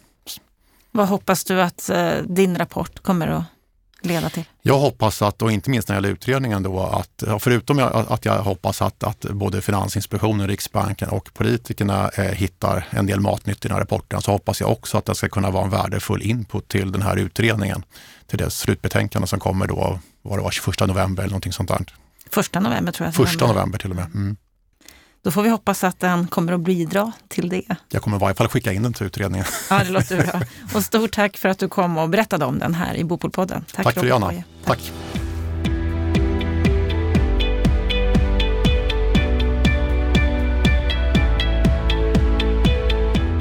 Vad 0.90 1.08
hoppas 1.08 1.44
du 1.44 1.62
att 1.62 1.88
eh, 1.88 2.12
din 2.24 2.58
rapport 2.58 3.02
kommer 3.02 3.28
att 3.28 3.44
leda 4.06 4.30
till? 4.30 4.44
Jag 4.62 4.78
hoppas 4.78 5.22
att, 5.22 5.42
och 5.42 5.52
inte 5.52 5.70
minst 5.70 5.88
när 5.88 5.94
det 5.94 5.96
gäller 5.96 6.08
utredningen 6.08 6.62
då, 6.62 6.80
att 6.80 7.42
förutom 7.42 7.78
att 8.08 8.24
jag 8.24 8.42
hoppas 8.42 8.82
att, 8.82 9.04
att 9.04 9.20
både 9.20 9.60
Finansinspektionen, 9.60 10.48
Riksbanken 10.48 11.08
och 11.08 11.34
politikerna 11.34 12.08
eh, 12.08 12.24
hittar 12.24 12.86
en 12.90 13.06
del 13.06 13.20
matnytt 13.20 13.64
i 13.64 13.68
den 13.68 13.72
här 13.72 13.80
rapporten, 13.80 14.22
så 14.22 14.32
hoppas 14.32 14.60
jag 14.60 14.70
också 14.70 14.98
att 14.98 15.04
det 15.04 15.14
ska 15.14 15.28
kunna 15.28 15.50
vara 15.50 15.64
en 15.64 15.70
värdefull 15.70 16.22
input 16.22 16.68
till 16.68 16.92
den 16.92 17.02
här 17.02 17.16
utredningen, 17.16 17.84
till 18.26 18.38
det 18.38 18.50
slutbetänkande 18.50 19.28
som 19.28 19.40
kommer 19.40 19.66
då, 19.66 19.98
vad 20.22 20.38
det 20.38 20.42
var, 20.42 20.50
21 20.50 20.80
november 20.80 21.22
eller 21.22 21.30
någonting 21.30 21.52
sånt 21.52 21.68
där. 21.68 21.84
Första 22.30 22.60
november 22.60 22.92
tror 22.92 23.06
jag. 23.06 23.14
Första 23.14 23.46
november 23.46 23.78
till 23.78 23.90
och 23.90 23.96
med. 23.96 24.06
Mm. 24.14 24.36
Då 25.24 25.30
får 25.30 25.42
vi 25.42 25.48
hoppas 25.48 25.84
att 25.84 26.00
den 26.00 26.26
kommer 26.26 26.52
att 26.52 26.60
bidra 26.60 27.12
till 27.28 27.48
det. 27.48 27.76
Jag 27.88 28.02
kommer 28.02 28.16
i 28.16 28.20
varje 28.20 28.34
fall 28.34 28.48
skicka 28.48 28.72
in 28.72 28.82
den 28.82 28.92
till 28.92 29.06
utredningen. 29.06 29.46
Ja, 29.70 29.84
det 29.84 29.90
låter 29.90 30.16
bra. 30.16 30.40
Och 30.74 30.82
stort 30.82 31.12
tack 31.12 31.36
för 31.36 31.48
att 31.48 31.58
du 31.58 31.68
kom 31.68 31.98
och 31.98 32.08
berättade 32.08 32.44
om 32.44 32.58
den 32.58 32.74
här 32.74 32.94
i 32.94 33.04
Bopolpodden. 33.04 33.64
Tack, 33.72 33.84
tack 33.84 33.94
för 33.94 34.06
det, 34.06 34.14
Anna. 34.14 34.26
Tack. 34.26 34.44
tack. 34.64 34.92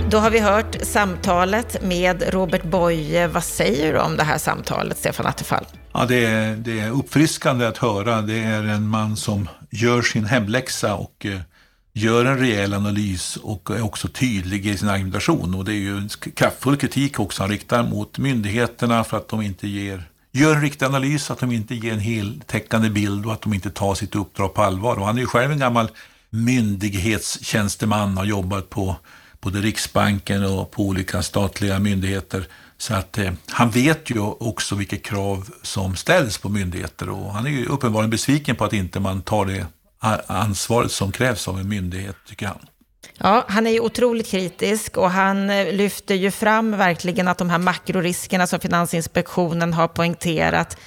Då 0.09 0.17
har 0.17 0.29
vi 0.29 0.39
hört 0.39 0.75
samtalet 0.81 1.83
med 1.83 2.23
Robert 2.33 2.63
Boye. 2.63 3.27
Vad 3.27 3.43
säger 3.43 3.93
du 3.93 3.99
om 3.99 4.17
det 4.17 4.23
här 4.23 4.37
samtalet, 4.37 4.97
Stefan 4.97 5.25
Attefall? 5.25 5.65
Ja, 5.93 6.05
det, 6.05 6.25
är, 6.25 6.55
det 6.55 6.79
är 6.79 6.91
uppfriskande 6.91 7.65
att 7.65 7.77
höra. 7.77 8.21
Det 8.21 8.39
är 8.39 8.63
en 8.63 8.87
man 8.87 9.17
som 9.17 9.49
gör 9.69 10.01
sin 10.01 10.25
hemläxa 10.25 10.95
och 10.95 11.25
eh, 11.25 11.39
gör 11.93 12.25
en 12.25 12.37
rejäl 12.37 12.73
analys 12.73 13.35
och 13.35 13.69
är 13.69 13.81
också 13.81 14.07
tydlig 14.07 14.67
i 14.67 14.77
sin 14.77 14.89
argumentation. 14.89 15.55
Och 15.55 15.65
det 15.65 15.73
är 15.73 15.79
ju 15.79 15.97
en 15.97 16.09
kraftfull 16.09 16.77
kritik 16.77 17.19
också 17.19 17.43
han 17.43 17.49
riktar 17.49 17.83
mot 17.83 18.17
myndigheterna 18.17 19.03
för 19.03 19.17
att 19.17 19.27
de 19.27 19.41
inte 19.41 19.67
ger 19.67 20.07
gör 20.31 20.55
en 20.55 20.61
riktig 20.61 20.85
analys, 20.85 21.31
att 21.31 21.39
de 21.39 21.51
inte 21.51 21.75
ger 21.75 21.93
en 21.93 21.99
heltäckande 21.99 22.89
bild 22.89 23.25
och 23.25 23.33
att 23.33 23.41
de 23.41 23.53
inte 23.53 23.69
tar 23.69 23.95
sitt 23.95 24.15
uppdrag 24.15 24.53
på 24.53 24.61
allvar. 24.61 24.95
Och 24.95 25.05
han 25.05 25.17
är 25.17 25.21
ju 25.21 25.27
själv 25.27 25.51
en 25.51 25.59
gammal 25.59 25.87
myndighetstjänsteman, 26.29 28.17
har 28.17 28.25
jobbat 28.25 28.69
på 28.69 28.95
både 29.41 29.61
Riksbanken 29.61 30.45
och 30.45 30.71
på 30.71 30.83
olika 30.83 31.21
statliga 31.21 31.79
myndigheter. 31.79 32.47
Så 32.77 32.93
att 32.93 33.17
eh, 33.17 33.31
han 33.47 33.69
vet 33.69 34.09
ju 34.09 34.19
också 34.19 34.75
vilka 34.75 34.97
krav 34.97 35.49
som 35.61 35.95
ställs 35.95 36.37
på 36.37 36.49
myndigheter 36.49 37.09
och 37.09 37.33
han 37.33 37.45
är 37.45 37.49
ju 37.49 37.65
uppenbarligen 37.65 38.09
besviken 38.09 38.55
på 38.55 38.65
att 38.65 38.73
inte 38.73 38.99
man 38.99 39.21
tar 39.21 39.45
det 39.45 39.65
ansvaret 40.27 40.91
som 40.91 41.11
krävs 41.11 41.47
av 41.47 41.59
en 41.59 41.69
myndighet, 41.69 42.15
tycker 42.27 42.47
han. 42.47 42.59
Ja, 43.17 43.45
han 43.47 43.67
är 43.67 43.71
ju 43.71 43.79
otroligt 43.79 44.27
kritisk 44.27 44.97
och 44.97 45.11
han 45.11 45.49
eh, 45.49 45.73
lyfter 45.73 46.15
ju 46.15 46.31
fram 46.31 46.71
verkligen 46.71 47.27
att 47.27 47.37
de 47.37 47.49
här 47.49 47.57
makroriskerna 47.57 48.47
som 48.47 48.59
Finansinspektionen 48.59 49.73
har 49.73 49.87
poängterat, 49.87 50.77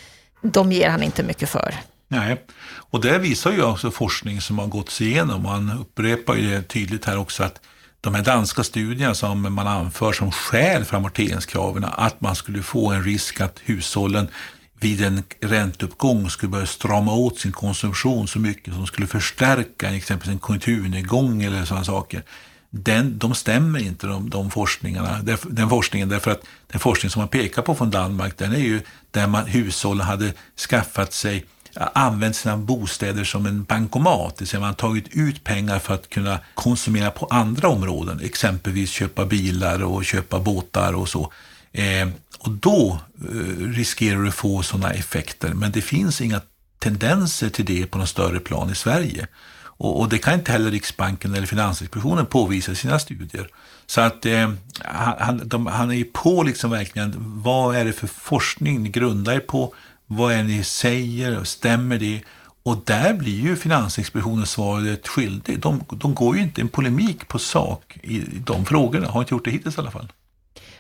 de 0.43 0.73
ger 0.73 0.91
han 0.91 1.03
inte 1.03 1.23
mycket 1.23 1.49
för. 1.49 1.75
Nej, 2.09 2.45
och 2.91 3.01
det 3.01 3.19
visar 3.19 3.53
ju 3.53 3.63
också 3.63 3.91
forskning 3.91 4.41
som 4.41 4.59
har 4.59 4.67
gått 4.67 5.01
igenom. 5.01 5.45
Han 5.45 5.79
upprepar 5.81 6.35
ju 6.35 6.51
det 6.51 6.63
tydligt 6.63 7.05
här 7.05 7.19
också 7.19 7.43
att 7.43 7.61
de 8.01 8.15
här 8.15 8.23
danska 8.23 8.63
studierna 8.65 9.15
som 9.15 9.55
man 9.55 9.67
anför 9.67 10.13
som 10.13 10.33
skäl 10.33 10.85
för 10.85 10.97
amorteringskraven, 10.97 11.85
att 11.85 12.21
man 12.21 12.37
skulle 12.37 12.63
få 12.63 12.91
en 12.91 13.05
risk 13.05 13.41
att 13.41 13.61
hushållen 13.65 14.29
vid 14.85 15.05
en 15.05 15.23
ränteuppgång 15.41 16.31
skulle 16.31 16.51
börja 16.51 16.67
strama 16.67 17.15
åt 17.15 17.39
sin 17.39 17.53
konsumtion 17.53 18.29
så 18.29 18.39
mycket 18.39 18.75
som 18.75 18.87
skulle 18.87 19.07
förstärka 19.07 19.91
exempelvis 19.91 20.33
en 20.33 20.39
konjunkturnedgång 20.39 21.43
eller 21.43 21.65
sådana 21.65 21.85
saker. 21.85 22.23
Den, 22.71 23.19
de 23.19 23.35
stämmer 23.35 23.79
inte, 23.79 24.07
de, 24.07 24.31
de 24.31 24.51
forskningarna, 24.51 25.21
den 25.43 25.69
forskningen, 25.69 26.09
därför 26.09 26.31
att 26.31 26.43
den 26.67 26.81
forskning 26.81 27.11
som 27.11 27.21
man 27.21 27.29
pekar 27.29 27.63
på 27.63 27.75
från 27.75 27.91
Danmark, 27.91 28.39
den 28.39 28.53
är 28.53 28.59
ju 28.59 28.81
där 29.11 29.27
man, 29.27 29.47
hushållen 29.47 30.07
hade 30.07 30.33
skaffat 30.69 31.13
sig 31.13 31.45
använt 31.77 32.37
sina 32.37 32.57
bostäder 32.57 33.25
som 33.25 33.47
en 33.47 33.65
bankomat, 33.65 34.37
det 34.37 34.41
vill 34.41 34.49
säga 34.49 34.61
man 34.61 34.69
har 34.69 34.75
tagit 34.75 35.09
ut 35.11 35.45
pengar 35.45 35.79
för 35.79 35.95
att 35.95 36.09
kunna 36.09 36.39
konsumera 36.55 37.11
på 37.11 37.27
andra 37.27 37.69
områden, 37.69 38.21
exempelvis 38.25 38.91
köpa 38.91 39.27
bilar 39.27 39.83
och 39.83 40.05
köpa 40.05 40.39
båtar 40.39 40.93
och 40.93 41.09
så. 41.09 41.33
Eh, 41.73 42.09
och 42.45 42.51
då 42.51 42.99
eh, 43.29 43.67
riskerar 43.67 44.23
du 44.23 44.29
att 44.29 44.35
få 44.35 44.63
sådana 44.63 44.91
effekter. 44.91 45.55
Men 45.55 45.73
det 45.73 45.81
finns 45.81 46.21
inga 46.21 46.41
tendenser 46.79 47.49
till 47.49 47.65
det 47.65 47.87
på 47.87 47.99
någon 47.99 48.07
större 48.07 48.41
plan 48.41 48.71
i 48.71 48.75
Sverige. 48.75 49.27
Och, 49.77 50.01
och 50.01 50.09
det 50.09 50.19
kan 50.19 50.35
inte 50.35 50.53
heller 50.53 50.71
Riksbanken 50.71 51.35
eller 51.35 51.47
Finansinspektionen 51.47 52.27
påvisa 52.27 52.73
i 52.73 52.75
sina 52.75 52.99
studier. 52.99 53.49
Så 53.87 54.01
att 54.01 54.27
eh, 54.27 54.53
han, 54.85 55.49
de, 55.49 55.67
han 55.67 55.93
är 55.93 56.05
på 56.05 56.43
liksom 56.43 56.71
verkligen, 56.71 57.15
vad 57.19 57.77
är 57.77 57.85
det 57.85 57.93
för 57.93 58.07
forskning 58.07 58.83
ni 58.83 58.89
grundar 58.89 59.33
er 59.33 59.41
på? 59.41 59.75
Vad 60.07 60.33
är 60.33 60.37
det 60.37 60.43
ni 60.43 60.65
säger? 60.65 61.45
Stämmer 61.45 61.99
det? 61.99 62.23
Och 62.63 62.83
där 62.85 63.15
blir 63.15 63.41
ju 63.41 63.57
Finansinspektionen 63.57 64.47
svaret 64.47 65.09
skyldig. 65.09 65.61
De, 65.61 65.85
de 65.91 66.15
går 66.15 66.37
ju 66.37 66.43
inte 66.43 66.61
en 66.61 66.69
polemik 66.69 67.29
på 67.29 67.39
sak 67.39 67.99
i 68.03 68.21
de 68.45 68.65
frågorna, 68.65 69.09
har 69.09 69.21
inte 69.21 69.35
gjort 69.35 69.45
det 69.45 69.51
hittills 69.51 69.79
i 69.79 69.81
alla 69.81 69.91
fall. 69.91 70.09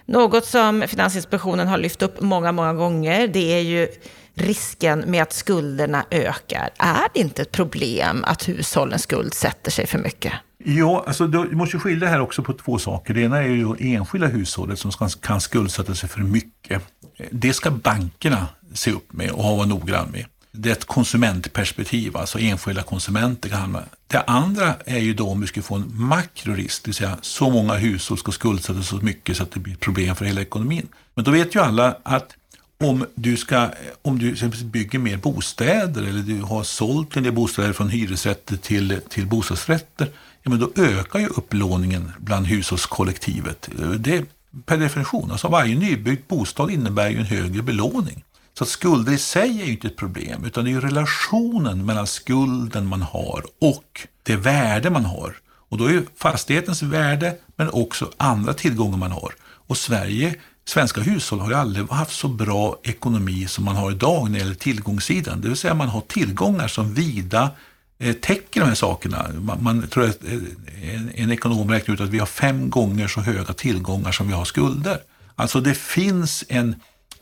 Något 0.06 0.44
som 0.44 0.84
Finansinspektionen 0.88 1.68
har 1.68 1.78
lyft 1.78 2.02
upp 2.02 2.20
många, 2.20 2.52
många 2.52 2.74
gånger, 2.74 3.28
det 3.28 3.52
är 3.52 3.60
ju 3.60 3.88
risken 4.34 5.04
med 5.06 5.22
att 5.22 5.32
skulderna 5.32 6.04
ökar. 6.10 6.70
Är 6.78 7.08
det 7.14 7.20
inte 7.20 7.42
ett 7.42 7.52
problem 7.52 8.24
att 8.26 8.48
hushållen 8.48 8.98
skuldsätter 8.98 9.70
sig 9.70 9.86
för 9.86 9.98
mycket? 9.98 10.32
Ja, 10.64 11.04
alltså 11.06 11.26
du 11.26 11.56
måste 11.56 11.78
skilja 11.78 12.08
här 12.08 12.20
också 12.20 12.42
på 12.42 12.52
två 12.52 12.78
saker. 12.78 13.14
Det 13.14 13.20
ena 13.20 13.38
är 13.38 13.48
ju 13.48 13.74
enskilda 13.78 14.26
hushållet 14.26 14.78
som 14.78 14.90
kan 15.20 15.40
skuldsätta 15.40 15.94
sig 15.94 16.08
för 16.08 16.20
mycket. 16.20 16.82
Det 17.30 17.52
ska 17.52 17.70
bankerna 17.70 18.46
se 18.74 18.90
upp 18.90 19.12
med 19.12 19.30
och 19.30 19.44
vara 19.44 19.66
noggrann 19.66 20.10
med. 20.10 20.24
Det 20.56 20.68
är 20.68 20.72
ett 20.72 20.84
konsumentperspektiv, 20.84 22.16
alltså 22.16 22.38
enskilda 22.38 22.82
konsumenter 22.82 23.48
kan 23.48 23.60
hamna. 23.60 23.82
Det 24.06 24.20
andra 24.20 24.74
är 24.86 24.98
ju 24.98 25.14
då 25.14 25.28
om 25.28 25.40
vi 25.40 25.46
skulle 25.46 25.62
få 25.62 25.74
en 25.74 25.92
makrorisk, 25.94 26.82
det 26.84 26.88
vill 26.88 26.94
säga 26.94 27.18
så 27.20 27.50
många 27.50 27.74
hushåll 27.74 28.18
ska 28.18 28.32
skuldsätta 28.32 28.74
sig 28.74 28.84
så 28.98 29.04
mycket 29.04 29.36
så 29.36 29.42
att 29.42 29.50
det 29.52 29.60
blir 29.60 29.76
problem 29.76 30.16
för 30.16 30.24
hela 30.24 30.40
ekonomin. 30.40 30.88
Men 31.14 31.24
då 31.24 31.30
vet 31.30 31.54
ju 31.54 31.60
alla 31.60 31.96
att 32.02 32.36
om 32.80 33.06
du, 33.14 33.36
ska, 33.36 33.68
om 34.02 34.18
du 34.18 34.34
bygger 34.64 34.98
mer 34.98 35.16
bostäder 35.16 36.02
eller 36.02 36.22
du 36.22 36.42
har 36.42 36.62
sålt 36.62 37.16
en 37.16 37.22
del 37.22 37.32
bostäder 37.32 37.72
från 37.72 37.88
hyresrätter 37.88 38.56
till, 38.56 39.00
till 39.08 39.26
bostadsrätter, 39.26 40.08
ja, 40.42 40.50
men 40.50 40.58
då 40.58 40.70
ökar 40.76 41.18
ju 41.18 41.26
upplåningen 41.26 42.12
bland 42.18 42.46
hushållskollektivet. 42.46 43.68
Det 43.98 44.24
per 44.66 44.76
definition. 44.76 45.30
Alltså 45.30 45.48
varje 45.48 45.76
nybyggd 45.76 46.22
bostad 46.28 46.70
innebär 46.70 47.08
ju 47.08 47.18
en 47.18 47.24
högre 47.24 47.62
belåning. 47.62 48.24
Så 48.58 48.64
att 48.64 48.70
skulder 48.70 49.12
i 49.12 49.18
sig 49.18 49.62
är 49.62 49.64
ju 49.64 49.72
inte 49.72 49.86
ett 49.86 49.96
problem, 49.96 50.44
utan 50.44 50.64
det 50.64 50.70
är 50.70 50.72
ju 50.72 50.80
relationen 50.80 51.86
mellan 51.86 52.06
skulden 52.06 52.86
man 52.86 53.02
har 53.02 53.44
och 53.60 54.06
det 54.22 54.36
värde 54.36 54.90
man 54.90 55.04
har. 55.04 55.36
Och 55.68 55.78
då 55.78 55.84
är 55.84 55.90
ju 55.90 56.06
fastighetens 56.16 56.82
värde, 56.82 57.36
men 57.56 57.70
också 57.70 58.10
andra 58.16 58.54
tillgångar 58.54 58.96
man 58.96 59.12
har. 59.12 59.34
Och 59.66 59.76
Sverige, 59.76 60.34
svenska 60.64 61.00
hushåll 61.00 61.40
har 61.40 61.48
ju 61.48 61.54
aldrig 61.54 61.88
haft 61.88 62.16
så 62.16 62.28
bra 62.28 62.78
ekonomi 62.82 63.46
som 63.48 63.64
man 63.64 63.76
har 63.76 63.90
idag 63.90 64.24
när 64.24 64.32
det 64.32 64.38
gäller 64.38 64.54
tillgångssidan. 64.54 65.40
Det 65.40 65.48
vill 65.48 65.56
säga 65.56 65.74
man 65.74 65.88
har 65.88 66.00
tillgångar 66.00 66.68
som 66.68 66.94
vida 66.94 67.50
eh, 67.98 68.12
täcker 68.12 68.60
de 68.60 68.66
här 68.66 68.74
sakerna. 68.74 69.30
Man, 69.38 69.62
man 69.62 69.88
tror 69.88 70.04
att 70.04 70.24
eh, 70.24 70.94
en, 70.94 71.10
en 71.14 71.30
ekonom 71.30 71.70
räknar 71.70 71.94
ut 71.94 72.00
att 72.00 72.08
vi 72.08 72.18
har 72.18 72.26
fem 72.26 72.70
gånger 72.70 73.08
så 73.08 73.20
höga 73.20 73.52
tillgångar 73.52 74.12
som 74.12 74.26
vi 74.26 74.32
har 74.32 74.44
skulder. 74.44 74.98
Alltså 75.34 75.60
det 75.60 75.74
finns 75.74 76.44
en 76.48 76.76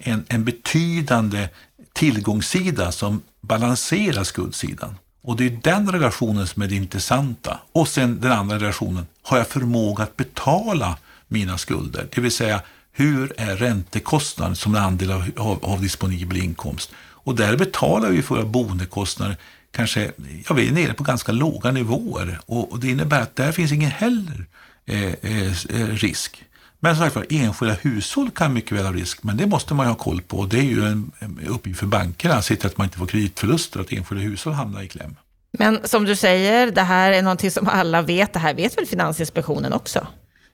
en, 0.05 0.25
en 0.29 0.45
betydande 0.45 1.49
tillgångssida 1.93 2.93
som 2.93 3.23
balanserar 3.41 4.25
skuldsidan. 4.25 4.95
Och 5.23 5.37
det 5.37 5.47
är 5.47 5.59
den 5.63 5.93
relationen 5.93 6.47
som 6.47 6.63
är 6.63 6.69
det 6.69 6.75
intressanta. 6.75 7.59
Och 7.73 7.89
sen 7.89 8.21
den 8.21 8.33
andra 8.33 8.59
relationen, 8.59 9.07
har 9.23 9.39
jag 9.39 9.49
förmåga 9.49 10.03
att 10.05 10.17
betala 10.17 10.99
mina 11.29 11.59
skulder? 11.59 12.09
Det 12.15 12.21
vill 12.21 12.33
säga, 12.33 12.63
hur 12.93 13.33
är 13.37 13.57
räntekostnaden 13.57 14.57
som 14.57 14.75
en 14.75 14.83
andel 14.83 15.11
av, 15.11 15.31
av, 15.37 15.65
av 15.65 15.81
disponibel 15.83 16.37
inkomst? 16.37 16.91
Och 17.25 17.35
där 17.35 17.57
betalar 17.57 18.11
vi 18.11 18.23
för 18.23 18.35
våra 18.35 18.45
boendekostnader 18.45 19.37
kanske, 19.71 20.13
ja 20.49 20.55
vi 20.55 20.69
är 20.69 20.73
nere 20.73 20.95
på 20.95 21.05
ganska 21.05 21.33
låga 21.33 21.71
nivåer 21.71 22.41
och, 22.47 22.73
och 22.73 22.81
det 22.81 22.91
innebär 22.91 23.21
att 23.21 23.37
där 23.37 23.53
finns 23.53 23.73
ingen 23.73 23.91
heller 23.91 24.47
eh, 24.87 25.03
eh, 25.03 25.53
eh 25.71 25.87
risk. 25.87 26.45
Men 26.85 26.97
som 26.97 27.05
sagt 27.05 27.17
var, 27.17 27.27
enskilda 27.31 27.75
hushåll 27.75 28.31
kan 28.31 28.53
mycket 28.53 28.79
väl 28.79 28.85
ha 28.85 28.93
risk, 28.93 29.23
men 29.23 29.37
det 29.37 29.47
måste 29.47 29.75
man 29.75 29.87
ju 29.87 29.91
ha 29.91 29.97
koll 29.99 30.23
på. 30.23 30.39
Och 30.39 30.49
det 30.49 30.59
är 30.59 30.63
ju 30.63 30.85
en 30.85 31.13
uppgift 31.49 31.81
för 31.81 31.87
bankerna 31.87 32.35
att 32.35 32.45
se 32.45 32.57
till 32.57 32.67
att 32.67 32.79
man 32.79 32.85
inte 32.85 32.99
får 32.99 33.07
kreditförluster, 33.07 33.81
att 33.81 33.93
enskilda 33.93 34.25
hushåll 34.25 34.53
hamnar 34.53 34.83
i 34.83 34.89
kläm. 34.89 35.17
Men 35.59 35.89
som 35.89 36.05
du 36.05 36.17
säger, 36.17 36.71
det 36.71 36.83
här 36.83 37.13
är 37.13 37.23
någonting 37.23 37.51
som 37.51 37.69
alla 37.69 38.03
vet. 38.03 38.33
Det 38.33 38.39
här 38.39 38.55
vet 38.55 38.79
väl 38.79 38.87
Finansinspektionen 38.87 39.73
också? 39.73 40.07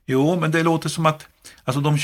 Jo, 0.06 0.40
men 0.40 0.50
det 0.50 0.62
låter 0.62 0.88
som 0.88 1.06
att 1.06 1.26
alltså 1.64 1.80
de, 1.80 1.98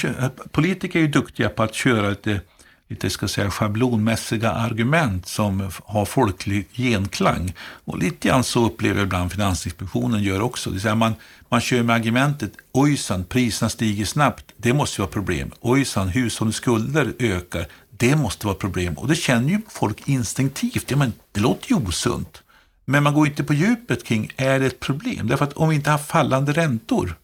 politiker 0.50 0.98
är 0.98 1.02
ju 1.02 1.08
duktiga 1.08 1.48
på 1.48 1.62
att 1.62 1.74
köra 1.74 2.08
lite, 2.08 2.40
lite 2.88 3.10
ska 3.10 3.28
säga, 3.28 3.50
schablonmässiga 3.50 4.50
argument 4.50 5.26
som 5.26 5.70
har 5.84 6.04
folklig 6.04 6.68
genklang. 6.72 7.54
Och 7.84 7.98
lite 7.98 8.28
grann 8.28 8.44
så 8.44 8.66
upplever 8.66 9.02
ibland 9.02 9.32
Finansinspektionen 9.32 10.22
gör 10.22 10.40
också. 10.40 10.70
Det 10.70 10.74
vill 10.74 10.82
säga 10.82 10.94
man, 10.94 11.14
man 11.48 11.60
kör 11.60 11.82
med 11.82 11.96
argumentet 11.96 12.52
ojsan, 12.72 13.24
priserna 13.24 13.68
stiger 13.68 14.04
snabbt, 14.04 14.44
det 14.56 14.72
måste 14.72 15.00
vara 15.00 15.10
problem. 15.10 15.52
Ojsan, 15.60 16.08
hushållens 16.08 16.56
skulder 16.56 17.12
ökar, 17.18 17.66
det 17.90 18.16
måste 18.16 18.46
vara 18.46 18.56
problem. 18.56 18.94
Och 18.94 19.08
det 19.08 19.14
känner 19.14 19.48
ju 19.48 19.60
folk 19.68 20.08
instinktivt, 20.08 20.90
ja 20.90 20.96
men 20.96 21.12
det 21.32 21.40
låter 21.40 21.70
ju 21.70 21.76
osunt. 21.76 22.42
Men 22.84 23.02
man 23.02 23.14
går 23.14 23.26
inte 23.26 23.44
på 23.44 23.54
djupet 23.54 24.04
kring, 24.04 24.30
är 24.36 24.60
det 24.60 24.66
ett 24.66 24.80
problem? 24.80 25.28
Därför 25.28 25.44
att 25.44 25.52
om 25.52 25.68
vi 25.68 25.74
inte 25.74 25.90
har 25.90 25.98
fallande 25.98 26.52
räntor, 26.52 27.16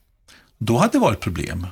då 0.58 0.78
hade 0.78 0.92
det 0.92 0.98
varit 0.98 1.20
problem. 1.20 1.66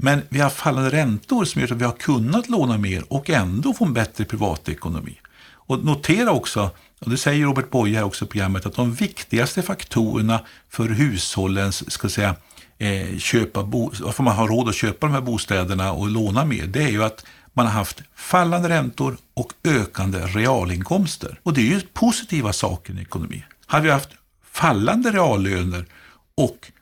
Men 0.00 0.22
vi 0.28 0.40
har 0.40 0.50
fallande 0.50 0.90
räntor 0.90 1.44
som 1.44 1.60
gör 1.60 1.72
att 1.72 1.80
vi 1.80 1.84
har 1.84 1.92
kunnat 1.92 2.48
låna 2.48 2.78
mer 2.78 3.04
och 3.08 3.30
ändå 3.30 3.74
få 3.74 3.84
en 3.84 3.92
bättre 3.92 4.24
privatekonomi. 4.24 5.20
Och 5.52 5.84
notera 5.84 6.32
också 6.32 6.70
och 7.00 7.10
det 7.10 7.16
säger 7.16 7.44
Robert 7.44 7.70
Boye 7.70 7.96
här 7.96 8.04
också 8.04 8.24
i 8.24 8.28
programmet, 8.28 8.66
att 8.66 8.74
de 8.74 8.94
viktigaste 8.94 9.62
faktorerna 9.62 10.40
för 10.68 10.88
hushållens, 10.88 11.90
ska 11.90 12.08
säga, 12.08 12.34
eh, 12.78 13.18
köpa 13.18 13.62
varför 13.62 14.22
man 14.22 14.36
har 14.36 14.48
råd 14.48 14.68
att 14.68 14.74
köpa 14.74 15.06
de 15.06 15.12
här 15.12 15.20
bostäderna 15.20 15.92
och 15.92 16.08
låna 16.08 16.44
mer, 16.44 16.66
det 16.66 16.82
är 16.82 16.88
ju 16.88 17.04
att 17.04 17.24
man 17.52 17.66
har 17.66 17.72
haft 17.72 18.02
fallande 18.14 18.68
räntor 18.68 19.16
och 19.34 19.52
ökande 19.64 20.18
realinkomster. 20.18 21.40
Och 21.42 21.54
det 21.54 21.60
är 21.60 21.64
ju 21.64 21.80
positiva 21.80 22.52
saker 22.52 22.98
i 22.98 23.02
ekonomi. 23.02 23.44
Hade 23.66 23.84
vi 23.84 23.90
haft 23.90 24.10
fallande 24.52 25.10
reallöner 25.10 25.86
och, 26.34 26.72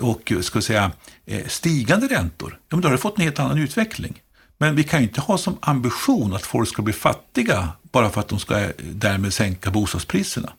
och 0.00 0.32
eh, 0.32 0.40
ska 0.40 0.62
säga, 0.62 0.92
eh, 1.26 1.46
stigande 1.46 2.06
räntor, 2.06 2.58
ja, 2.68 2.76
då 2.76 2.88
har 2.88 2.92
det 2.92 2.98
fått 2.98 3.18
en 3.18 3.24
helt 3.24 3.38
annan 3.38 3.58
utveckling. 3.58 4.22
Men 4.58 4.76
vi 4.76 4.84
kan 4.84 5.00
ju 5.00 5.06
inte 5.06 5.20
ha 5.20 5.38
som 5.38 5.58
ambition 5.60 6.34
att 6.34 6.46
folk 6.46 6.68
ska 6.68 6.82
bli 6.82 6.92
fattiga 6.92 7.68
bara 7.82 8.10
för 8.10 8.20
att 8.20 8.28
de 8.28 8.38
ska 8.38 8.60
eh, 8.60 8.70
därmed 8.78 9.34
sänka 9.34 9.70
bostadspriserna. 9.70 10.52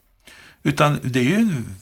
Utan 0.63 0.99
det 1.03 1.19
är 1.19 1.23
ju 1.23 1.35
en 1.35 1.75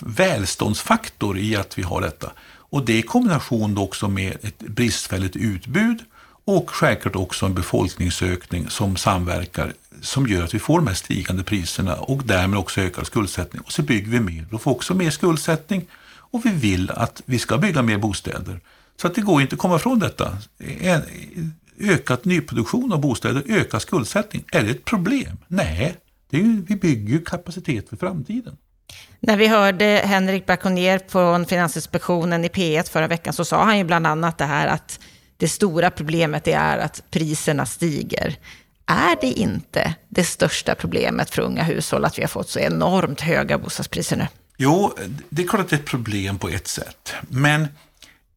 välståndsfaktor 0.00 1.38
i 1.38 1.56
att 1.56 1.78
vi 1.78 1.82
har 1.82 2.00
detta. 2.00 2.32
Och 2.70 2.84
det 2.84 2.98
i 2.98 3.02
kombination 3.02 3.78
också 3.78 4.08
med 4.08 4.36
ett 4.42 4.58
bristfälligt 4.58 5.36
utbud 5.36 5.98
och 6.44 6.70
självklart 6.70 7.16
också 7.16 7.46
en 7.46 7.54
befolkningsökning 7.54 8.70
som 8.70 8.96
samverkar 8.96 9.72
som 10.00 10.26
gör 10.26 10.44
att 10.44 10.54
vi 10.54 10.58
får 10.58 10.78
de 10.78 10.86
här 10.86 10.94
stigande 10.94 11.44
priserna 11.44 11.96
och 11.96 12.22
därmed 12.24 12.58
också 12.58 12.80
ökad 12.80 13.06
skuldsättning. 13.06 13.62
Och 13.62 13.72
så 13.72 13.82
bygger 13.82 14.10
vi 14.10 14.20
mer. 14.20 14.46
Då 14.50 14.58
får 14.58 14.70
vi 14.70 14.76
också 14.76 14.94
mer 14.94 15.10
skuldsättning 15.10 15.86
och 16.30 16.46
vi 16.46 16.50
vill 16.50 16.90
att 16.90 17.22
vi 17.24 17.38
ska 17.38 17.58
bygga 17.58 17.82
mer 17.82 17.98
bostäder. 17.98 18.60
Så 19.00 19.06
att 19.06 19.14
det 19.14 19.20
går 19.20 19.42
inte 19.42 19.54
att 19.54 19.60
komma 19.60 19.76
ifrån 19.76 19.98
detta. 19.98 20.38
En 20.80 21.02
ökad 21.80 22.26
nyproduktion 22.26 22.92
av 22.92 23.00
bostäder, 23.00 23.42
ökad 23.48 23.82
skuldsättning. 23.82 24.44
Är 24.52 24.62
det 24.62 24.70
ett 24.70 24.84
problem? 24.84 25.38
Nej, 25.48 25.96
det 26.30 26.36
är 26.36 26.40
ju, 26.40 26.64
vi 26.68 26.76
bygger 26.76 27.12
ju 27.12 27.24
kapacitet 27.24 27.88
för 27.88 27.96
framtiden. 27.96 28.56
När 29.20 29.36
vi 29.36 29.46
hörde 29.46 30.02
Henrik 30.04 30.46
Braconier 30.46 31.00
från 31.08 31.46
Finansinspektionen 31.46 32.44
i 32.44 32.48
P1 32.48 32.90
förra 32.90 33.06
veckan 33.06 33.32
så 33.32 33.44
sa 33.44 33.64
han 33.64 33.78
ju 33.78 33.84
bland 33.84 34.06
annat 34.06 34.38
det 34.38 34.44
här 34.44 34.66
att 34.66 35.00
det 35.36 35.48
stora 35.48 35.90
problemet 35.90 36.48
är 36.48 36.78
att 36.78 37.02
priserna 37.10 37.66
stiger. 37.66 38.36
Är 38.86 39.20
det 39.20 39.26
inte 39.26 39.94
det 40.08 40.24
största 40.24 40.74
problemet 40.74 41.30
för 41.30 41.42
unga 41.42 41.62
hushåll 41.62 42.04
att 42.04 42.18
vi 42.18 42.22
har 42.22 42.28
fått 42.28 42.48
så 42.48 42.58
enormt 42.58 43.20
höga 43.20 43.58
bostadspriser 43.58 44.16
nu? 44.16 44.26
Jo, 44.60 44.94
det 45.28 45.42
är 45.42 45.48
klart 45.48 45.60
att 45.60 45.68
det 45.68 45.76
är 45.76 45.80
ett 45.80 45.86
problem 45.86 46.38
på 46.38 46.48
ett 46.48 46.68
sätt. 46.68 47.14
Men 47.28 47.68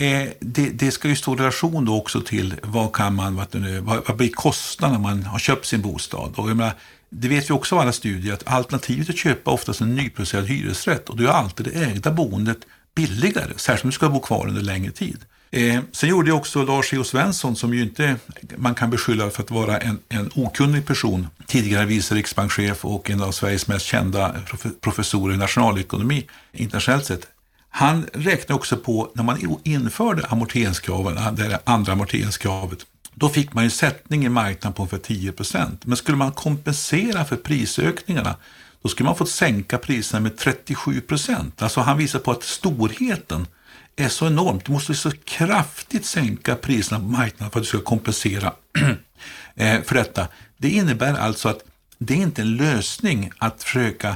Eh, 0.02 0.30
det, 0.40 0.70
det, 0.70 0.92
ska 0.92 1.08
ju 1.08 1.16
stå 1.16 1.34
i 1.34 1.38
relation 1.38 1.86
då 1.86 1.98
också 1.98 2.22
till 2.22 2.56
vad 2.64 2.94
kan 2.94 3.16
man, 3.16 3.36
vad, 3.36 3.56
vad, 3.82 4.08
vad 4.08 4.18
blir 4.18 4.30
kostnaden 4.30 5.02
när 5.02 5.10
man 5.10 5.24
har 5.24 5.40
köpt 5.40 5.66
sin 5.66 5.82
bostad. 5.82 6.34
Och 6.36 6.50
jag 6.50 6.58
menar, 6.58 6.74
det 7.10 7.28
vet 7.28 7.50
vi 7.50 7.54
också 7.54 7.76
av 7.76 7.82
alla 7.82 7.92
studier 7.92 8.34
att 8.34 8.48
alternativet 8.48 9.10
att 9.10 9.18
köpa 9.18 9.52
oftast 9.52 9.82
en 9.82 9.96
nyproducerad 9.96 10.46
hyresrätt 10.46 11.10
och 11.10 11.18
då 11.18 11.24
är 11.24 11.28
alltid 11.28 11.66
det 11.66 11.72
ägda 11.72 12.12
boendet 12.12 12.58
billigare, 12.96 13.54
särskilt 13.56 13.84
om 13.84 13.90
du 13.90 13.96
ska 13.96 14.10
bo 14.10 14.20
kvar 14.20 14.48
under 14.48 14.62
längre 14.62 14.92
tid. 14.92 15.26
Eh, 15.54 15.82
sen 15.92 16.10
gjorde 16.10 16.30
jag 16.30 16.38
också 16.38 16.66
Lars 16.66 16.94
E.O. 16.94 17.04
Svensson, 17.04 17.56
som 17.56 17.74
ju 17.74 17.82
inte 17.82 18.16
man 18.58 18.76
kan 18.76 18.90
beskylla 18.90 19.30
för 19.30 19.44
att 19.44 19.52
vara 19.52 19.78
en, 19.78 20.00
en 20.10 20.30
okunnig 20.36 20.86
person, 20.86 21.28
tidigare 21.48 21.86
vice 21.86 22.16
riksbankschef 22.16 22.86
och 22.86 23.10
en 23.10 23.22
av 23.22 23.32
Sveriges 23.32 23.68
mest 23.68 23.86
kända 23.86 24.36
professorer 24.82 25.34
i 25.34 25.38
nationalekonomi 25.38 26.28
internationellt 26.52 27.06
sett. 27.06 27.28
Han 27.70 28.06
räknade 28.14 28.54
också 28.54 28.78
på, 28.78 29.12
när 29.16 29.24
man 29.24 29.60
införde 29.64 30.26
amorteringskraven, 30.26 31.36
det 31.36 31.60
andra 31.64 31.94
amorteringskravet, 31.94 32.80
då 33.14 33.30
fick 33.30 33.54
man 33.54 33.64
ju 33.64 33.70
sättning 33.70 34.26
i 34.26 34.30
marknaden 34.30 34.74
på 34.74 34.82
ungefär 34.82 34.98
10 34.98 35.32
procent. 35.32 35.86
Men 35.86 35.98
skulle 35.98 36.18
man 36.18 36.32
kompensera 36.32 37.26
för 37.26 37.36
prisökningarna, 37.36 38.36
då 38.82 38.90
skulle 38.90 39.06
man 39.06 39.16
fått 39.16 39.30
sänka 39.30 39.78
priserna 39.78 40.20
med 40.20 40.38
37 40.38 41.02
procent. 41.02 41.62
Alltså 41.62 41.82
han 41.82 41.98
visar 41.98 42.20
på 42.20 42.32
att 42.32 42.44
storheten 42.44 43.48
är 43.96 44.10
så 44.10 44.28
enormt. 44.28 44.66
Du 44.66 44.72
måste 44.72 44.94
så 44.94 45.12
kraftigt 45.12 46.06
sänka 46.06 46.56
priserna 46.56 47.00
på 47.00 47.06
marknaden 47.06 47.52
för 47.52 47.60
att 47.60 47.64
du 47.64 47.68
ska 47.68 47.80
kompensera 47.80 48.54
eh, 49.56 49.82
för 49.82 49.96
detta. 49.96 50.28
Det 50.58 50.70
innebär 50.70 51.14
alltså 51.14 51.50
att 51.50 51.64
det 51.98 52.14
är 52.14 52.18
inte 52.18 52.42
en 52.42 52.58
lösning 52.58 53.32
att 53.38 53.64
försöka 53.64 54.16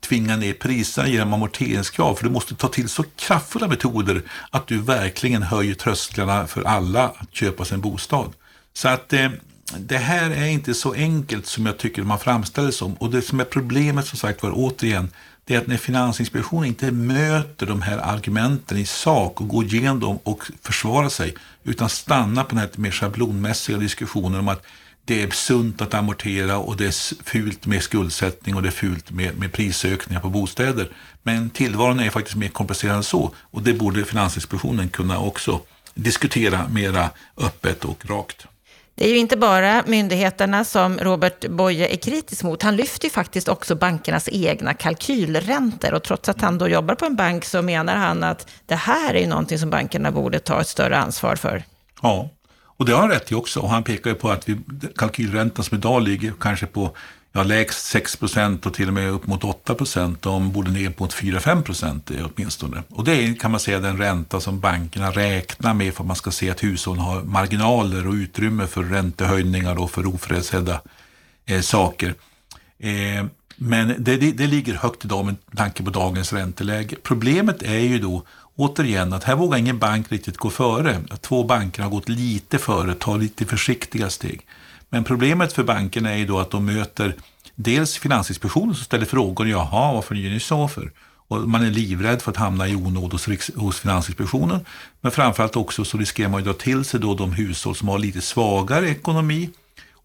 tvinga 0.00 0.36
ner 0.36 0.52
priserna 0.52 1.08
genom 1.08 1.32
amorteringskrav, 1.32 2.14
för 2.14 2.24
du 2.24 2.30
måste 2.30 2.54
ta 2.54 2.68
till 2.68 2.88
så 2.88 3.04
kraftfulla 3.16 3.68
metoder 3.68 4.22
att 4.50 4.66
du 4.66 4.78
verkligen 4.78 5.42
höjer 5.42 5.74
trösklarna 5.74 6.46
för 6.46 6.62
alla 6.62 7.04
att 7.04 7.34
köpa 7.34 7.64
sin 7.64 7.80
bostad. 7.80 8.32
Så 8.72 8.88
att 8.88 9.12
eh, 9.12 9.30
det 9.78 9.98
här 9.98 10.30
är 10.30 10.46
inte 10.46 10.74
så 10.74 10.92
enkelt 10.92 11.46
som 11.46 11.66
jag 11.66 11.78
tycker 11.78 12.02
man 12.02 12.18
framställer 12.18 12.66
det 12.66 12.72
som. 12.72 12.94
Och 12.94 13.10
det 13.10 13.22
som 13.22 13.40
är 13.40 13.44
problemet 13.44 14.06
som 14.06 14.18
sagt 14.18 14.42
var 14.42 14.52
återigen, 14.54 15.10
det 15.44 15.54
är 15.54 15.58
att 15.58 15.66
när 15.66 15.76
Finansinspektionen 15.76 16.64
inte 16.64 16.90
möter 16.90 17.66
de 17.66 17.82
här 17.82 17.98
argumenten 17.98 18.78
i 18.78 18.86
sak 18.86 19.40
och 19.40 19.48
går 19.48 19.64
igenom 19.64 20.00
dem 20.00 20.18
och 20.22 20.50
försvarar 20.62 21.08
sig, 21.08 21.34
utan 21.64 21.88
stannar 21.88 22.44
på 22.44 22.48
den 22.48 22.58
här 22.58 22.70
mer 22.76 22.90
schablonmässiga 22.90 23.78
diskussionen 23.78 24.40
om 24.40 24.48
att 24.48 24.62
det 25.04 25.22
är 25.22 25.30
sunt 25.30 25.80
att 25.82 25.94
amortera 25.94 26.58
och 26.58 26.76
det 26.76 26.86
är 26.86 27.24
fult 27.24 27.66
med 27.66 27.82
skuldsättning 27.82 28.56
och 28.56 28.62
det 28.62 28.68
är 28.68 28.72
fult 28.72 29.10
med, 29.10 29.38
med 29.38 29.52
prisökningar 29.52 30.20
på 30.20 30.28
bostäder. 30.28 30.88
Men 31.22 31.50
tillvaron 31.50 32.00
är 32.00 32.10
faktiskt 32.10 32.36
mer 32.36 32.48
komplicerad 32.48 32.96
än 32.96 33.02
så 33.02 33.34
och 33.36 33.62
det 33.62 33.74
borde 33.74 34.04
Finansinspektionen 34.04 34.88
kunna 34.88 35.18
också 35.18 35.60
diskutera 35.94 36.68
mera 36.68 37.10
öppet 37.36 37.84
och 37.84 38.06
rakt. 38.06 38.46
Det 38.94 39.06
är 39.06 39.10
ju 39.10 39.18
inte 39.18 39.36
bara 39.36 39.82
myndigheterna 39.86 40.64
som 40.64 40.98
Robert 40.98 41.48
Boye 41.48 41.88
är 41.88 41.96
kritisk 41.96 42.42
mot. 42.42 42.62
Han 42.62 42.76
lyfter 42.76 43.06
ju 43.06 43.10
faktiskt 43.10 43.48
också 43.48 43.74
bankernas 43.74 44.28
egna 44.32 44.74
kalkylräntor. 44.74 45.94
Och 45.94 46.02
trots 46.02 46.28
att 46.28 46.40
han 46.40 46.58
då 46.58 46.68
jobbar 46.68 46.94
på 46.94 47.04
en 47.04 47.16
bank 47.16 47.44
så 47.44 47.62
menar 47.62 47.96
han 47.96 48.24
att 48.24 48.50
det 48.66 48.74
här 48.74 49.14
är 49.14 49.20
ju 49.20 49.26
någonting 49.26 49.58
som 49.58 49.70
bankerna 49.70 50.10
borde 50.10 50.38
ta 50.38 50.60
ett 50.60 50.68
större 50.68 50.98
ansvar 50.98 51.36
för. 51.36 51.64
Ja, 52.02 52.30
och 52.76 52.86
det 52.86 52.92
har 52.92 53.00
han 53.00 53.10
rätt 53.10 53.32
i 53.32 53.34
också. 53.34 53.60
Och 53.60 53.70
han 53.70 53.84
pekar 53.84 54.10
ju 54.10 54.16
på 54.16 54.30
att 54.30 54.48
vi, 54.48 54.58
kalkylräntan 54.96 55.64
som 55.64 55.78
idag 55.78 56.02
ligger 56.02 56.32
kanske 56.40 56.66
på 56.66 56.96
ja, 57.32 57.42
lägst 57.42 57.84
6 57.84 58.16
procent 58.16 58.66
och 58.66 58.74
till 58.74 58.88
och 58.88 58.94
med 58.94 59.10
upp 59.10 59.26
mot 59.26 59.44
8 59.44 59.74
procent. 59.74 60.22
De 60.22 60.52
borde 60.52 60.70
ner 60.70 60.92
mot 60.96 61.14
4-5 61.14 61.62
procent 61.62 62.10
eh, 62.10 62.26
åtminstone. 62.34 62.82
Och 62.88 63.04
det 63.04 63.12
är 63.12 63.34
kan 63.34 63.50
man 63.50 63.60
säga 63.60 63.80
den 63.80 63.98
ränta 63.98 64.40
som 64.40 64.60
bankerna 64.60 65.10
räknar 65.10 65.74
med 65.74 65.94
för 65.94 66.02
att 66.02 66.06
man 66.06 66.16
ska 66.16 66.30
se 66.30 66.50
att 66.50 66.64
hushållen 66.64 67.02
har 67.02 67.22
marginaler 67.22 68.06
och 68.06 68.14
utrymme 68.14 68.66
för 68.66 68.82
räntehöjningar 68.82 69.80
och 69.80 69.90
för 69.90 70.06
oförutsedda 70.06 70.80
eh, 71.46 71.60
saker. 71.60 72.14
Eh, 72.78 73.24
men 73.56 73.88
det, 73.98 74.16
det, 74.16 74.32
det, 74.32 74.46
ligger 74.46 74.74
högt 74.74 75.04
idag 75.04 75.24
med 75.24 75.36
tanke 75.56 75.82
på 75.82 75.90
dagens 75.90 76.32
ränteläge. 76.32 76.96
Problemet 77.02 77.62
är 77.62 77.78
ju 77.78 77.98
då 77.98 78.22
återigen 78.56 79.12
att 79.12 79.24
här 79.24 79.36
vågar 79.36 79.58
ingen 79.58 79.78
bank 79.78 80.12
riktigt 80.12 80.36
gå 80.36 80.50
före. 80.50 81.00
Två 81.20 81.44
banker 81.44 81.82
har 81.82 81.90
gått 81.90 82.08
lite 82.08 82.58
före, 82.58 82.94
tar 82.94 83.18
lite 83.18 83.44
försiktiga 83.44 84.10
steg. 84.10 84.46
Men 84.92 85.04
problemet 85.04 85.52
för 85.52 85.64
bankerna 85.64 86.10
är 86.10 86.16
ju 86.16 86.26
då 86.26 86.38
att 86.38 86.50
de 86.50 86.64
möter 86.64 87.14
dels 87.54 87.98
Finansinspektionen 87.98 88.74
som 88.74 88.84
ställer 88.84 89.06
frågor. 89.06 89.48
Jaha, 89.48 89.92
varför 89.92 90.14
gör 90.14 90.30
ni 90.30 90.40
så 90.40 90.68
för? 90.68 90.92
Och 91.28 91.48
man 91.48 91.64
är 91.64 91.70
livrädd 91.70 92.22
för 92.22 92.30
att 92.30 92.36
hamna 92.36 92.68
i 92.68 92.76
onåd 92.76 93.12
hos, 93.12 93.28
hos 93.56 93.80
Finansinspektionen. 93.80 94.64
Men 95.00 95.12
framförallt 95.12 95.56
också 95.56 95.84
så 95.84 95.98
riskerar 95.98 96.28
man 96.28 96.38
att 96.38 96.44
dra 96.44 96.52
till 96.52 96.84
sig 96.84 97.00
då 97.00 97.14
de 97.14 97.32
hushåll 97.32 97.76
som 97.76 97.88
har 97.88 97.98
lite 97.98 98.20
svagare 98.20 98.88
ekonomi 98.88 99.50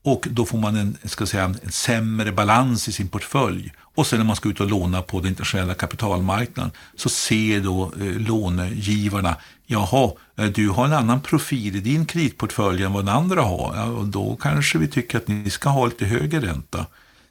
och 0.07 0.27
då 0.31 0.45
får 0.45 0.57
man 0.57 0.75
en, 0.75 0.97
ska 1.03 1.25
säga, 1.25 1.43
en 1.43 1.71
sämre 1.71 2.31
balans 2.31 2.87
i 2.87 2.91
sin 2.91 3.07
portfölj. 3.07 3.71
Och 3.79 4.07
sen 4.07 4.19
när 4.19 4.25
man 4.25 4.35
ska 4.35 4.49
ut 4.49 4.59
och 4.59 4.69
låna 4.69 5.01
på 5.01 5.19
den 5.19 5.27
internationella 5.27 5.73
kapitalmarknaden 5.73 6.71
så 6.95 7.09
ser 7.09 7.59
då 7.59 7.91
eh, 7.99 8.21
lånegivarna, 8.21 9.35
jaha, 9.65 10.11
eh, 10.35 10.45
du 10.45 10.69
har 10.69 10.85
en 10.85 10.93
annan 10.93 11.21
profil 11.21 11.75
i 11.75 11.79
din 11.79 12.05
kreditportfölj 12.05 12.83
än 12.83 12.93
vad 12.93 13.05
den 13.05 13.15
andra 13.15 13.41
har. 13.41 13.73
Ja, 13.75 13.85
och 13.85 14.05
då 14.05 14.35
kanske 14.35 14.77
vi 14.77 14.87
tycker 14.87 15.17
att 15.17 15.27
ni 15.27 15.49
ska 15.49 15.69
ha 15.69 15.85
lite 15.85 16.05
högre 16.05 16.39
ränta. 16.39 16.85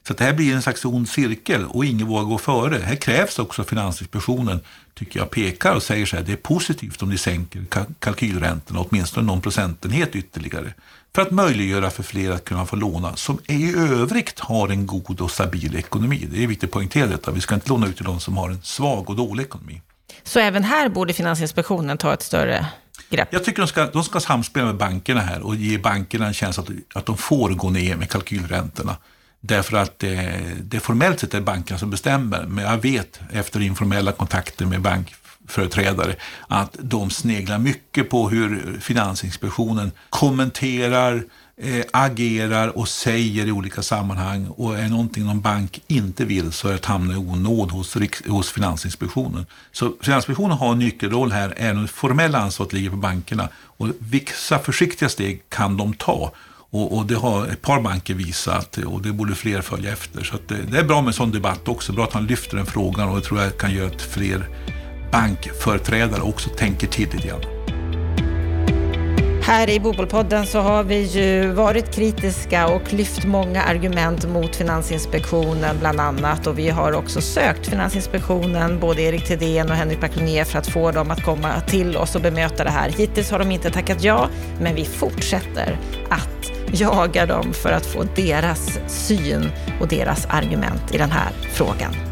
Så 0.07 0.13
det 0.13 0.23
här 0.23 0.33
blir 0.33 0.55
en 0.55 0.61
slags 0.61 0.85
ond 0.85 1.09
cirkel 1.09 1.65
och 1.65 1.85
ingen 1.85 2.07
vågar 2.07 2.23
gå 2.23 2.37
före. 2.37 2.77
Här 2.77 2.95
krävs 2.95 3.39
också 3.39 3.63
Finansinspektionen, 3.63 4.59
tycker 4.93 5.19
jag, 5.19 5.31
pekar 5.31 5.75
och 5.75 5.83
säger 5.83 6.05
så 6.05 6.15
här, 6.15 6.23
det 6.23 6.31
är 6.31 6.35
positivt 6.35 7.01
om 7.01 7.09
ni 7.09 7.17
sänker 7.17 7.65
kalkylräntorna 7.99 8.79
åtminstone 8.79 9.27
någon 9.27 9.41
procentenhet 9.41 10.15
ytterligare 10.15 10.73
för 11.15 11.21
att 11.21 11.31
möjliggöra 11.31 11.89
för 11.89 12.03
fler 12.03 12.31
att 12.31 12.45
kunna 12.45 12.65
få 12.65 12.75
låna 12.75 13.15
som 13.15 13.39
i 13.47 13.75
övrigt 13.75 14.39
har 14.39 14.69
en 14.69 14.87
god 14.87 15.21
och 15.21 15.31
stabil 15.31 15.75
ekonomi. 15.75 16.27
Det 16.31 16.43
är 16.43 16.47
viktigt 16.47 16.67
att 16.67 16.73
poängtera 16.73 17.07
detta. 17.07 17.31
Vi 17.31 17.41
ska 17.41 17.55
inte 17.55 17.69
låna 17.69 17.87
ut 17.87 17.95
till 17.95 18.05
de 18.05 18.19
som 18.19 18.37
har 18.37 18.49
en 18.49 18.61
svag 18.61 19.09
och 19.09 19.15
dålig 19.15 19.43
ekonomi. 19.43 19.81
Så 20.23 20.39
även 20.39 20.63
här 20.63 20.89
borde 20.89 21.13
Finansinspektionen 21.13 21.97
ta 21.97 22.13
ett 22.13 22.21
större 22.21 22.65
grepp? 23.09 23.27
Jag 23.31 23.43
tycker 23.43 23.61
de 23.61 23.67
ska, 23.67 23.85
de 23.85 24.03
ska 24.03 24.19
samspela 24.19 24.65
med 24.65 24.75
bankerna 24.75 25.21
här 25.21 25.41
och 25.41 25.55
ge 25.55 25.77
bankerna 25.77 26.27
en 26.27 26.33
känsla 26.33 26.63
att, 26.63 26.97
att 26.97 27.05
de 27.05 27.17
får 27.17 27.49
gå 27.49 27.69
ner 27.69 27.95
med 27.95 28.09
kalkylräntorna. 28.09 28.97
Därför 29.39 29.77
att 29.77 29.99
det, 29.99 30.41
det 30.61 30.79
formellt 30.79 31.19
sett 31.19 31.33
är 31.33 31.41
bankerna 31.41 31.79
som 31.79 31.89
bestämmer, 31.89 32.43
men 32.43 32.65
jag 32.65 32.77
vet 32.77 33.19
efter 33.31 33.59
informella 33.59 34.11
kontakter 34.11 34.65
med 34.65 34.81
bank, 34.81 35.15
företrädare 35.47 36.15
att 36.47 36.75
de 36.79 37.09
sneglar 37.09 37.59
mycket 37.59 38.09
på 38.09 38.29
hur 38.29 38.79
Finansinspektionen 38.81 39.91
kommenterar, 40.09 41.23
eh, 41.61 41.85
agerar 41.93 42.77
och 42.77 42.87
säger 42.87 43.45
i 43.45 43.51
olika 43.51 43.81
sammanhang. 43.81 44.47
Och 44.47 44.79
är 44.79 44.87
någonting 44.87 45.25
någon 45.25 45.41
bank 45.41 45.81
inte 45.87 46.25
vill 46.25 46.51
så 46.51 46.67
är 46.67 46.71
det 46.71 46.77
att 46.77 46.85
hamna 46.85 47.13
i 47.13 47.17
onåd 47.17 47.71
hos, 47.71 47.97
hos 48.27 48.51
Finansinspektionen. 48.51 49.45
Så 49.71 49.93
Finansinspektionen 50.01 50.57
har 50.57 50.71
en 50.71 50.79
nyckelroll 50.79 51.31
här, 51.31 51.53
även 51.57 51.77
om 51.77 51.81
det 51.81 51.87
formella 51.87 52.39
ansvaret 52.39 52.73
ligger 52.73 52.89
på 52.89 52.95
bankerna. 52.95 53.49
Och 53.55 53.87
vissa 53.99 54.59
försiktiga 54.59 55.09
steg 55.09 55.41
kan 55.49 55.77
de 55.77 55.93
ta. 55.93 56.31
Och, 56.69 56.97
och, 56.97 57.05
det 57.05 57.15
har 57.15 57.47
ett 57.47 57.61
par 57.61 57.81
banker 57.81 58.13
visat 58.13 58.77
och 58.77 59.01
det 59.01 59.11
borde 59.11 59.35
fler 59.35 59.61
följa 59.61 59.91
efter. 59.91 60.23
Så 60.23 60.37
det, 60.47 60.55
eh, 60.55 60.61
det, 60.71 60.77
är 60.77 60.83
bra 60.83 61.01
med 61.01 61.07
en 61.07 61.13
sån 61.13 61.31
debatt 61.31 61.67
också. 61.67 61.93
Bra 61.93 62.03
att 62.03 62.13
han 62.13 62.25
lyfter 62.25 62.57
den 62.57 62.65
frågan 62.65 63.09
och 63.09 63.15
det 63.15 63.21
tror 63.21 63.41
jag 63.41 63.57
kan 63.57 63.73
göra 63.73 63.87
att 63.87 64.01
fler 64.01 64.49
bankföreträdare 65.11 66.21
också 66.21 66.49
tänker 66.49 66.87
till 66.87 67.09
lite 67.11 67.27
grann. 67.27 67.41
Här 69.47 69.69
i 69.69 69.79
Bobelpodden 69.79 70.45
så 70.45 70.59
har 70.59 70.83
vi 70.83 71.01
ju 71.01 71.47
varit 71.47 71.95
kritiska 71.95 72.67
och 72.67 72.93
lyft 72.93 73.25
många 73.25 73.63
argument 73.63 74.27
mot 74.27 74.55
Finansinspektionen 74.55 75.79
bland 75.79 75.99
annat 75.99 76.47
och 76.47 76.59
vi 76.59 76.69
har 76.69 76.93
också 76.93 77.21
sökt 77.21 77.67
Finansinspektionen, 77.67 78.79
både 78.79 79.01
Erik 79.01 79.27
Thedéen 79.27 79.69
och 79.69 79.75
Henrik 79.75 80.01
Backlinier 80.01 80.43
för 80.43 80.59
att 80.59 80.67
få 80.67 80.91
dem 80.91 81.11
att 81.11 81.23
komma 81.23 81.61
till 81.67 81.97
oss 81.97 82.15
och 82.15 82.21
bemöta 82.21 82.63
det 82.63 82.69
här. 82.69 82.89
Hittills 82.89 83.31
har 83.31 83.39
de 83.39 83.51
inte 83.51 83.69
tackat 83.69 84.03
ja, 84.03 84.29
men 84.61 84.75
vi 84.75 84.85
fortsätter 84.85 85.77
att 86.09 86.51
jaga 86.71 87.25
dem 87.25 87.53
för 87.53 87.71
att 87.71 87.85
få 87.85 88.03
deras 88.15 88.79
syn 88.87 89.51
och 89.81 89.87
deras 89.87 90.25
argument 90.25 90.95
i 90.95 90.97
den 90.97 91.11
här 91.11 91.31
frågan. 91.53 92.06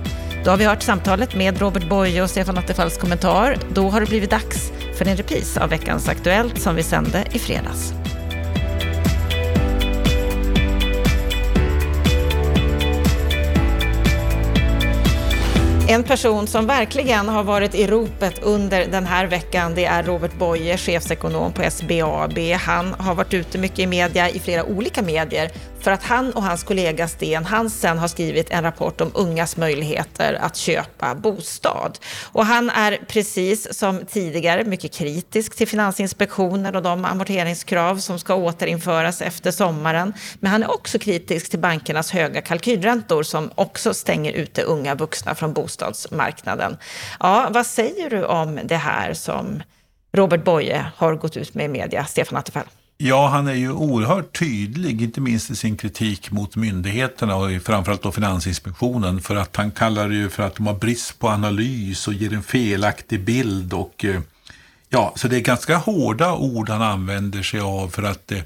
Då 0.46 0.52
har 0.52 0.58
vi 0.58 0.66
hört 0.66 0.84
samtalet 0.84 1.36
med 1.36 1.60
Robert 1.62 1.90
Boye 1.90 2.22
och 2.22 2.30
Stefan 2.30 2.58
Attefalls 2.58 2.98
kommentar. 2.98 3.58
Då 3.74 3.90
har 3.90 4.00
det 4.00 4.06
blivit 4.06 4.30
dags 4.30 4.72
för 4.98 5.08
en 5.08 5.18
repris 5.18 5.58
av 5.58 5.70
veckans 5.70 6.10
Aktuellt 6.10 6.62
som 6.62 6.76
vi 6.76 6.84
sände 6.84 7.24
i 7.32 7.40
fredags. 7.40 7.94
En 15.88 16.04
person 16.04 16.48
som 16.48 16.68
verkligen 16.68 17.30
har 17.30 17.44
varit 17.44 17.76
i 17.76 17.88
ropet 17.88 18.40
under 18.44 18.86
den 18.86 19.06
här 19.06 19.28
veckan, 19.28 19.76
det 19.76 19.86
är 19.86 20.04
Robert 20.04 20.40
Boye, 20.40 20.78
chefsekonom 20.78 21.54
på 21.54 21.72
SBAB. 21.72 22.38
Han 22.60 22.94
har 22.94 23.16
varit 23.16 23.34
ute 23.34 23.58
mycket 23.58 23.80
i 23.80 23.88
media, 23.88 24.30
i 24.30 24.40
flera 24.40 24.64
olika 24.64 25.02
medier, 25.02 25.52
för 25.86 25.92
att 25.92 26.04
han 26.04 26.32
och 26.32 26.44
hans 26.44 26.64
kollega 26.64 27.08
Sten 27.08 27.46
Hansen 27.46 27.98
har 27.98 28.08
skrivit 28.08 28.50
en 28.50 28.64
rapport 28.64 29.02
om 29.02 29.12
ungas 29.14 29.58
möjligheter 29.58 30.34
att 30.34 30.56
köpa 30.56 31.16
bostad. 31.16 32.00
Och 32.24 32.46
han 32.46 32.70
är 32.70 33.00
precis 33.08 33.78
som 33.78 34.06
tidigare 34.06 34.64
mycket 34.64 34.94
kritisk 34.94 35.56
till 35.56 35.68
Finansinspektionen 35.68 36.76
och 36.76 36.82
de 36.82 37.06
amorteringskrav 37.06 37.98
som 37.98 38.20
ska 38.20 38.36
återinföras 38.36 39.22
efter 39.22 39.52
sommaren. 39.52 40.14
Men 40.40 40.52
han 40.52 40.64
är 40.64 40.72
också 40.72 41.00
kritisk 41.00 41.50
till 41.50 41.60
bankernas 41.60 42.12
höga 42.12 42.42
kalkylräntor 42.42 43.24
som 43.24 43.52
också 43.56 43.94
stänger 43.94 44.32
ute 44.32 44.62
unga 44.62 44.96
vuxna 44.96 45.36
från 45.36 45.54
bostadsmarknaden. 45.54 46.78
Ja, 47.20 47.48
vad 47.52 47.66
säger 47.66 48.10
du 48.10 48.26
om 48.26 48.60
det 48.64 48.76
här 48.76 49.14
som 49.14 49.64
Robert 50.14 50.44
Boye 50.44 50.86
har 50.96 51.16
gått 51.16 51.38
ut 51.38 51.54
med 51.54 51.66
i 51.66 51.68
media, 51.68 52.06
Stefan 52.06 52.38
Attefall? 52.38 52.66
Ja, 52.98 53.28
han 53.28 53.48
är 53.48 53.54
ju 53.54 53.72
oerhört 53.72 54.40
tydlig, 54.40 55.02
inte 55.02 55.22
minst 55.22 55.50
i 55.52 55.56
sin 55.56 55.78
kritik 55.78 56.32
mot 56.32 56.56
myndigheterna 56.56 57.36
och 57.36 57.62
framförallt 57.62 58.02
då 58.02 58.12
Finansinspektionen, 58.12 59.22
för 59.22 59.36
att 59.36 59.56
han 59.56 59.72
kallar 59.72 60.10
det 60.10 60.16
ju 60.16 60.30
för 60.30 60.44
att 60.44 60.56
de 60.56 60.68
har 60.68 60.74
brist 60.74 61.20
på 61.20 61.30
analys 61.30 62.08
och 62.08 62.14
ger 62.14 62.34
en 62.34 62.44
felaktig 62.44 63.24
bild. 63.24 63.74
Och, 63.74 64.06
eh, 64.06 64.22
ja, 64.90 65.14
så 65.16 65.28
det 65.28 65.36
är 65.36 65.42
ganska 65.42 65.78
hårda 65.78 66.34
ord 66.34 66.70
han 66.70 66.82
använder 66.82 67.44
sig 67.44 67.60
av 67.60 67.90
för 67.90 68.04
att 68.04 68.32
eh, 68.32 68.42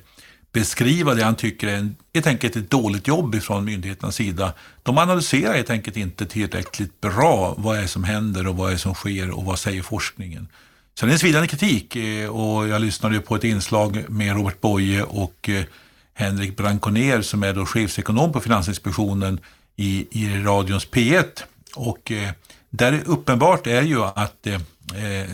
beskriva 0.51 1.13
det 1.13 1.23
han 1.23 1.35
tycker 1.35 1.67
är 1.67 1.75
en, 1.75 1.95
helt 2.13 2.27
enkelt 2.27 2.55
ett 2.55 2.69
dåligt 2.69 3.07
jobb 3.07 3.41
från 3.41 3.65
myndigheternas 3.65 4.15
sida. 4.15 4.53
De 4.83 4.97
analyserar 4.97 5.53
helt 5.53 5.69
enkelt 5.69 5.97
inte 5.97 6.25
tillräckligt 6.25 7.01
bra 7.01 7.55
vad 7.57 7.77
är 7.77 7.87
som 7.87 8.03
händer 8.03 8.47
och 8.47 8.57
vad 8.57 8.73
är 8.73 8.77
som 8.77 8.93
sker 8.93 9.31
och 9.31 9.45
vad 9.45 9.59
säger 9.59 9.81
forskningen. 9.81 10.47
Sen 10.99 11.09
är 11.09 11.11
det 11.11 11.15
en 11.15 11.19
svidande 11.19 11.47
kritik 11.47 11.95
eh, 11.95 12.29
och 12.29 12.67
jag 12.67 12.81
lyssnade 12.81 13.19
på 13.19 13.35
ett 13.35 13.43
inslag 13.43 14.05
med 14.09 14.35
Robert 14.35 14.61
Boye 14.61 15.03
och 15.03 15.49
eh, 15.49 15.63
Henrik 16.13 16.57
Branconer 16.57 17.21
som 17.21 17.43
är 17.43 17.53
då 17.53 17.65
chefsekonom 17.65 18.31
på 18.31 18.39
Finansinspektionen 18.39 19.39
i, 19.75 20.07
i 20.11 20.43
radions 20.43 20.87
P1. 20.87 21.43
Och 21.75 22.11
eh, 22.11 22.29
där 22.69 23.01
uppenbart 23.05 23.67
är 23.67 23.81
ju 23.81 24.03
att 24.03 24.47
eh, 24.47 24.53
eh, 24.53 25.29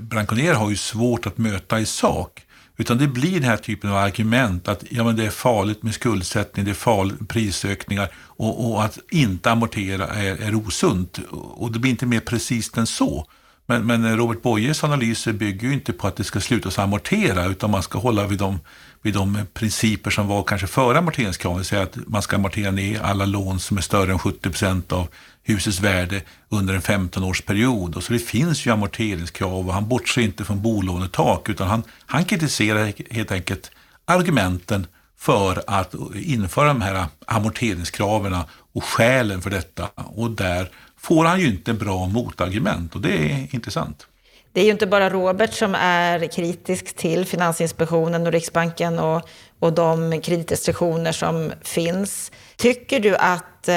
Branconer 0.00 0.54
har 0.54 0.70
ju 0.70 0.76
svårt 0.76 1.26
att 1.26 1.38
möta 1.38 1.80
i 1.80 1.86
sak. 1.86 2.42
Utan 2.76 2.98
det 2.98 3.06
blir 3.06 3.34
den 3.34 3.50
här 3.50 3.56
typen 3.56 3.90
av 3.90 3.96
argument 3.96 4.68
att 4.68 4.84
ja, 4.90 5.04
men 5.04 5.16
det 5.16 5.26
är 5.26 5.30
farligt 5.30 5.82
med 5.82 5.94
skuldsättning, 5.94 6.64
det 6.64 6.70
är 6.70 6.74
farligt 6.74 7.20
med 7.20 7.28
prisökningar 7.28 8.08
och, 8.16 8.70
och 8.70 8.84
att 8.84 8.98
inte 9.10 9.50
amortera 9.50 10.06
är, 10.06 10.36
är 10.36 10.54
osunt. 10.54 11.18
Och 11.30 11.72
det 11.72 11.78
blir 11.78 11.90
inte 11.90 12.06
mer 12.06 12.20
precis 12.20 12.76
än 12.76 12.86
så. 12.86 13.26
Men, 13.70 13.86
men 13.86 14.16
Robert 14.16 14.42
Boyes 14.42 14.84
analyser 14.84 15.32
bygger 15.32 15.68
ju 15.68 15.74
inte 15.74 15.92
på 15.92 16.06
att 16.06 16.16
det 16.16 16.24
ska 16.24 16.40
slutas 16.40 16.78
amortera 16.78 17.46
utan 17.46 17.70
man 17.70 17.82
ska 17.82 17.98
hålla 17.98 18.26
vid 18.26 18.38
de, 18.38 18.60
vid 19.02 19.14
de 19.14 19.38
principer 19.54 20.10
som 20.10 20.28
var 20.28 20.42
kanske 20.42 20.66
före 20.66 20.98
amorteringskraven. 20.98 21.64
Det 21.70 21.82
att 21.82 21.96
man 22.06 22.22
ska 22.22 22.36
amortera 22.36 22.70
ner 22.70 23.00
alla 23.00 23.24
lån 23.26 23.60
som 23.60 23.76
är 23.76 23.80
större 23.80 24.12
än 24.12 24.18
70 24.18 24.40
procent 24.40 24.92
av 24.92 25.08
husets 25.42 25.80
värde 25.80 26.22
under 26.48 26.74
en 26.74 26.80
15-årsperiod. 26.80 27.96
Och 27.96 28.02
så 28.02 28.12
det 28.12 28.18
finns 28.18 28.66
ju 28.66 28.70
amorteringskrav 28.70 29.68
och 29.68 29.74
han 29.74 29.88
bortser 29.88 30.22
inte 30.22 30.44
från 30.44 30.62
bolånetak 30.62 31.48
utan 31.48 31.68
han, 31.68 31.82
han 32.06 32.24
kritiserar 32.24 32.92
helt 33.10 33.32
enkelt 33.32 33.70
argumenten 34.04 34.86
för 35.18 35.62
att 35.66 35.94
införa 36.14 36.68
de 36.68 36.82
här 36.82 37.06
amorteringskraven 37.26 38.36
och 38.72 38.84
skälen 38.84 39.42
för 39.42 39.50
detta. 39.50 39.88
Och 39.94 40.30
där 40.30 40.70
får 41.08 41.24
han 41.24 41.40
ju 41.40 41.46
inte 41.46 41.72
bra 41.72 42.06
motargument 42.06 42.94
och 42.94 43.00
det 43.00 43.32
är 43.32 43.54
intressant. 43.54 44.06
Det 44.52 44.60
är 44.60 44.64
ju 44.64 44.70
inte 44.70 44.86
bara 44.86 45.10
Robert 45.10 45.54
som 45.54 45.74
är 45.74 46.26
kritisk 46.26 46.96
till 46.96 47.24
Finansinspektionen 47.24 48.26
och 48.26 48.32
Riksbanken 48.32 48.98
och, 48.98 49.28
och 49.58 49.72
de 49.72 50.20
kreditrestriktioner 50.20 51.12
som 51.12 51.52
finns. 51.62 52.32
Tycker 52.56 53.00
du 53.00 53.16
att 53.16 53.68
eh, 53.68 53.76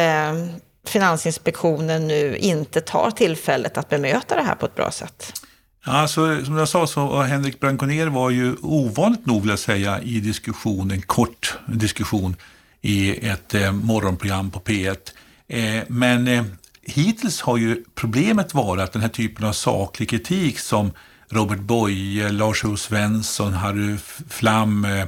Finansinspektionen 0.87 2.07
nu 2.07 2.37
inte 2.37 2.81
tar 2.81 3.11
tillfället 3.11 3.77
att 3.77 3.89
bemöta 3.89 4.35
det 4.35 4.43
här 4.43 4.55
på 4.55 4.65
ett 4.65 4.75
bra 4.75 4.91
sätt? 4.91 5.33
Alltså, 5.83 6.45
som 6.45 6.57
jag 6.57 6.69
sa 6.69 6.87
så 6.87 7.21
Henrik 7.21 7.59
Branconer 7.59 8.07
var 8.07 8.29
ju 8.29 8.55
ovanligt 8.61 9.25
nog 9.25 9.41
vill 9.41 9.49
jag 9.49 9.59
säga 9.59 10.01
i 10.01 10.19
diskussion, 10.19 10.91
en 10.91 11.01
kort 11.01 11.57
diskussion 11.67 12.35
i 12.81 13.27
ett 13.27 13.53
eh, 13.53 13.71
morgonprogram 13.71 14.51
på 14.51 14.59
P1. 14.59 14.97
Eh, 15.47 15.83
men 15.87 16.27
eh, 16.27 16.43
hittills 16.91 17.41
har 17.41 17.57
ju 17.57 17.83
problemet 17.95 18.53
varit 18.53 18.83
att 18.83 18.93
den 18.93 19.01
här 19.01 19.09
typen 19.09 19.45
av 19.45 19.53
saklig 19.53 20.09
kritik 20.09 20.59
som 20.59 20.91
Robert 21.29 21.59
Boye, 21.59 22.31
Lars 22.31 22.65
O. 22.65 22.77
Svensson, 22.77 23.53
Harry 23.53 23.97
Flam, 24.29 24.85
eh, 24.85 25.05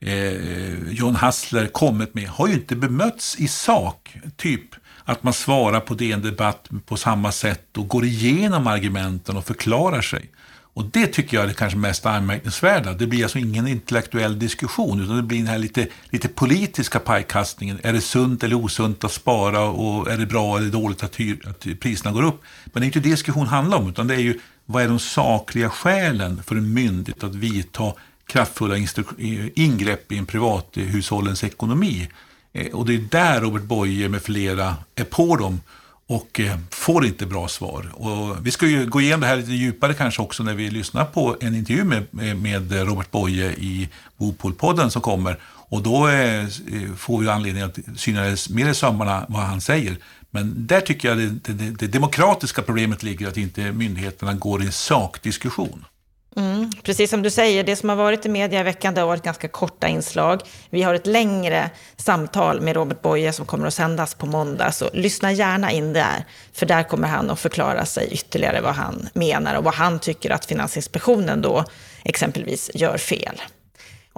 eh, 0.00 0.90
John 0.90 1.16
Hassler 1.16 1.66
kommit 1.66 2.14
med 2.14 2.28
har 2.28 2.48
ju 2.48 2.54
inte 2.54 2.76
bemötts 2.76 3.36
i 3.36 3.48
sak. 3.48 4.16
Typ 4.36 4.74
att 5.04 5.22
man 5.22 5.32
svarar 5.32 5.80
på 5.80 5.94
DN 5.94 6.22
Debatt 6.22 6.68
på 6.86 6.96
samma 6.96 7.32
sätt 7.32 7.76
och 7.76 7.88
går 7.88 8.04
igenom 8.04 8.66
argumenten 8.66 9.36
och 9.36 9.44
förklarar 9.44 10.02
sig. 10.02 10.30
Och 10.76 10.84
det 10.84 11.06
tycker 11.06 11.36
jag 11.36 11.44
är 11.44 11.48
det 11.48 11.54
kanske 11.54 11.78
mest 11.78 12.06
anmärkningsvärda. 12.06 12.92
Det 12.92 13.06
blir 13.06 13.22
alltså 13.22 13.38
ingen 13.38 13.68
intellektuell 13.68 14.38
diskussion 14.38 15.02
utan 15.02 15.16
det 15.16 15.22
blir 15.22 15.38
den 15.38 15.46
här 15.46 15.58
lite, 15.58 15.88
lite 16.10 16.28
politiska 16.28 16.98
pajkastningen. 16.98 17.78
Är 17.82 17.92
det 17.92 18.00
sunt 18.00 18.44
eller 18.44 18.56
osunt 18.56 19.04
att 19.04 19.12
spara 19.12 19.62
och 19.62 20.10
är 20.10 20.18
det 20.18 20.26
bra 20.26 20.58
eller 20.58 20.70
dåligt 20.70 21.02
att, 21.02 21.16
hyr, 21.16 21.48
att 21.48 21.80
priserna 21.80 22.12
går 22.12 22.22
upp? 22.22 22.42
Men 22.64 22.80
det 22.80 22.84
är 22.84 22.86
inte 22.86 23.00
det 23.00 23.10
diskussion 23.10 23.46
handlar 23.46 23.78
om 23.78 23.88
utan 23.88 24.06
det 24.06 24.14
är 24.14 24.18
ju 24.18 24.40
vad 24.66 24.82
är 24.82 24.88
de 24.88 24.98
sakliga 24.98 25.70
skälen 25.70 26.42
för 26.42 26.56
en 26.56 26.74
myndighet 26.74 27.24
att 27.24 27.34
vidta 27.34 27.92
kraftfulla 28.26 28.76
ingrepp 29.54 30.12
i 30.12 30.18
en 30.18 30.26
privathushållens 30.26 31.44
ekonomi? 31.44 32.08
Eh, 32.52 32.74
och 32.74 32.86
det 32.86 32.94
är 32.94 32.98
där 32.98 33.40
Robert 33.40 33.62
Boye 33.62 34.08
med 34.08 34.22
flera 34.22 34.74
är 34.94 35.04
på 35.04 35.36
dem 35.36 35.60
och 36.08 36.40
eh, 36.40 36.58
får 36.70 37.06
inte 37.06 37.26
bra 37.26 37.48
svar. 37.48 37.92
Och 37.94 38.46
vi 38.46 38.50
ska 38.50 38.66
ju 38.66 38.86
gå 38.86 39.00
igenom 39.00 39.20
det 39.20 39.26
här 39.26 39.36
lite 39.36 39.52
djupare 39.52 39.94
kanske 39.94 40.22
också 40.22 40.42
när 40.42 40.54
vi 40.54 40.70
lyssnar 40.70 41.04
på 41.04 41.36
en 41.40 41.54
intervju 41.54 41.84
med, 41.84 41.98
eh, 41.98 42.34
med 42.34 42.72
Robert 42.72 43.10
Boye 43.10 43.52
i 43.52 43.88
Bopolpodden 44.16 44.90
som 44.90 45.02
kommer. 45.02 45.38
Och 45.68 45.82
då 45.82 46.08
eh, 46.08 46.46
får 46.96 47.18
vi 47.18 47.28
anledning 47.28 47.62
att 47.62 47.78
syna 47.96 48.36
mer 48.50 48.68
i 48.68 48.74
sömmarna 48.74 49.26
vad 49.28 49.42
han 49.42 49.60
säger. 49.60 49.96
Men 50.30 50.66
där 50.66 50.80
tycker 50.80 51.08
jag 51.08 51.18
det, 51.18 51.52
det, 51.52 51.70
det 51.70 51.86
demokratiska 51.86 52.62
problemet 52.62 53.02
ligger 53.02 53.28
att 53.28 53.36
inte 53.36 53.72
myndigheterna 53.72 54.34
går 54.34 54.62
i 54.62 54.72
sakdiskussion. 54.72 55.84
Mm, 56.36 56.70
precis 56.82 57.10
som 57.10 57.22
du 57.22 57.30
säger, 57.30 57.64
det 57.64 57.76
som 57.76 57.88
har 57.88 57.96
varit 57.96 58.26
i 58.26 58.28
media 58.28 58.60
i 58.60 58.62
veckan 58.62 58.94
det 58.94 59.00
har 59.00 59.08
varit 59.08 59.22
ganska 59.22 59.48
korta 59.48 59.88
inslag. 59.88 60.40
Vi 60.70 60.82
har 60.82 60.94
ett 60.94 61.06
längre 61.06 61.70
samtal 61.96 62.60
med 62.60 62.76
Robert 62.76 63.02
Boye 63.02 63.32
som 63.32 63.46
kommer 63.46 63.66
att 63.66 63.74
sändas 63.74 64.14
på 64.14 64.26
måndag, 64.26 64.72
så 64.72 64.90
lyssna 64.92 65.32
gärna 65.32 65.72
in 65.72 65.92
där. 65.92 66.24
För 66.52 66.66
där 66.66 66.82
kommer 66.82 67.08
han 67.08 67.30
att 67.30 67.40
förklara 67.40 67.86
sig 67.86 68.08
ytterligare 68.12 68.60
vad 68.60 68.74
han 68.74 69.08
menar 69.12 69.54
och 69.54 69.64
vad 69.64 69.74
han 69.74 69.98
tycker 69.98 70.30
att 70.30 70.44
Finansinspektionen 70.44 71.42
då 71.42 71.64
exempelvis 72.04 72.70
gör 72.74 72.98
fel. 72.98 73.42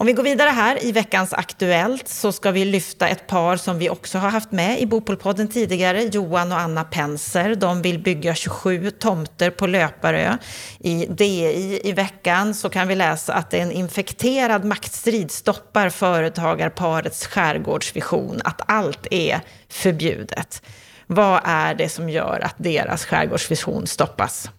Om 0.01 0.07
vi 0.07 0.13
går 0.13 0.23
vidare 0.23 0.51
här 0.51 0.85
i 0.85 0.93
veckans 0.93 1.33
Aktuellt 1.33 2.09
så 2.09 2.33
ska 2.33 2.51
vi 2.51 2.65
lyfta 2.65 3.09
ett 3.09 3.27
par 3.27 3.57
som 3.57 3.79
vi 3.79 3.91
också 3.91 4.19
har 4.19 4.31
haft 4.31 4.53
med 4.53 4.81
i 4.81 4.87
Bopolpodden 4.87 5.49
tidigare, 5.49 6.03
Johan 6.03 6.53
och 6.53 6.61
Anna 6.61 6.85
Penser. 6.85 7.55
De 7.55 7.83
vill 7.83 7.99
bygga 7.99 8.35
27 8.35 8.91
tomter 8.91 9.51
på 9.51 9.67
Löparö. 9.67 10.37
I 10.79 11.07
DI 11.07 11.81
i 11.85 11.93
veckan 11.93 12.55
så 12.55 12.69
kan 12.69 12.89
vi 12.89 12.95
läsa 12.95 13.35
att 13.35 13.55
en 13.55 13.73
infekterad 13.73 14.65
maktstrid 14.65 15.31
stoppar 15.31 15.89
företagarparets 15.89 17.27
skärgårdsvision, 17.27 18.41
att 18.45 18.61
allt 18.67 19.07
är 19.11 19.41
förbjudet. 19.69 20.63
Vad 21.07 21.41
är 21.45 21.75
det 21.75 21.89
som 21.89 22.09
gör 22.09 22.41
att 22.45 22.55
deras 22.59 23.05
skärgårdsvision 23.05 23.87
stoppas? 23.87 24.51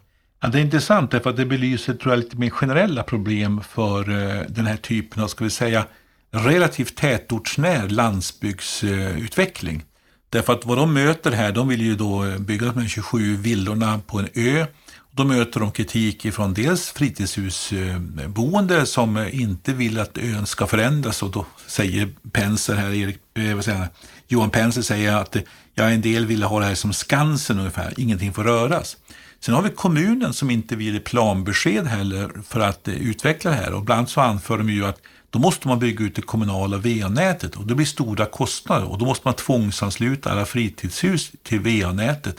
Ja, 0.42 0.48
det 0.48 0.60
är 0.60 0.62
intressant 0.62 1.12
därför 1.12 1.30
att 1.30 1.38
det 1.38 1.46
belyser 1.46 1.94
tror 1.94 2.14
jag, 2.14 2.20
lite 2.20 2.38
mer 2.38 2.50
generella 2.50 3.04
problem 3.04 3.62
för 3.70 4.10
eh, 4.10 4.42
den 4.50 4.66
här 4.66 4.78
typen 4.78 5.24
av, 5.24 5.28
ska 5.28 5.44
vi 5.44 5.50
säga, 5.50 5.86
relativt 6.32 6.96
tätortsnär 6.96 7.90
landsbygdsutveckling. 7.90 9.84
Därför 10.30 10.54
att 10.54 10.66
vad 10.66 10.78
de 10.78 10.94
möter 10.94 11.32
här, 11.32 11.52
de 11.52 11.68
vill 11.68 11.82
ju 11.82 11.96
då 11.96 12.26
bygga 12.40 12.66
de 12.66 12.82
här 12.82 12.88
27 12.88 13.36
villorna 13.36 14.02
på 14.08 14.20
en 14.20 14.28
ö. 14.34 14.66
Då 15.12 15.24
möter 15.24 15.60
de 15.60 15.72
kritik 15.72 16.34
från 16.34 16.54
dels 16.54 16.90
fritidshusboende 16.90 18.86
som 18.86 19.28
inte 19.32 19.74
vill 19.74 20.00
att 20.00 20.18
ön 20.18 20.46
ska 20.46 20.68
förändras 20.68 21.24
och 21.24 21.32
då 21.32 21.46
säger 21.68 22.10
Penser 22.32 22.76
här, 22.76 22.94
Erik, 22.94 23.18
eh, 23.34 23.56
vad 23.56 23.66
säger 23.66 23.88
Johan 24.28 24.50
Penser 24.50 24.82
säger 24.82 25.16
att 25.16 25.36
ja, 25.76 25.84
en 25.84 26.02
del 26.02 26.26
vill 26.26 26.44
ha 26.44 26.60
det 26.60 26.66
här 26.66 26.76
som 26.76 26.94
Skansen 26.94 27.60
ungefär, 27.60 27.94
ingenting 27.98 28.34
får 28.34 28.44
röras. 28.44 28.98
Sen 29.40 29.56
har 29.56 29.62
vi 29.62 29.70
kommunen 29.70 30.34
som 30.34 30.50
inte 30.50 30.76
vill 30.76 30.94
ge 30.94 31.00
planbesked 31.00 31.88
heller 31.88 32.32
för 32.48 32.60
att 32.60 32.88
eh, 32.88 32.94
utveckla 32.94 33.52
det 33.52 33.58
här. 33.58 33.74
Och 33.74 33.82
ibland 33.82 34.10
så 34.10 34.22
anför 34.22 34.58
de 34.58 34.70
ju 34.70 34.86
att 34.86 35.02
då 35.30 35.40
måste 35.40 35.68
man 35.68 35.80
bygga 35.80 36.06
ut 36.06 36.16
det 36.16 36.22
kommunala 36.22 36.78
VA-nätet 36.78 37.56
och 37.56 37.68
det 37.68 37.76
blir 37.76 37.86
stora 37.86 38.26
kostnader 38.26 38.92
och 38.92 38.98
då 38.98 39.06
måste 39.06 39.28
man 39.28 39.34
tvångsansluta 39.34 40.32
alla 40.32 40.46
fritidshus 40.46 41.32
till 41.44 41.60
VA-nätet. 41.60 42.36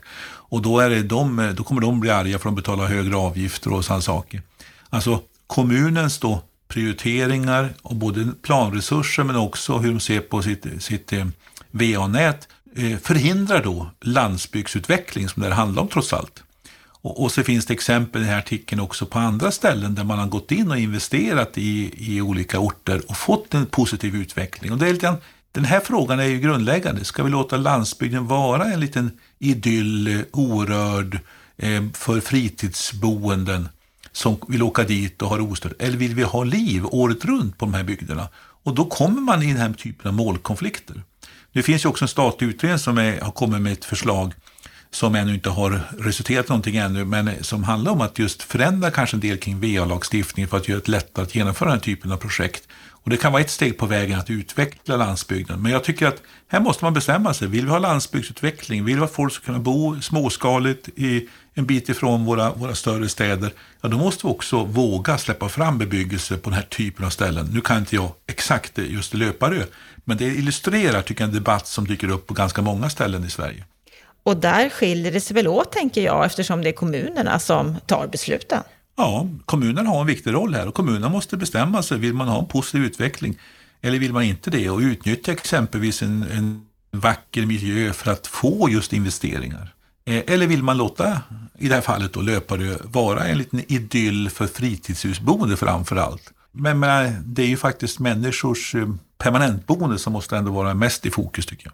Och 0.51 0.62
då, 0.62 0.80
är 0.80 0.90
det 0.90 1.03
de, 1.03 1.38
eh, 1.38 1.51
då 1.51 1.64
kommer 1.64 1.80
de 1.80 2.01
bli 2.01 2.11
arga 2.11 2.38
för 2.38 2.48
att 2.48 2.55
de 2.55 2.62
betalar 2.62 2.86
högre 2.86 3.16
avgifter 3.16 3.72
och 3.72 3.84
sådana 3.84 4.03
saker. 4.03 4.42
Alltså 4.90 5.20
kommunens 5.46 6.18
då 6.18 6.42
prioriteringar 6.68 7.74
och 7.82 7.96
både 7.96 8.28
planresurser 8.42 9.24
men 9.24 9.36
också 9.36 9.78
hur 9.78 9.90
de 9.90 10.01
ser 10.01 10.20
på 10.20 10.42
sitt, 10.42 10.82
sitt 10.82 11.12
eh, 11.12 11.26
VA-nät 11.70 12.48
eh, 12.76 12.98
förhindrar 12.98 13.62
då 13.62 13.90
landsbygdsutveckling 14.01 15.28
som 15.28 15.42
det 15.42 15.48
här 15.48 15.57
handlar 15.57 15.82
om 15.82 15.88
trots 15.88 16.12
allt. 16.12 16.42
Och, 17.03 17.22
och, 17.22 17.32
så 17.32 17.42
finns 17.42 17.66
det 17.66 17.74
exempel 17.74 18.22
i 18.22 18.24
den 18.24 18.32
här 18.32 18.38
artikeln 18.38 18.80
också 18.80 19.07
på 19.07 19.18
andra 19.18 19.51
ställen 19.51 19.94
där 19.94 20.05
man 20.05 20.18
har 20.18 20.26
gått 20.26 20.53
in 20.53 20.70
och 20.70 20.78
investerat 20.78 21.59
i, 21.59 21.92
i 21.96 22.20
olika 22.20 22.59
orter 22.59 23.03
och 23.09 23.16
fått 23.16 23.55
en 23.55 23.66
positiv 23.66 24.16
utveckling. 24.16 24.72
Och 24.72 24.78
det 24.78 24.88
är 24.88 24.92
lite, 24.92 25.16
den 25.53 25.64
här 25.64 25.80
frågan 25.80 26.20
är 26.20 26.24
ju 26.24 26.40
grundläggande. 26.40 27.05
Ska 27.05 27.22
vi 27.22 27.30
låta 27.30 27.57
landsbygden 27.57 28.26
vara 28.26 28.64
en 28.64 28.80
liten 28.80 29.11
idyll, 29.38 30.07
eh, 30.07 30.24
orörd, 30.32 31.18
eh, 31.57 31.82
för 31.94 32.20
fritidsboenden 32.20 33.68
som 34.12 34.36
vill 34.48 34.62
åka 34.62 34.82
dit 34.82 35.22
och 35.22 35.28
har 35.28 35.38
det 35.38 35.44
ostört? 35.44 35.72
Eller 35.78 35.96
vill 35.96 36.14
vi 36.14 36.22
ha 36.22 36.44
liv 36.44 36.86
året 36.86 37.24
runt 37.24 37.59
på 37.59 37.64
de 37.64 37.74
här 37.74 37.84
bygderna? 37.84 38.28
Och 38.62 38.74
då 38.74 38.84
kommer 38.84 39.20
man 39.20 39.42
i 39.42 39.46
den 39.46 39.57
här 39.57 39.72
typen 39.72 40.09
av 40.09 40.14
målkonflikter. 40.14 41.03
Det 41.53 41.62
finns 41.62 41.84
ju 41.84 41.88
också 41.88 42.05
en 42.05 42.09
statlig 42.09 42.48
utredning 42.48 42.78
som 42.78 42.98
är, 42.98 43.20
har 43.20 43.32
kommit 43.32 43.61
med 43.61 43.72
ett 43.72 43.84
förslag 43.84 44.34
som 44.91 45.14
ännu 45.14 45.34
inte 45.34 45.51
har 45.51 45.80
resulterat 45.99 46.47
i 46.47 46.49
någonting 46.49 46.76
ännu, 46.76 47.05
men 47.05 47.45
som 47.45 47.64
handlar 47.64 47.93
om 47.93 48.01
att 48.01 48.18
just 48.18 48.43
förändra 48.43 48.91
kanske 48.91 49.16
en 49.16 49.20
del 49.20 49.38
kring 49.38 49.61
VA-lagstiftningen 49.61 50.49
för 50.49 50.57
att 50.57 50.68
göra 50.68 50.80
det 50.84 50.88
lättare 50.88 51.24
att 51.24 51.34
genomföra 51.34 51.68
den 51.68 51.78
här 51.78 51.84
typen 51.84 52.12
av 52.12 52.16
projekt. 52.16 52.68
Och 53.03 53.11
det 53.11 53.16
kan 53.16 53.32
vara 53.32 53.43
ett 53.43 53.51
steg 53.51 53.78
på 53.78 53.86
vägen 53.86 54.18
att 54.18 54.30
utveckla 54.30 54.97
landsbygden. 54.97 55.62
Men 55.62 55.72
jag 55.72 55.84
tycker 55.84 56.07
att 56.07 56.22
här 56.49 56.61
måste 56.61 56.84
man 56.84 56.95
bestämma 56.95 57.34
sig. 57.34 57.49
Vill 57.49 57.64
vi 57.64 57.70
ha 57.70 57.78
landsbygdsutveckling? 57.78 58.84
Vill 58.84 58.97
vi 58.97 59.05
att 59.05 59.12
folk 59.12 59.32
ska 59.32 59.45
kunna 59.45 59.59
bo 59.59 60.01
småskaligt 60.01 60.88
i 60.88 61.28
en 61.55 61.66
bit 61.66 61.88
ifrån 61.88 62.24
våra, 62.24 62.53
våra 62.53 62.74
större 62.74 63.09
städer, 63.09 63.53
ja 63.80 63.88
då 63.88 63.99
måste 63.99 64.26
vi 64.26 64.32
också 64.32 64.64
våga 64.64 65.18
släppa 65.18 65.49
fram 65.49 65.78
bebyggelse 65.78 66.36
på 66.36 66.51
den 66.51 66.57
här 66.57 66.66
typen 66.66 67.07
av 67.07 67.11
ställen. 67.11 67.47
Nu 67.53 67.61
kan 67.61 67.78
inte 67.78 67.97
jag 67.97 68.12
exakt 68.26 68.78
just 68.78 69.14
Löparö, 69.14 69.62
men 70.05 70.16
det 70.16 70.24
illustrerar 70.24 71.03
tycker 71.03 71.22
jag 71.22 71.28
en 71.28 71.34
debatt 71.34 71.66
som 71.66 71.86
dyker 71.86 72.11
upp 72.11 72.26
på 72.26 72.34
ganska 72.34 72.62
många 72.62 72.91
ställen 72.91 73.24
i 73.24 73.30
Sverige. 73.30 73.64
Och 74.31 74.37
där 74.37 74.68
skiljer 74.68 75.12
det 75.12 75.20
sig 75.20 75.35
väl 75.35 75.49
åt, 75.49 75.72
tänker 75.72 76.01
jag, 76.01 76.26
eftersom 76.26 76.62
det 76.62 76.68
är 76.68 76.72
kommunerna 76.72 77.39
som 77.39 77.76
tar 77.87 78.07
besluten. 78.07 78.62
Ja, 78.97 79.28
kommunerna 79.45 79.91
har 79.91 80.01
en 80.01 80.07
viktig 80.07 80.33
roll 80.33 80.55
här 80.55 80.68
och 80.68 80.74
kommunerna 80.74 81.09
måste 81.09 81.37
bestämma 81.37 81.83
sig. 81.83 81.99
Vill 81.99 82.14
man 82.14 82.28
ha 82.28 82.39
en 82.39 82.47
positiv 82.47 82.85
utveckling 82.85 83.39
eller 83.81 83.99
vill 83.99 84.12
man 84.12 84.22
inte 84.22 84.51
det? 84.51 84.70
Och 84.70 84.78
utnyttja 84.78 85.33
exempelvis 85.33 86.03
en, 86.03 86.22
en 86.22 86.66
vacker 86.91 87.47
miljö 87.47 87.93
för 87.93 88.11
att 88.11 88.26
få 88.26 88.68
just 88.70 88.93
investeringar. 88.93 89.74
Eh, 90.05 90.22
eller 90.26 90.47
vill 90.47 90.62
man 90.62 90.76
låta, 90.76 91.20
i 91.59 91.68
det 91.68 91.74
här 91.74 91.83
fallet 91.83 92.12
då 92.12 92.20
Löparö, 92.20 92.76
vara 92.85 93.24
en 93.24 93.39
liten 93.39 93.64
idyll 93.72 94.31
för 94.31 94.47
fritidshusboende 94.47 95.57
framför 95.57 95.97
allt? 95.97 96.33
Men, 96.53 96.78
men 96.78 97.22
det 97.24 97.43
är 97.43 97.49
ju 97.49 97.57
faktiskt 97.57 97.99
människors 97.99 98.74
eh, 98.74 98.89
permanentboende 99.18 99.99
som 99.99 100.12
måste 100.12 100.37
ändå 100.37 100.53
vara 100.53 100.74
mest 100.74 101.07
i 101.07 101.11
fokus 101.11 101.47
tycker 101.47 101.66
jag. 101.66 101.72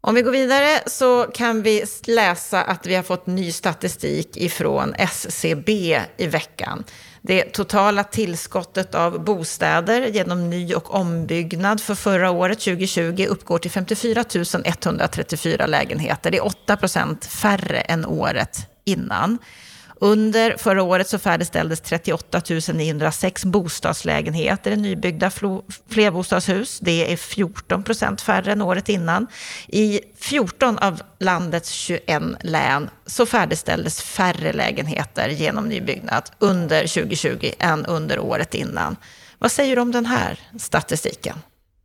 Om 0.00 0.14
vi 0.14 0.22
går 0.22 0.30
vidare 0.30 0.80
så 0.86 1.22
kan 1.34 1.62
vi 1.62 1.84
läsa 2.06 2.62
att 2.62 2.86
vi 2.86 2.94
har 2.94 3.02
fått 3.02 3.26
ny 3.26 3.52
statistik 3.52 4.36
ifrån 4.36 4.94
SCB 4.94 6.00
i 6.16 6.26
veckan. 6.26 6.84
Det 7.22 7.42
totala 7.42 8.04
tillskottet 8.04 8.94
av 8.94 9.24
bostäder 9.24 10.06
genom 10.06 10.50
ny 10.50 10.74
och 10.74 10.94
ombyggnad 10.94 11.80
för 11.80 11.94
förra 11.94 12.30
året, 12.30 12.60
2020, 12.60 13.26
uppgår 13.28 13.58
till 13.58 13.70
54 13.70 14.24
134 14.64 15.66
lägenheter. 15.66 16.30
Det 16.30 16.38
är 16.38 16.46
8 16.46 16.76
procent 16.76 17.24
färre 17.24 17.80
än 17.80 18.06
året 18.06 18.58
innan. 18.84 19.38
Under 20.00 20.56
förra 20.56 20.82
året 20.82 21.08
så 21.08 21.18
färdigställdes 21.18 21.80
38 21.80 22.42
906 22.72 23.44
bostadslägenheter 23.44 24.70
i 24.70 24.76
nybyggda 24.76 25.30
flerbostadshus. 25.88 26.78
Det 26.80 27.12
är 27.12 27.16
14 27.16 27.82
procent 27.82 28.20
färre 28.20 28.52
än 28.52 28.62
året 28.62 28.88
innan. 28.88 29.26
I 29.66 30.00
14 30.16 30.78
av 30.78 31.02
landets 31.18 31.70
21 31.70 32.22
län 32.40 32.90
så 33.06 33.26
färdigställdes 33.26 34.02
färre 34.02 34.52
lägenheter 34.52 35.28
genom 35.28 35.68
nybyggnad 35.68 36.30
under 36.38 36.80
2020 36.80 37.50
än 37.58 37.86
under 37.86 38.18
året 38.18 38.54
innan. 38.54 38.96
Vad 39.38 39.52
säger 39.52 39.76
du 39.76 39.82
om 39.82 39.92
den 39.92 40.06
här 40.06 40.40
statistiken? 40.58 41.38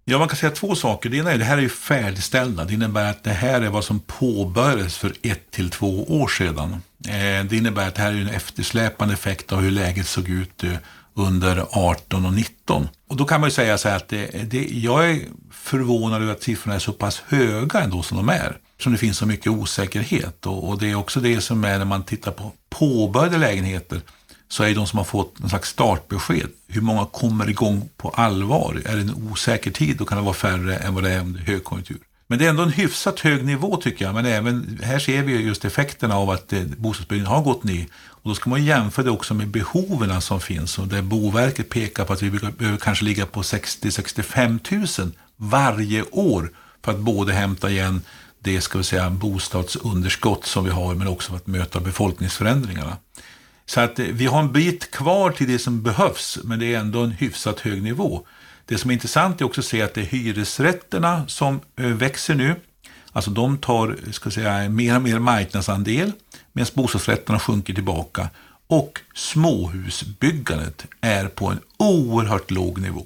Ja, 0.05 0.19
man 0.19 0.27
kan 0.27 0.37
säga 0.37 0.51
två 0.51 0.75
saker. 0.75 1.09
Det 1.09 1.17
ena 1.17 1.29
är 1.29 1.33
att 1.33 1.39
det 1.39 1.45
här 1.45 1.57
är 1.57 1.69
färdigställda. 1.69 2.65
Det 2.65 2.73
innebär 2.73 3.09
att 3.09 3.23
det 3.23 3.33
här 3.33 3.61
är 3.61 3.69
vad 3.69 3.83
som 3.83 3.99
påbörjades 3.99 4.97
för 4.97 5.13
ett 5.21 5.51
till 5.51 5.69
två 5.69 6.03
år 6.21 6.27
sedan. 6.27 6.73
Eh, 7.07 7.45
det 7.49 7.53
innebär 7.53 7.87
att 7.87 7.95
det 7.95 8.01
här 8.01 8.11
är 8.11 8.21
en 8.21 8.29
eftersläpande 8.29 9.13
effekt 9.13 9.51
av 9.51 9.61
hur 9.61 9.71
läget 9.71 10.07
såg 10.07 10.29
ut 10.29 10.63
eh, 10.63 10.73
under 11.13 11.65
18 11.71 12.25
och 12.25 12.33
19. 12.33 12.87
Och 13.09 13.17
då 13.17 13.25
kan 13.25 13.39
man 13.39 13.49
ju 13.49 13.53
säga 13.53 13.77
så 13.77 13.89
här 13.89 13.95
att 13.95 14.07
det, 14.07 14.51
det, 14.51 14.67
jag 14.71 15.09
är 15.11 15.19
förvånad 15.51 16.21
över 16.21 16.33
att 16.33 16.43
siffrorna 16.43 16.75
är 16.75 16.79
så 16.79 16.93
pass 16.93 17.23
höga 17.27 17.81
ändå 17.81 18.03
som 18.03 18.17
de 18.17 18.29
är. 18.29 18.57
Som 18.79 18.91
det 18.91 18.97
finns 18.97 19.17
så 19.17 19.25
mycket 19.25 19.51
osäkerhet. 19.51 20.45
Och, 20.45 20.69
och 20.69 20.79
det 20.79 20.91
är 20.91 20.95
också 20.95 21.19
det 21.19 21.41
som 21.41 21.63
är 21.63 21.77
när 21.77 21.85
man 21.85 22.03
tittar 22.03 22.31
på 22.31 22.51
påbörjade 22.69 23.37
lägenheter 23.37 24.01
så 24.53 24.63
är 24.63 24.67
det 24.67 24.73
de 24.73 24.87
som 24.87 24.97
har 24.97 25.05
fått 25.05 25.39
en 25.39 25.49
slags 25.49 25.69
startbesked. 25.69 26.49
Hur 26.67 26.81
många 26.81 27.05
kommer 27.05 27.49
igång 27.49 27.89
på 27.97 28.09
allvar? 28.09 28.81
Är 28.85 28.95
det 28.95 29.01
en 29.01 29.31
osäker 29.31 29.71
tid 29.71 29.97
då 29.97 30.05
kan 30.05 30.17
det 30.17 30.23
vara 30.23 30.33
färre 30.33 30.77
än 30.77 30.93
vad 30.93 31.03
det 31.03 31.11
är 31.11 31.19
under 31.19 31.39
högkonjunktur. 31.39 31.99
Men 32.27 32.39
det 32.39 32.45
är 32.45 32.49
ändå 32.49 32.63
en 32.63 32.69
hyfsat 32.69 33.19
hög 33.19 33.45
nivå 33.45 33.77
tycker 33.77 34.05
jag. 34.05 34.15
Men 34.15 34.25
även 34.25 34.79
här 34.83 34.99
ser 34.99 35.23
vi 35.23 35.41
just 35.41 35.65
effekterna 35.65 36.17
av 36.17 36.29
att 36.29 36.53
eh, 36.53 36.61
bostadsbyggandet 36.77 37.33
har 37.33 37.41
gått 37.41 37.63
ner. 37.63 37.85
Och 38.07 38.29
då 38.29 38.35
ska 38.35 38.49
man 38.49 38.65
jämföra 38.65 39.05
det 39.05 39.11
också 39.11 39.33
med 39.33 39.47
behoven 39.47 40.21
som 40.21 40.41
finns. 40.41 40.79
Och 40.79 40.87
där 40.87 41.01
Boverket 41.01 41.69
pekar 41.69 42.05
på 42.05 42.13
att 42.13 42.21
vi 42.21 42.29
behöver 42.29 42.77
kanske 42.77 43.05
ligga 43.05 43.25
på 43.25 43.41
60-65 43.41 45.01
000 45.01 45.11
varje 45.37 46.03
år 46.11 46.51
för 46.83 46.91
att 46.91 46.99
både 46.99 47.33
hämta 47.33 47.69
igen 47.69 48.01
det 48.39 48.61
ska 48.61 48.77
vi 48.77 48.83
säga, 48.83 49.09
bostadsunderskott 49.09 50.45
som 50.45 50.63
vi 50.63 50.69
har 50.69 50.95
men 50.95 51.07
också 51.07 51.29
för 51.29 51.37
att 51.37 51.47
möta 51.47 51.79
befolkningsförändringarna. 51.79 52.97
Så 53.65 53.79
att 53.79 53.99
eh, 53.99 54.05
vi 54.05 54.25
har 54.25 54.39
en 54.39 54.51
bit 54.51 54.91
kvar 54.91 55.31
till 55.31 55.47
det 55.47 55.59
som 55.59 55.83
behövs, 55.83 56.39
men 56.43 56.59
det 56.59 56.73
är 56.73 56.79
ändå 56.79 56.99
en 56.99 57.11
hyfsat 57.11 57.59
hög 57.59 57.83
nivå. 57.83 58.25
Det 58.65 58.77
som 58.77 58.89
är 58.89 58.93
intressant 58.93 59.41
är 59.41 59.45
också 59.45 59.61
att 59.61 59.65
se 59.65 59.81
att 59.81 59.93
det 59.93 60.01
är 60.01 60.05
hyresrätterna 60.05 61.27
som 61.27 61.59
eh, 61.75 61.85
växer 61.85 62.35
nu. 62.35 62.55
Alltså 63.11 63.31
de 63.31 63.57
tar 63.57 63.97
ska 64.11 64.31
säga, 64.31 64.69
mer 64.69 64.95
och 64.95 65.01
mer 65.01 65.19
marknadsandel 65.19 66.11
medan 66.53 66.71
bostadsrätterna 66.73 67.39
sjunker 67.39 67.73
tillbaka. 67.73 68.29
Och 68.67 68.99
småhusbyggandet 69.13 70.85
är 71.01 71.27
på 71.27 71.47
en 71.47 71.59
oerhört 71.77 72.51
låg 72.51 72.81
nivå. 72.81 73.05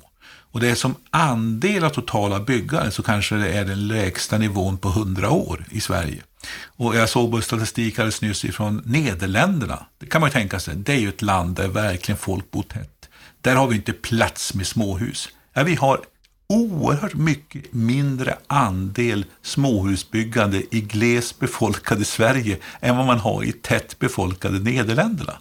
Och 0.51 0.59
det 0.59 0.69
är 0.69 0.75
som 0.75 0.95
andel 1.09 1.83
av 1.83 1.89
totala 1.89 2.39
byggandet 2.39 2.93
så 2.93 3.03
kanske 3.03 3.35
det 3.35 3.49
är 3.49 3.65
den 3.65 3.87
lägsta 3.87 4.37
nivån 4.37 4.77
på 4.77 4.89
100 4.89 5.29
år 5.29 5.65
i 5.71 5.81
Sverige. 5.81 6.23
Och 6.65 6.95
jag 6.95 7.09
såg 7.09 7.31
på 7.31 7.41
statistik 7.41 7.99
alldeles 7.99 8.21
nyss 8.21 8.45
ifrån 8.45 8.83
Nederländerna. 8.85 9.85
Det 9.97 10.05
kan 10.05 10.21
man 10.21 10.29
ju 10.29 10.33
tänka 10.33 10.59
sig, 10.59 10.75
det 10.75 10.93
är 10.93 10.99
ju 10.99 11.09
ett 11.09 11.21
land 11.21 11.55
där 11.55 11.67
verkligen 11.67 12.17
folk 12.17 12.51
bor 12.51 12.63
tätt. 12.63 13.09
Där 13.41 13.55
har 13.55 13.67
vi 13.67 13.75
inte 13.75 13.93
plats 13.93 14.53
med 14.53 14.67
småhus. 14.67 15.29
Ja, 15.53 15.63
vi 15.63 15.75
har 15.75 16.01
oerhört 16.49 17.13
mycket 17.13 17.73
mindre 17.73 18.37
andel 18.47 19.25
småhusbyggande 19.41 20.75
i 20.75 20.81
glest 20.81 21.39
befolkade 21.39 22.05
Sverige 22.05 22.57
än 22.79 22.97
vad 22.97 23.05
man 23.05 23.19
har 23.19 23.43
i 23.43 23.51
tätt 23.51 23.99
befolkade 23.99 24.59
Nederländerna. 24.59 25.33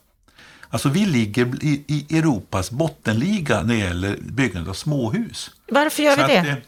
Alltså 0.71 0.89
vi 0.89 1.07
ligger 1.07 1.65
i, 1.65 1.85
i 1.87 2.19
Europas 2.19 2.71
bottenliga 2.71 3.63
när 3.63 3.75
det 3.75 3.81
gäller 3.81 4.17
byggandet 4.21 4.71
av 4.71 4.75
småhus. 4.75 5.51
Varför 5.69 6.03
gör 6.03 6.17
Så 6.17 6.27
vi 6.27 6.33
det? 6.33 6.63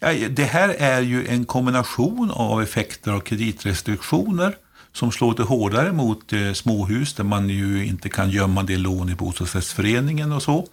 Ja, 0.00 0.28
det 0.28 0.44
här 0.44 0.68
är 0.68 1.00
ju 1.00 1.26
en 1.26 1.44
kombination 1.44 2.30
av 2.30 2.62
effekter 2.62 3.10
av 3.10 3.20
kreditrestriktioner 3.20 4.56
som 4.92 5.12
slår 5.12 5.30
lite 5.30 5.42
hårdare 5.42 5.92
mot 5.92 6.32
eh, 6.32 6.52
småhus 6.52 7.14
där 7.14 7.24
man 7.24 7.48
ju 7.48 7.86
inte 7.86 8.08
kan 8.08 8.30
gömma 8.30 8.62
det 8.62 8.76
lån 8.76 9.10
i 9.10 9.14
bostadsrättsföreningen 9.14 10.32
och 10.32 10.42
så. 10.42 10.66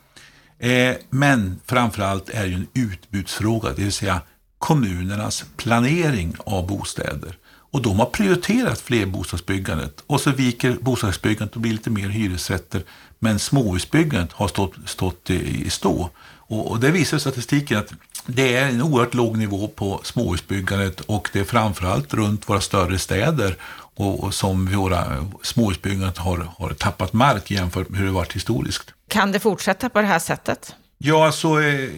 Eh, 0.60 0.96
men 1.10 1.60
framförallt 1.66 2.30
är 2.30 2.44
det 2.44 2.48
ju 2.48 2.56
en 2.56 2.68
utbudsfråga, 2.74 3.70
det 3.70 3.82
vill 3.82 3.92
säga 3.92 4.22
kommunernas 4.58 5.46
planering 5.58 6.36
av 6.38 6.68
bostäder. 6.68 7.38
Och 7.46 7.82
de 7.82 8.00
har 8.00 8.06
prioriterat 8.06 8.80
flerbostadsbyggandet 8.80 10.04
och 10.08 10.22
så 10.22 10.32
viker 10.32 10.78
bostadsbyggandet 10.82 11.56
och 11.56 11.62
blir 11.62 11.72
lite 11.72 11.90
mer 11.90 12.10
hyresrätter. 12.10 12.84
Men 13.20 13.40
småhusbyggandet 13.40 14.34
har 14.34 14.48
stått, 14.48 14.74
stått 14.86 15.30
i 15.30 15.70
stå. 15.70 16.10
Och, 16.54 16.72
och 16.72 16.80
det 16.80 16.92
visar 16.92 17.18
statistiken 17.18 17.78
att 17.78 17.94
det 18.26 18.56
är 18.56 18.70
en 18.70 18.82
oerhört 18.82 19.14
låg 19.14 19.38
nivå 19.38 19.68
på 19.68 20.02
småhusbyggandet 20.04 21.02
och 21.02 21.30
det 21.34 21.40
är 21.40 21.44
framförallt 21.44 22.14
runt 22.14 22.50
våra 22.50 22.62
större 22.62 23.00
städer 23.00 23.56
och, 23.96 24.24
och 24.24 24.34
som 24.34 24.66
våra 24.66 25.26
småhusbyggandet 25.42 26.18
har, 26.18 26.48
har 26.58 26.74
tappat 26.74 27.14
mark 27.14 27.52
jämfört 27.52 27.90
med 27.90 28.00
hur 28.00 28.06
det 28.06 28.14
varit 28.14 28.36
historiskt. 28.36 28.94
Kan 29.08 29.32
det 29.32 29.40
fortsätta 29.40 29.90
på 29.90 30.02
det 30.02 30.08
här 30.08 30.20
sättet? 30.20 30.76
Ja, 30.98 31.26
alltså, 31.26 31.62
eh, 31.62 31.90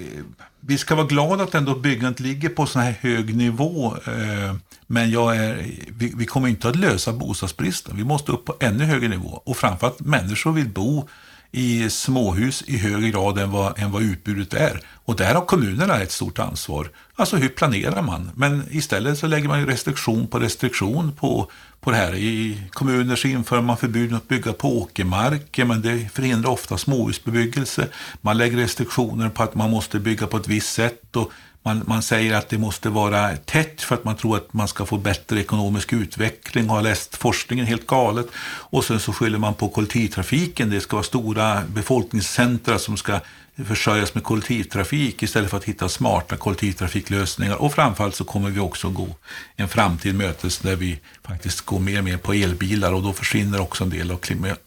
vi 0.60 0.78
ska 0.78 0.96
vara 0.96 1.08
glada 1.08 1.44
att 1.44 1.56
ändå 1.56 1.76
byggandet 1.76 2.20
ligger 2.20 2.50
på 2.50 2.66
så 2.66 2.80
här 2.80 2.96
hög 3.02 3.36
nivå. 3.36 3.96
Eh, 4.08 4.56
men 4.88 5.12
jag 5.12 5.38
är, 5.38 5.72
vi, 5.88 6.14
vi, 6.18 6.26
kommer 6.26 6.48
inte 6.48 6.70
att 6.70 6.76
lösa 6.76 7.14
bostadsbristen. 7.14 7.98
Vi 7.98 8.04
måste 8.04 8.32
upp 8.32 8.46
på 8.46 8.56
ännu 8.60 8.86
högre 8.86 9.08
nivå. 9.08 9.42
Och 9.46 9.58
framförallt 9.58 10.00
människor 10.00 10.52
vill 10.52 10.70
bo 10.70 11.08
i 11.56 11.90
småhus 11.90 12.64
i 12.68 12.78
högre 12.78 13.10
grad 13.10 13.40
än 13.40 13.52
vad, 13.52 13.80
än 13.80 13.92
vad 13.92 14.02
utbudet 14.02 14.54
är. 14.54 14.82
Och 15.06 15.16
där 15.16 15.36
har 15.36 15.46
kommunerna 15.46 16.02
ett 16.02 16.12
stort 16.12 16.40
ansvar. 16.40 16.90
Alltså 17.16 17.38
hur 17.38 17.50
planerar 17.50 18.02
man? 18.02 18.32
Men 18.36 18.64
istället 18.72 19.18
så 19.18 19.28
lägger 19.28 19.48
man 19.48 19.60
ju 19.60 19.66
restriktion 19.66 20.28
på 20.28 20.40
restriktion 20.40 21.12
på, 21.12 21.52
på 21.82 21.92
det 21.92 21.98
här. 21.98 22.16
I 22.16 22.62
kommuner 22.72 23.16
så 23.16 23.28
inför 23.28 23.62
man 23.62 23.78
förbud 23.78 24.12
mot 24.12 24.22
att 24.22 24.28
bygga 24.28 24.54
på 24.54 24.82
åkermark, 24.82 25.58
men 25.58 25.82
det 25.82 26.10
förhindrar 26.14 26.52
ofta 26.52 26.78
småhusbebyggelse. 26.78 27.88
Man 28.22 28.38
lägger 28.38 28.58
restriktioner 28.58 29.30
på 29.30 29.44
att 29.44 29.56
man 29.56 29.72
måste 29.72 30.00
bygga 30.00 30.28
på 30.28 30.38
ett 30.38 30.48
visst 30.48 30.74
sätt 30.74 31.16
och 31.16 31.32
man, 31.66 31.84
man 31.86 32.02
säger 32.02 32.36
att 32.36 32.50
det 32.50 32.58
måste 32.58 32.90
vara 32.90 33.38
tätt 33.38 33.82
för 33.82 33.96
att 33.96 34.04
man 34.04 34.16
tror 34.16 34.38
att 34.38 34.54
man 34.54 34.68
ska 34.68 34.86
få 34.86 34.98
bättre 34.98 35.40
ekonomisk 35.40 35.94
utveckling, 35.94 36.70
och 36.70 36.76
har 36.76 36.82
läst 36.82 37.16
forskningen 37.16 37.66
helt 37.66 37.88
galet. 37.88 38.28
Och 38.70 38.84
sen 38.84 39.00
så 39.00 39.14
skyller 39.14 39.38
man 39.38 39.54
på 39.54 39.70
kollektivtrafiken, 39.70 40.70
det 40.70 40.82
ska 40.82 40.96
vara 40.96 41.04
stora 41.04 41.62
befolkningscentra 41.68 42.80
som 42.80 42.98
ska 42.98 43.20
försörjas 43.64 44.14
med 44.14 44.24
kollektivtrafik 44.24 45.24
istället 45.24 45.50
för 45.50 45.58
att 45.58 45.64
hitta 45.64 45.90
smarta 45.90 46.38
kollektivtrafiklösningar. 46.38 47.56
Och 47.56 47.74
framförallt 47.74 48.16
så 48.16 48.24
kommer 48.24 48.50
vi 48.50 48.60
också 48.60 48.90
gå 48.90 49.08
en 49.56 49.68
framtid 49.68 50.16
mötes 50.16 50.58
där 50.58 50.76
vi 50.76 51.00
faktiskt 51.24 51.62
går 51.62 51.80
mer 51.80 51.98
och 51.98 52.04
mer 52.04 52.18
på 52.18 52.34
elbilar 52.34 52.94
och 52.94 53.04
då 53.04 53.14
försvinner 53.14 53.62
också 53.62 53.84
en 53.84 53.90
del 53.90 54.12
av 54.12 54.20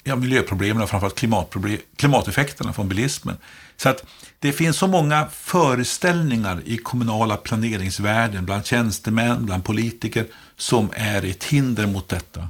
ja, 0.05 0.17
miljöproblemen 0.17 0.83
och 0.83 0.91
framförallt 0.91 1.19
klimatproblem, 1.19 1.79
klimateffekterna 1.97 2.73
från 2.73 2.89
bilismen. 2.89 3.37
Så 3.83 3.89
att 3.89 4.05
det 4.39 4.53
finns 4.53 4.77
så 4.77 4.87
många 4.87 5.29
föreställningar 5.33 6.63
i 6.65 6.77
kommunala 6.77 7.37
planeringsvärlden 7.37 8.45
bland 8.45 8.67
tjänstemän, 8.67 9.47
bland 9.47 9.65
politiker 9.65 10.27
som 10.57 10.91
är 10.95 11.25
ett 11.25 11.45
hinder 11.45 11.87
mot 11.87 12.09
detta. 12.09 12.41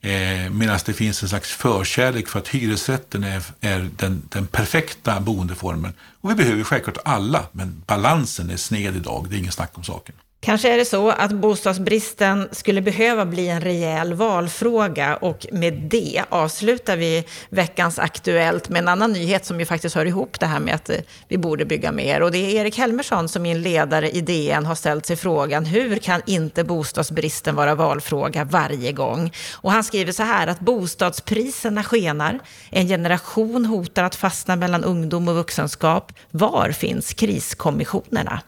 Eh, 0.00 0.50
Medan 0.50 0.78
det 0.86 0.92
finns 0.92 1.22
en 1.22 1.28
slags 1.28 1.50
förkärlek 1.52 2.28
för 2.28 2.38
att 2.38 2.48
hyresrätten 2.48 3.24
är, 3.24 3.42
är 3.60 3.90
den, 3.96 4.22
den 4.28 4.46
perfekta 4.46 5.20
boendeformen. 5.20 5.92
Och 6.20 6.30
vi 6.30 6.34
behöver 6.34 6.64
självklart 6.64 6.98
alla, 7.04 7.46
men 7.52 7.82
balansen 7.86 8.50
är 8.50 8.56
sned 8.56 8.96
idag, 8.96 9.26
det 9.30 9.36
är 9.36 9.38
ingen 9.38 9.52
snack 9.52 9.78
om 9.78 9.84
saken. 9.84 10.14
Kanske 10.40 10.72
är 10.72 10.78
det 10.78 10.84
så 10.84 11.10
att 11.10 11.32
bostadsbristen 11.32 12.48
skulle 12.52 12.80
behöva 12.80 13.26
bli 13.26 13.48
en 13.48 13.60
rejäl 13.60 14.14
valfråga 14.14 15.16
och 15.16 15.46
med 15.52 15.74
det 15.74 16.22
avslutar 16.28 16.96
vi 16.96 17.24
veckans 17.48 17.98
Aktuellt 17.98 18.68
med 18.68 18.78
en 18.78 18.88
annan 18.88 19.12
nyhet 19.12 19.46
som 19.46 19.60
ju 19.60 19.66
faktiskt 19.66 19.94
hör 19.94 20.06
ihop 20.06 20.40
det 20.40 20.46
här 20.46 20.60
med 20.60 20.74
att 20.74 20.90
eh, 20.90 20.96
vi 21.28 21.38
borde 21.38 21.64
bygga 21.64 21.92
mer. 21.92 22.22
Och 22.22 22.32
det 22.32 22.38
är 22.38 22.60
Erik 22.60 22.78
Helmersson 22.78 23.28
som 23.28 23.46
i 23.46 23.50
en 23.50 23.62
ledare 23.62 24.10
i 24.10 24.20
DN 24.20 24.66
har 24.66 24.74
ställt 24.74 25.06
sig 25.06 25.16
frågan 25.16 25.64
hur 25.64 25.96
kan 25.96 26.22
inte 26.26 26.64
bostadsbristen 26.64 27.54
vara 27.54 27.74
valfråga 27.74 28.44
varje 28.44 28.92
gång? 28.92 29.32
Och 29.54 29.72
han 29.72 29.84
skriver 29.84 30.12
så 30.12 30.22
här 30.22 30.46
att 30.46 30.60
bostadspriserna 30.60 31.84
skenar, 31.84 32.38
en 32.70 32.88
generation 32.88 33.64
hotar 33.66 34.04
att 34.04 34.14
fastna 34.14 34.56
mellan 34.56 34.84
ungdom 34.84 35.28
och 35.28 35.34
vuxenskap. 35.34 36.12
Var 36.30 36.70
finns 36.70 37.14
kriskommissionerna? 37.14 38.40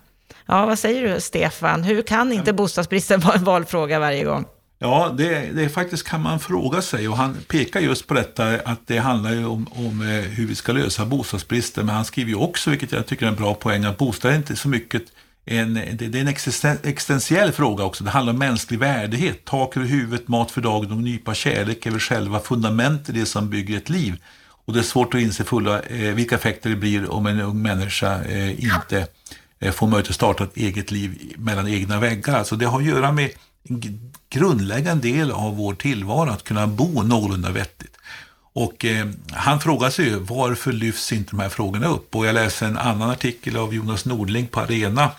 Ja, 0.51 0.67
vad 0.67 0.79
säger 0.79 1.15
du 1.15 1.21
Stefan? 1.21 1.83
Hur 1.83 2.03
kan 2.03 2.33
inte 2.33 2.53
bostadsbristen 2.53 3.21
vara 3.21 3.35
en 3.35 3.45
valfråga 3.45 3.99
varje 3.99 4.25
gång? 4.25 4.45
Ja, 4.79 5.15
det, 5.19 5.51
det 5.55 5.69
faktiskt 5.69 6.09
kan 6.09 6.23
man 6.23 6.41
fråga 6.41 6.83
sig 6.83 7.09
och 7.09 7.17
han 7.17 7.37
pekar 7.49 7.81
just 7.81 8.07
på 8.07 8.15
detta 8.15 8.61
att 8.65 8.87
det 8.87 8.99
handlar 8.99 9.33
ju 9.33 9.47
om, 9.47 9.67
om 9.73 10.03
eh, 10.03 10.07
hur 10.09 10.47
vi 10.47 10.55
ska 10.55 10.73
lösa 10.73 11.05
bostadsbristen. 11.05 11.87
Men 11.87 11.95
han 11.95 12.05
skriver 12.05 12.31
ju 12.31 12.37
också, 12.37 12.71
vilket 12.71 12.93
jag 12.93 13.07
tycker 13.07 13.27
är 13.27 13.31
en 13.31 13.37
bra 13.37 13.55
poäng, 13.55 13.85
att 13.85 13.99
bostad 13.99 14.33
är 14.33 14.37
inte 14.37 14.57
så 14.57 14.69
mycket 14.69 15.03
en, 15.45 15.75
det, 15.75 16.09
det 16.09 16.19
är 16.19 16.23
en 16.23 16.79
existentiell 16.83 17.53
fråga 17.53 17.85
också. 17.85 18.05
Det 18.05 18.11
handlar 18.11 18.33
om 18.33 18.39
mänsklig 18.39 18.79
värdighet. 18.79 19.45
Tak 19.45 19.77
över 19.77 19.87
huvudet, 19.87 20.29
mat 20.29 20.51
för 20.51 20.61
dagen 20.61 20.93
och 20.93 20.99
nypa 20.99 21.35
kärlek 21.35 21.87
är 21.87 21.91
väl 21.91 22.01
själva 22.01 22.41
fundamentet 22.41 23.17
i 23.17 23.19
det 23.19 23.27
som 23.27 23.51
bygger 23.51 23.77
ett 23.77 23.89
liv. 23.89 24.17
Och 24.65 24.73
det 24.73 24.79
är 24.79 24.83
svårt 24.85 25.15
att 25.15 25.21
inse 25.21 25.45
fulla 25.45 25.81
eh, 25.81 26.15
vilka 26.15 26.35
effekter 26.35 26.71
det 26.71 26.77
blir 26.77 27.11
om 27.11 27.27
en 27.27 27.41
ung 27.41 27.63
människa 27.63 28.23
eh, 28.23 28.65
inte 28.65 29.07
får 29.67 29.73
få 29.73 29.87
möjlighet 29.87 30.11
att 30.11 30.15
starta 30.15 30.45
ett 30.45 30.57
eget 30.57 30.91
liv 30.91 31.35
mellan 31.39 31.69
egna 31.69 32.01
väggar. 32.01 32.39
Alltså 32.39 32.57
det 32.57 32.67
har 32.67 32.81
att 32.81 32.87
göra 32.87 33.13
med 33.13 33.31
en 33.69 34.13
grundläggande 34.31 35.09
del 35.09 35.31
av 35.31 35.57
vår 35.57 35.75
tillvaro, 35.75 36.31
att 36.31 36.45
kunna 36.45 36.67
bo 36.67 37.03
någorlunda 37.03 37.51
vettigt. 37.51 37.97
Och 38.53 38.85
eh, 38.85 39.09
han 39.33 39.61
frågar 39.61 39.91
sig 39.91 40.05
ju 40.05 40.19
varför 40.19 40.73
lyfts 40.73 41.13
inte 41.13 41.31
de 41.31 41.41
här 41.41 41.49
frågorna 41.49 41.87
upp? 41.87 42.17
Och 42.17 42.27
jag 42.27 42.35
läser 42.35 42.67
en 42.67 42.79
annan 42.79 43.11
artikel 43.11 43.57
av 43.57 43.75
Jonas 43.75 44.05
Nordling 44.05 44.47
på 44.47 44.61
Arena, 44.61 45.11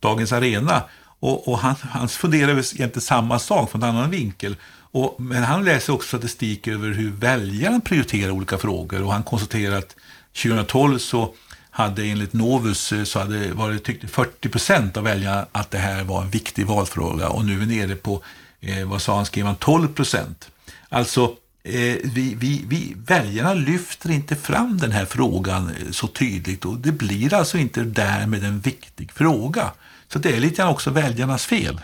Dagens 0.00 0.32
Arena. 0.32 0.82
Och, 1.20 1.48
och 1.48 1.58
han, 1.58 1.74
han 1.80 2.08
funderar 2.08 2.50
egentligen 2.50 3.00
samma 3.00 3.38
sak 3.38 3.70
från 3.70 3.82
en 3.82 3.88
annan 3.88 4.10
vinkel. 4.10 4.56
Och, 4.92 5.16
men 5.18 5.42
han 5.42 5.64
läser 5.64 5.92
också 5.92 6.08
statistik 6.08 6.68
över 6.68 6.88
hur 6.88 7.10
väljaren 7.10 7.80
prioriterar 7.80 8.30
olika 8.30 8.58
frågor 8.58 9.02
och 9.02 9.12
han 9.12 9.22
konstaterar 9.22 9.78
att 9.78 9.96
2012 10.42 10.98
så 10.98 11.34
hade 11.74 12.04
enligt 12.04 12.32
Novus 12.32 12.92
eh, 12.92 13.04
så 13.04 13.18
hade 13.18 13.52
varit, 13.52 13.84
tyckte 13.84 14.08
40 14.08 14.48
procent 14.48 14.96
av 14.96 15.04
väljarna 15.04 15.46
att 15.52 15.70
det 15.70 15.78
här 15.78 16.04
var 16.04 16.22
en 16.22 16.30
viktig 16.30 16.66
valfråga 16.66 17.28
och 17.28 17.44
nu 17.44 17.54
är 17.54 17.58
vi 17.58 17.66
nere 17.66 17.94
på, 17.94 18.22
eh, 18.60 18.88
vad 18.88 19.02
sa 19.02 19.16
han, 19.16 19.26
skrev 19.26 19.46
han, 19.46 19.56
12 19.56 19.88
procent. 19.88 20.50
Alltså, 20.88 21.22
eh, 21.64 21.96
vi, 22.04 22.34
vi, 22.36 22.64
vi, 22.68 22.94
väljarna 22.96 23.54
lyfter 23.54 24.10
inte 24.10 24.36
fram 24.36 24.78
den 24.78 24.92
här 24.92 25.04
frågan 25.04 25.70
eh, 25.70 25.90
så 25.90 26.06
tydligt 26.08 26.64
och 26.64 26.78
det 26.78 26.92
blir 26.92 27.34
alltså 27.34 27.58
inte 27.58 27.80
därmed 27.80 28.44
en 28.44 28.60
viktig 28.60 29.12
fråga. 29.12 29.72
Så 30.08 30.18
det 30.18 30.36
är 30.36 30.40
lite 30.40 30.56
grann 30.56 30.68
också 30.68 30.90
väljarnas 30.90 31.46
fel. 31.46 31.80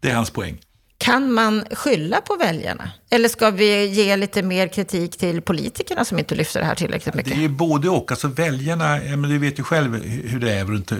Det 0.00 0.10
är 0.10 0.14
hans 0.14 0.30
poäng. 0.30 0.58
Kan 0.98 1.32
man 1.32 1.64
skylla 1.70 2.20
på 2.20 2.36
väljarna? 2.36 2.90
Eller 3.10 3.28
ska 3.28 3.50
vi 3.50 3.86
ge 3.86 4.16
lite 4.16 4.42
mer 4.42 4.68
kritik 4.68 5.18
till 5.18 5.42
politikerna 5.42 6.04
som 6.04 6.18
inte 6.18 6.34
lyfter 6.34 6.60
det 6.60 6.66
här 6.66 6.74
tillräckligt 6.74 7.14
mycket? 7.14 7.36
Det 7.36 7.44
är 7.44 7.48
både 7.48 7.88
och. 7.88 8.10
Alltså 8.12 8.28
väljarna, 8.28 9.04
ja, 9.04 9.16
men 9.16 9.30
du 9.30 9.38
vet 9.38 9.58
ju 9.58 9.62
själv 9.62 10.04
hur 10.04 10.40
det 10.40 10.52
är 10.52 10.64
runt 10.64 10.92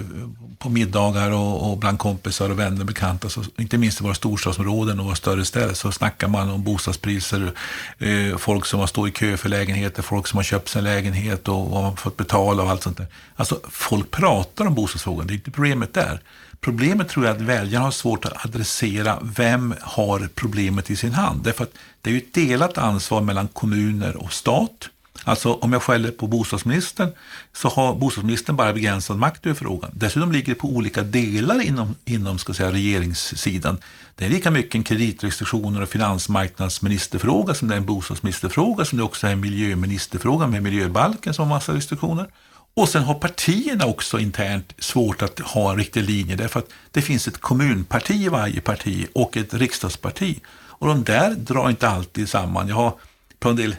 på 0.58 0.68
middagar 0.68 1.30
och, 1.30 1.70
och 1.70 1.78
bland 1.78 1.98
kompisar 1.98 2.50
och 2.50 2.58
vänner 2.58 2.80
och 2.80 2.86
bekanta. 2.86 3.28
Så, 3.28 3.42
inte 3.58 3.78
minst 3.78 4.00
i 4.00 4.04
våra 4.04 4.14
storstadsområden 4.14 5.00
och 5.00 5.06
våra 5.06 5.14
större 5.14 5.44
städer 5.44 5.74
så 5.74 5.92
snackar 5.92 6.28
man 6.28 6.50
om 6.50 6.64
bostadspriser, 6.64 7.52
eh, 7.98 8.36
folk 8.36 8.66
som 8.66 8.80
har 8.80 8.86
stått 8.86 9.08
i 9.08 9.12
kö 9.12 9.36
för 9.36 9.48
lägenheter, 9.48 10.02
folk 10.02 10.26
som 10.26 10.36
har 10.36 10.44
köpt 10.44 10.68
sin 10.68 10.84
lägenhet 10.84 11.48
och 11.48 11.70
vad 11.70 11.82
man 11.82 11.96
fått 11.96 12.16
betala 12.16 12.62
och 12.62 12.70
allt 12.70 12.82
sånt 12.82 12.96
där. 12.96 13.06
Alltså 13.36 13.60
folk 13.70 14.10
pratar 14.10 14.66
om 14.66 14.74
bostadsfrågan, 14.74 15.26
det 15.26 15.32
är 15.32 15.34
inte 15.34 15.50
problemet 15.50 15.94
där. 15.94 16.20
Problemet 16.60 17.08
tror 17.08 17.26
jag 17.26 17.36
att 17.36 17.42
väljarna 17.42 17.84
har 17.84 17.90
svårt 17.90 18.24
att 18.24 18.44
adressera 18.44 19.18
vem 19.22 19.74
har 19.80 20.28
problemet 20.34 20.90
i 20.90 20.96
sin 20.96 21.12
hand. 21.12 21.42
Därför 21.42 21.64
att 21.64 21.72
det 22.02 22.10
är 22.10 22.14
ju 22.14 22.18
ett 22.18 22.34
delat 22.34 22.78
ansvar 22.78 23.20
mellan 23.20 23.48
kommuner 23.48 24.16
och 24.16 24.32
stat. 24.32 24.88
Alltså 25.24 25.52
om 25.52 25.72
jag 25.72 25.82
skäller 25.82 26.10
på 26.10 26.26
bostadsministern 26.26 27.12
så 27.52 27.68
har 27.68 27.94
bostadsministern 27.94 28.56
bara 28.56 28.72
begränsad 28.72 29.18
makt 29.18 29.46
över 29.46 29.54
frågan. 29.54 29.90
Dessutom 29.94 30.32
ligger 30.32 30.54
det 30.54 30.60
på 30.60 30.68
olika 30.68 31.02
delar 31.02 31.60
inom, 31.62 31.94
inom 32.04 32.38
ska 32.38 32.54
säga, 32.54 32.72
regeringssidan. 32.72 33.78
Det 34.14 34.24
är 34.24 34.28
lika 34.28 34.50
mycket 34.50 34.74
en 34.74 34.82
kreditrestriktioner 34.82 35.82
och 35.82 35.88
finansmarknadsministerfråga 35.88 37.54
som 37.54 37.68
det 37.68 37.74
är 37.74 37.78
en 37.78 37.86
bostadsministerfråga 37.86 38.84
som 38.84 38.98
det 38.98 39.04
också 39.04 39.26
är 39.26 39.32
en 39.32 39.40
miljöministerfråga 39.40 40.46
med 40.46 40.62
miljöbalken 40.62 41.34
som 41.34 41.48
har 41.48 41.56
massa 41.56 41.74
restriktioner. 41.74 42.26
Och 42.74 42.88
sen 42.88 43.02
har 43.02 43.14
partierna 43.14 43.86
också 43.86 44.18
internt 44.18 44.74
svårt 44.78 45.22
att 45.22 45.38
ha 45.38 45.70
en 45.70 45.78
riktig 45.78 46.02
linje 46.02 46.36
därför 46.36 46.58
att 46.60 46.70
det 46.90 47.02
finns 47.02 47.28
ett 47.28 47.40
kommunparti 47.40 48.14
i 48.14 48.28
varje 48.28 48.60
parti 48.60 49.06
och 49.12 49.36
ett 49.36 49.54
riksdagsparti. 49.54 50.40
Och 50.78 50.86
de 50.86 51.04
där 51.04 51.34
drar 51.34 51.70
inte 51.70 51.88
alltid 51.88 52.28
samman. 52.28 52.68
Jag 52.68 52.76
har 52.76 52.94
på 53.38 53.48
en 53.48 53.56
del 53.56 53.76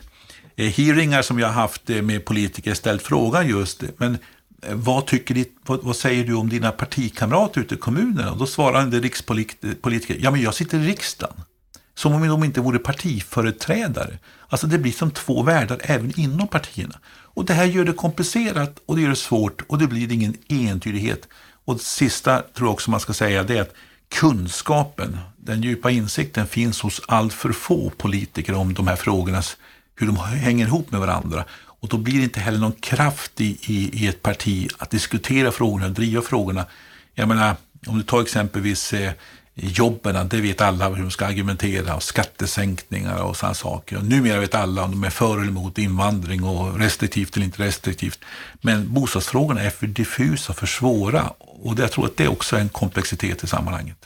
eh, 0.56 0.68
hearingar 0.68 1.22
som 1.22 1.40
jag 1.40 1.48
har 1.48 1.54
haft 1.54 1.90
eh, 1.90 2.02
med 2.02 2.26
politiker 2.26 2.74
ställt 2.74 3.02
frågan 3.02 3.48
just 3.48 3.84
men 3.98 4.18
eh, 4.62 4.76
vad, 4.76 5.06
tycker 5.06 5.36
ditt, 5.36 5.56
vad, 5.66 5.84
vad, 5.84 5.96
säger 5.96 6.24
du 6.24 6.34
om 6.34 6.50
dina 6.50 6.72
partikamrater 6.72 7.62
ute 7.62 7.76
i 7.76 7.78
kommunerna? 7.78 8.32
Och 8.32 8.38
då 8.38 8.46
svarar 8.46 8.82
en 8.82 9.02
rikspolitiker, 9.02 10.18
ja 10.20 10.32
men 10.32 10.42
jag 10.42 10.54
sitter 10.54 10.80
i 10.80 10.88
riksdagen. 10.88 11.36
Som 11.96 12.14
om 12.14 12.28
de 12.28 12.44
inte 12.44 12.62
vore 12.62 12.80
partiföreträdare. 12.80 14.18
Alltså 14.48 14.68
det 14.68 14.78
blir 14.78 14.92
som 14.92 15.12
två 15.12 15.44
världar 15.44 15.80
även 15.84 16.20
inom 16.20 16.48
partierna. 16.48 17.00
Och 17.40 17.46
det 17.46 17.54
här 17.54 17.66
gör 17.66 17.86
det 17.86 17.94
komplicerat 17.94 18.80
och 18.86 18.96
det 18.96 19.02
gör 19.02 19.10
det 19.10 19.16
svårt 19.16 19.62
och 19.68 19.78
det 19.78 19.88
blir 19.88 20.12
ingen 20.12 20.38
entydighet. 20.48 21.28
Och 21.66 21.74
det 21.76 21.84
sista 21.84 22.42
tror 22.42 22.68
jag 22.68 22.74
också 22.74 22.92
man 22.92 23.00
ska 23.00 23.14
säga 23.14 23.44
det 23.44 23.58
är 23.58 23.62
att 23.62 23.74
kunskapen, 24.10 25.18
den 25.38 25.62
djupa 25.62 25.92
insikten 25.92 26.48
finns 26.48 26.82
hos 26.82 27.02
allt 27.08 27.34
för 27.34 27.52
få 27.52 27.90
politiker 27.90 28.54
om 28.54 28.74
de 28.74 28.88
här 28.88 28.96
frågorna, 28.96 29.42
hur 29.96 30.08
de 30.08 30.18
hänger 30.18 30.66
ihop 30.66 30.92
med 30.92 31.00
varandra. 31.00 31.46
Och 31.52 31.88
då 31.88 31.98
blir 31.98 32.18
det 32.18 32.24
inte 32.24 32.40
heller 32.40 32.60
någon 32.60 32.72
kraft 32.72 33.42
i, 33.42 33.58
i, 33.62 34.04
i 34.04 34.08
ett 34.08 34.22
parti 34.22 34.70
att 34.78 34.90
diskutera 34.90 35.52
frågorna, 35.52 35.90
driva 35.90 36.22
frågorna. 36.22 36.66
Jag 37.14 37.28
menar, 37.28 37.56
om 37.88 37.98
du 37.98 38.04
tar 38.04 38.22
exempelvis 38.22 38.94
eh, 38.94 39.12
jobben, 39.62 40.30
det 40.30 40.42
vet 40.42 40.62
alla 40.62 40.90
hur 40.90 41.04
de 41.04 41.12
ska 41.12 41.26
argumentera 41.26 41.96
och 41.96 42.04
skattesänkningar 42.04 43.24
och 43.24 43.38
sådana 43.38 43.54
saker. 43.54 43.98
Och 43.98 44.06
numera 44.06 44.40
vet 44.40 44.56
alla 44.56 44.84
om 44.84 44.92
de 44.92 45.04
är 45.04 45.10
för 45.10 45.38
eller 45.38 45.48
emot 45.48 45.78
invandring 45.78 46.44
och 46.44 46.80
restriktivt 46.80 47.36
eller 47.36 47.46
inte 47.46 47.64
restriktivt. 47.64 48.20
Men 48.62 48.94
bostadsfrågorna 48.94 49.62
är 49.62 49.70
för 49.70 49.88
diffusa, 49.88 50.54
för 50.54 50.68
svåra 50.68 51.34
och 51.40 51.80
jag 51.80 51.92
tror 51.92 52.06
att 52.06 52.18
det 52.18 52.28
också 52.28 52.56
är 52.56 52.60
en 52.60 52.70
komplexitet 52.70 53.44
i 53.44 53.48
sammanhanget. 53.48 53.98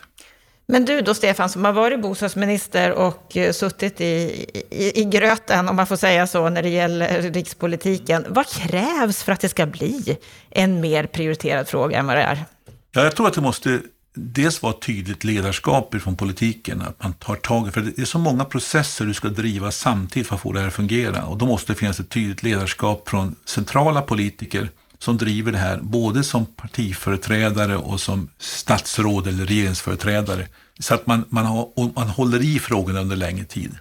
Men 0.66 0.86
du 0.86 1.02
då 1.02 1.14
Stefan, 1.14 1.50
som 1.50 1.66
har 1.66 1.74
varit 1.74 2.02
bostadsminister 2.02 2.92
och 2.92 3.38
eh, 3.38 3.52
suttit 3.52 4.02
i, 4.02 4.46
i, 4.70 5.02
i 5.02 5.06
gröten, 5.06 5.70
om 5.70 5.76
man 5.76 5.88
får 5.88 5.96
säga 5.96 6.28
så, 6.28 6.50
när 6.50 6.62
det 6.62 6.70
gäller 6.70 7.22
rikspolitiken. 7.22 8.26
Vad 8.30 8.48
krävs 8.48 9.24
för 9.24 9.32
att 9.32 9.40
det 9.40 9.50
ska 9.50 9.66
bli 9.66 10.18
en 10.50 10.82
mer 10.82 11.06
prioriterad 11.06 11.68
fråga 11.68 11.98
än 11.98 12.08
vad 12.08 12.16
det 12.16 12.22
är? 12.22 12.46
Ja, 12.92 13.04
jag 13.04 13.16
tror 13.16 13.28
att 13.28 13.34
det 13.34 13.42
måste 13.42 13.82
dels 14.14 14.62
vara 14.62 14.74
tydligt 14.74 15.24
ledarskap 15.24 15.96
från 16.02 16.16
politiken, 16.16 16.82
att 16.82 17.04
man 17.04 17.14
tar 17.14 17.36
tag 17.36 17.68
i, 17.68 17.72
för 17.72 17.82
det 17.82 18.02
är 18.02 18.06
så 18.06 18.20
många 18.20 18.46
processer 18.46 19.06
du 19.06 19.14
ska 19.14 19.30
driva 19.30 19.72
samtidigt 19.72 20.28
för 20.28 20.36
att 20.36 20.42
få 20.42 20.52
det 20.52 20.60
här 20.60 20.68
att 20.68 20.74
fungera. 20.74 21.26
Och 21.26 21.38
då 21.38 21.46
måste 21.46 21.74
det 21.74 21.80
finnas 21.80 22.00
ett 22.00 22.10
tydligt 22.10 22.44
ledarskap 22.44 23.10
från 23.10 23.36
centrala 23.46 24.02
politiker 24.02 24.70
som 25.00 25.18
driver 25.18 25.52
det 25.52 25.58
här, 25.58 25.80
både 25.82 26.24
som 26.24 26.46
partiföreträdare 26.46 27.78
och 27.78 28.02
som 28.02 28.30
statsråd 28.38 29.28
eller 29.28 29.46
regeringsföreträdare. 29.46 30.48
Så 30.80 30.94
att 30.94 31.08
man, 31.08 31.26
man, 31.30 31.46
har, 31.46 31.92
man 31.96 32.08
håller 32.08 32.42
i 32.44 32.60
frågorna 32.60 33.00
under 33.00 33.16
längre 33.16 33.46
tid. 33.46 33.78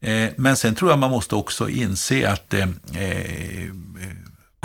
Eh, 0.00 0.28
men 0.36 0.56
sen 0.56 0.74
tror 0.74 0.90
jag 0.90 0.98
man 0.98 1.10
måste 1.10 1.34
också 1.34 1.68
inse 1.68 2.30
att 2.30 2.54
eh, 2.54 2.68
eh 2.94 3.70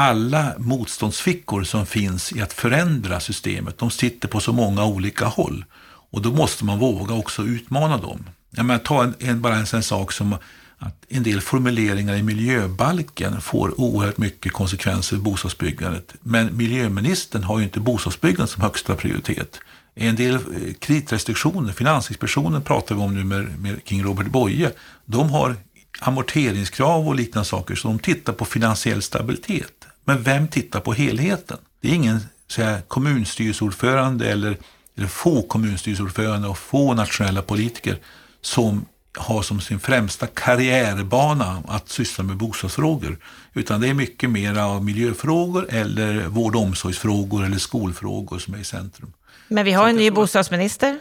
alla 0.02 0.54
motståndsfickor 0.58 1.64
som 1.64 1.86
finns 1.86 2.34
i 2.34 2.42
att 2.42 2.54
förändra 2.54 3.20
systemet, 3.20 3.78
de 3.78 3.92
sitter 3.92 4.28
på 4.28 4.40
så 4.40 4.54
många 4.54 4.86
olika 4.86 5.26
håll. 5.26 5.66
Och 6.12 6.22
då 6.22 6.32
måste 6.32 6.66
man 6.66 6.80
våga 6.80 7.16
också 7.16 7.44
utmana 7.44 7.98
dem. 7.98 8.30
Jag 8.50 8.66
menar, 8.66 8.80
ta 8.80 9.04
en, 9.04 9.14
en, 9.20 9.42
bara 9.42 9.56
en 9.56 9.66
sån 9.66 9.84
sak 9.84 10.12
som 10.12 10.36
att 10.78 11.06
en 11.10 11.24
del 11.24 11.42
formuleringar 11.42 12.16
i 12.16 12.24
miljöbalken 12.24 13.42
får 13.42 13.82
oerhört 13.82 14.18
mycket 14.18 14.54
konsekvenser 14.54 15.16
för 15.16 15.24
bostadsbyggandet. 15.24 16.16
Men 16.22 16.58
miljöministern 16.58 17.44
har 17.44 17.60
ju 17.60 17.64
inte 17.64 17.80
bostadsbyggandet 17.80 18.50
som 18.50 18.64
högsta 18.64 18.96
prioritet. 18.96 19.60
En 19.96 20.16
del 20.16 20.36
eh, 20.36 20.40
kreditrestriktioner, 20.80 21.74
Finansinspektionen 21.74 22.62
pratar 22.62 22.96
vi 22.96 23.02
om 23.02 23.16
nu 23.16 23.24
med, 23.24 23.60
med 23.60 23.86
kring 23.86 24.04
Robert 24.04 24.28
Boye, 24.28 24.72
de 25.06 25.30
har 25.30 25.56
amorteringskrav 26.00 27.08
och 27.08 27.16
liknande 27.16 27.50
saker, 27.50 27.76
så 27.76 27.88
de 27.88 28.00
tittar 28.00 28.34
på 28.34 28.46
finansiell 28.46 29.02
stabilitet. 29.02 29.81
Men 30.06 30.24
vem 30.24 30.48
tittar 30.48 30.80
på 30.80 30.94
helheten? 30.94 31.58
Det 31.82 31.90
är 31.90 31.94
ingen 31.94 32.20
så 32.48 32.78
kommunstyrelseordförande 32.88 34.32
eller, 34.32 34.58
eller 34.98 35.08
få 35.08 35.42
kommunstyrelseordförande 35.42 36.48
och 36.48 36.58
få 36.58 36.94
nationella 36.94 37.42
politiker 37.42 37.98
som 38.42 38.86
har 39.18 39.42
som 39.42 39.62
sin 39.62 39.80
främsta 39.80 40.28
karriärbana 40.28 41.64
att 41.68 41.90
syssla 41.90 42.24
med 42.24 42.38
bostadsfrågor. 42.38 43.18
Utan 43.54 43.82
det 43.82 43.88
är 43.88 43.94
mycket 43.94 44.30
mer 44.30 44.60
av 44.60 44.84
miljöfrågor 44.86 45.68
eller 45.70 46.28
vård 46.28 46.56
och 46.56 46.62
omsorgsfrågor 46.62 47.46
eller 47.46 47.58
skolfrågor 47.58 48.40
som 48.40 48.54
är 48.54 48.58
i 48.58 48.64
centrum. 48.64 49.14
Men 49.48 49.66
vi 49.66 49.72
har 49.72 49.90
en 49.90 49.96
ny 49.96 50.12
bostadsminister. 50.12 51.00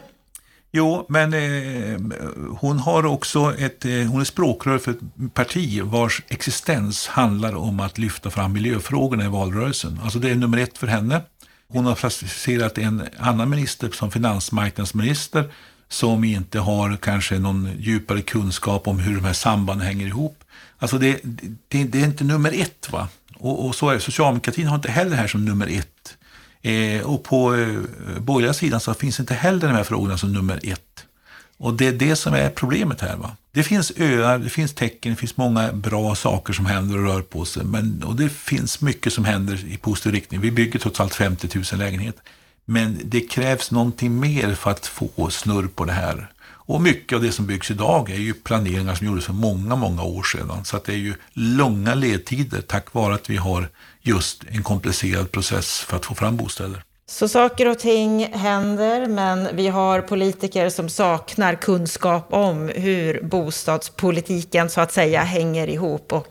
Jo, 0.73 1.07
men 1.09 1.35
eh, 1.35 2.01
hon 2.59 2.79
har 2.79 3.07
också 3.07 3.55
ett, 3.59 3.85
eh, 3.85 3.93
hon 3.93 4.21
är 4.21 4.25
språkrör 4.25 4.79
för 4.79 4.91
ett 4.91 5.35
parti 5.35 5.81
vars 5.83 6.23
existens 6.29 7.07
handlar 7.07 7.55
om 7.55 7.81
att 7.81 7.99
lyfta 7.99 8.31
fram 8.31 8.53
miljöfrågorna 8.53 9.25
i 9.25 9.29
valrörelsen. 9.29 10.01
Alltså 10.03 10.19
det 10.19 10.31
är 10.31 10.35
nummer 10.35 10.59
ett 10.59 10.79
för 10.79 10.87
henne. 10.87 11.23
Hon 11.69 11.87
har 11.87 11.95
placerat 11.95 12.79
en 12.79 13.03
annan 13.19 13.51
minister 13.51 13.91
som 13.91 14.11
finansmarknadsminister 14.11 15.53
som 15.89 16.25
inte 16.25 16.59
har 16.59 16.97
kanske 16.97 17.39
någon 17.39 17.69
djupare 17.79 18.23
kunskap 18.23 18.89
om 18.89 18.99
hur 18.99 19.15
de 19.15 19.25
här 19.25 19.33
sambanden 19.33 19.87
hänger 19.87 20.07
ihop. 20.07 20.45
Alltså 20.79 20.99
det, 20.99 21.21
det, 21.69 21.85
det 21.85 22.01
är 22.01 22.05
inte 22.05 22.25
nummer 22.25 22.53
ett. 22.61 22.93
va? 22.93 23.09
Och, 23.35 23.67
och, 23.67 23.75
så 23.75 23.89
är 23.89 23.95
det. 23.95 24.01
Socialdemokratin 24.01 24.67
har 24.67 24.77
inte 24.77 24.91
heller 24.91 25.11
det 25.11 25.17
här 25.17 25.27
som 25.27 25.45
nummer 25.45 25.67
ett. 25.67 26.17
Eh, 26.63 27.03
och 27.03 27.25
på 27.25 27.55
eh, 27.55 27.79
borgerliga 28.21 28.55
sidan 28.55 28.81
så 28.81 28.95
finns 28.95 29.21
inte 29.21 29.35
heller 29.35 29.69
de 29.69 29.75
här 29.75 29.85
frågorna 29.85 30.19
som 30.19 30.33
nummer 30.33 30.61
ett. 30.63 31.05
Och 31.57 31.75
det 31.75 31.87
är 31.87 31.93
det 31.93 32.17
som 32.17 32.35
är 32.35 32.51
problemet 32.51 33.01
här. 33.01 33.17
Va? 33.17 33.37
Det 33.53 33.63
finns 33.63 33.93
öar, 33.97 34.39
det 34.39 34.51
finns 34.51 34.75
tecken, 34.75 35.13
det 35.13 35.17
finns 35.17 35.37
många 35.37 35.73
bra 35.73 36.15
saker 36.15 36.53
som 36.53 36.67
händer 36.67 36.99
och 36.99 37.05
rör 37.05 37.23
på 37.23 37.45
sig. 37.45 37.65
Men, 37.65 38.03
och 38.03 38.17
det 38.17 38.29
finns 38.29 38.81
mycket 38.81 39.13
som 39.13 39.25
händer 39.25 39.65
i 39.69 39.77
positiv 39.77 40.13
riktning. 40.13 40.41
Vi 40.41 40.51
bygger 40.51 40.79
trots 40.79 41.01
allt 41.01 41.15
50 41.15 41.49
000 41.55 41.65
lägenheter. 41.73 42.23
Men 42.65 43.01
det 43.05 43.21
krävs 43.21 43.71
någonting 43.71 44.21
mer 44.21 44.55
för 44.55 44.71
att 44.71 44.87
få 44.87 45.31
snurr 45.31 45.67
på 45.67 45.85
det 45.85 45.93
här. 45.93 46.33
Och 46.43 46.81
mycket 46.81 47.17
av 47.17 47.23
det 47.23 47.33
som 47.33 47.47
byggs 47.47 47.71
idag 47.71 48.11
är 48.11 48.19
ju 48.19 48.35
planeringar 48.35 48.95
som 48.95 49.07
gjordes 49.07 49.25
för 49.25 49.33
många, 49.33 49.77
många 49.77 50.03
år 50.03 50.23
sedan. 50.23 50.65
Så 50.65 50.77
att 50.77 50.85
det 50.85 50.93
är 50.93 50.97
ju 50.97 51.15
långa 51.33 51.95
ledtider 51.95 52.61
tack 52.61 52.95
vare 52.95 53.15
att 53.15 53.31
vi 53.31 53.37
har 53.37 53.69
just 54.03 54.45
en 54.51 54.63
komplicerad 54.63 55.33
process 55.33 55.79
för 55.81 55.97
att 55.97 56.07
få 56.07 56.15
fram 56.15 56.37
bostäder. 56.37 56.83
Så 57.11 57.29
saker 57.29 57.69
och 57.69 57.79
ting 57.79 58.33
händer, 58.33 59.07
men 59.07 59.49
vi 59.57 59.69
har 59.69 60.01
politiker 60.01 60.69
som 60.69 60.89
saknar 60.89 61.55
kunskap 61.55 62.27
om 62.31 62.69
hur 62.69 63.23
bostadspolitiken 63.23 64.71
så 64.71 64.81
att 64.81 64.93
säga 64.93 65.23
hänger 65.23 65.69
ihop. 65.69 66.13
Och 66.13 66.27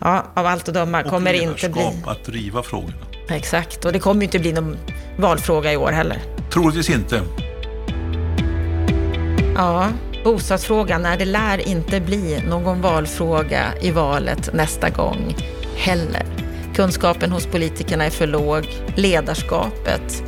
ja, 0.00 0.24
av 0.34 0.46
allt 0.46 0.68
att 0.68 0.74
döma 0.74 1.02
kommer 1.02 1.32
det 1.32 1.38
inte 1.38 1.68
bli... 1.68 2.02
att 2.06 2.24
driva 2.24 2.62
frågorna. 2.62 3.06
Exakt, 3.28 3.84
och 3.84 3.92
det 3.92 3.98
kommer 3.98 4.20
ju 4.20 4.24
inte 4.24 4.38
bli 4.38 4.52
någon 4.52 4.76
valfråga 5.18 5.72
i 5.72 5.76
år 5.76 5.92
heller. 5.92 6.22
Troligtvis 6.52 6.90
inte. 6.90 7.22
Ja, 9.56 9.88
bostadsfrågan, 10.24 11.02
nej, 11.02 11.18
det 11.18 11.24
lär 11.24 11.68
inte 11.68 12.00
bli 12.00 12.42
någon 12.48 12.80
valfråga 12.80 13.64
i 13.80 13.90
valet 13.90 14.54
nästa 14.54 14.90
gång 14.90 15.36
heller. 15.76 16.39
Kunskapen 16.80 17.32
hos 17.32 17.46
politikerna 17.46 18.04
är 18.04 18.10
för 18.10 18.26
låg, 18.26 18.68
ledarskapet 18.96 20.22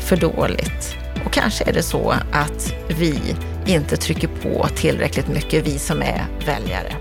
för 0.00 0.16
dåligt. 0.16 0.96
Och 1.26 1.32
kanske 1.32 1.64
är 1.64 1.72
det 1.72 1.82
så 1.82 2.14
att 2.32 2.74
vi 2.88 3.36
inte 3.66 3.96
trycker 3.96 4.28
på 4.28 4.68
tillräckligt 4.76 5.28
mycket, 5.28 5.66
vi 5.66 5.78
som 5.78 6.02
är 6.02 6.26
väljare. 6.46 6.96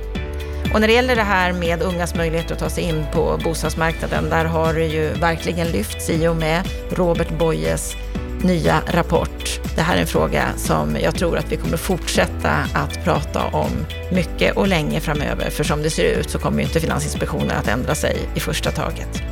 Och 0.74 0.82
när 0.82 0.88
det 0.88 0.94
gäller 0.94 1.16
det 1.16 1.24
här 1.24 1.54
med 1.54 1.82
ungas 1.82 2.16
möjligheter 2.16 2.54
att 2.54 2.60
ta 2.60 2.70
sig 2.70 2.84
in 2.84 3.06
på 3.14 3.40
bostadsmarknaden, 3.44 4.30
där 4.30 4.46
har 4.46 4.74
det 4.74 4.86
ju 4.86 5.10
verkligen 5.10 5.68
lyfts 5.68 6.10
i 6.10 6.28
och 6.28 6.36
med 6.36 6.68
Robert 6.90 7.38
Boyes 7.40 7.96
nya 8.44 8.82
rapport. 8.88 9.60
Det 9.76 9.82
här 9.82 9.98
är 9.98 10.02
en 10.02 10.08
fråga 10.08 10.46
som 10.58 10.98
jag 11.02 11.16
tror 11.16 11.38
att 11.38 11.52
vi 11.52 11.56
kommer 11.58 11.78
fortsätta 11.78 12.52
att 12.74 13.04
prata 13.04 13.44
om 13.46 13.72
mycket 14.12 14.58
och 14.58 14.68
länge 14.68 15.00
framöver. 15.00 15.50
För 15.50 15.64
som 15.64 15.82
det 15.82 15.90
ser 15.90 16.20
ut 16.20 16.30
så 16.30 16.40
kommer 16.40 16.58
ju 16.60 16.64
inte 16.64 16.80
Finansinspektionen 16.80 17.52
att 17.52 17.68
ändra 17.68 17.96
sig 17.96 18.18
i 18.36 18.40
första 18.40 18.72
taget. 18.72 19.24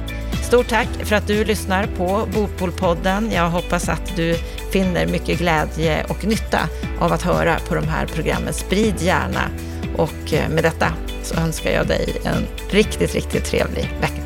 Stort 0.43 0.68
tack 0.68 0.88
för 1.03 1.16
att 1.16 1.28
du 1.28 1.45
lyssnar 1.45 1.88
på 1.97 2.28
Bopolpodden. 2.34 3.32
Jag 3.32 3.49
hoppas 3.49 3.89
att 3.89 4.16
du 4.16 4.36
finner 4.72 5.08
mycket 5.08 5.39
glädje 5.39 6.06
och 6.10 6.26
nytta 6.26 6.60
av 6.99 7.14
att 7.14 7.22
höra 7.22 7.60
på 7.68 7.76
de 7.76 7.88
här 7.88 8.06
programmen. 8.06 8.53
Sprid 8.53 8.95
gärna 9.01 9.49
och 9.97 10.34
eh, 10.34 10.49
med 10.49 10.64
detta 10.64 10.93
så 11.24 11.36
önskar 11.36 11.72
jag 11.72 11.88
dig 11.88 12.16
en 12.24 12.47
riktigt, 12.70 13.16
riktigt 13.16 13.45
trevlig 13.45 13.89
vecka. 14.01 14.25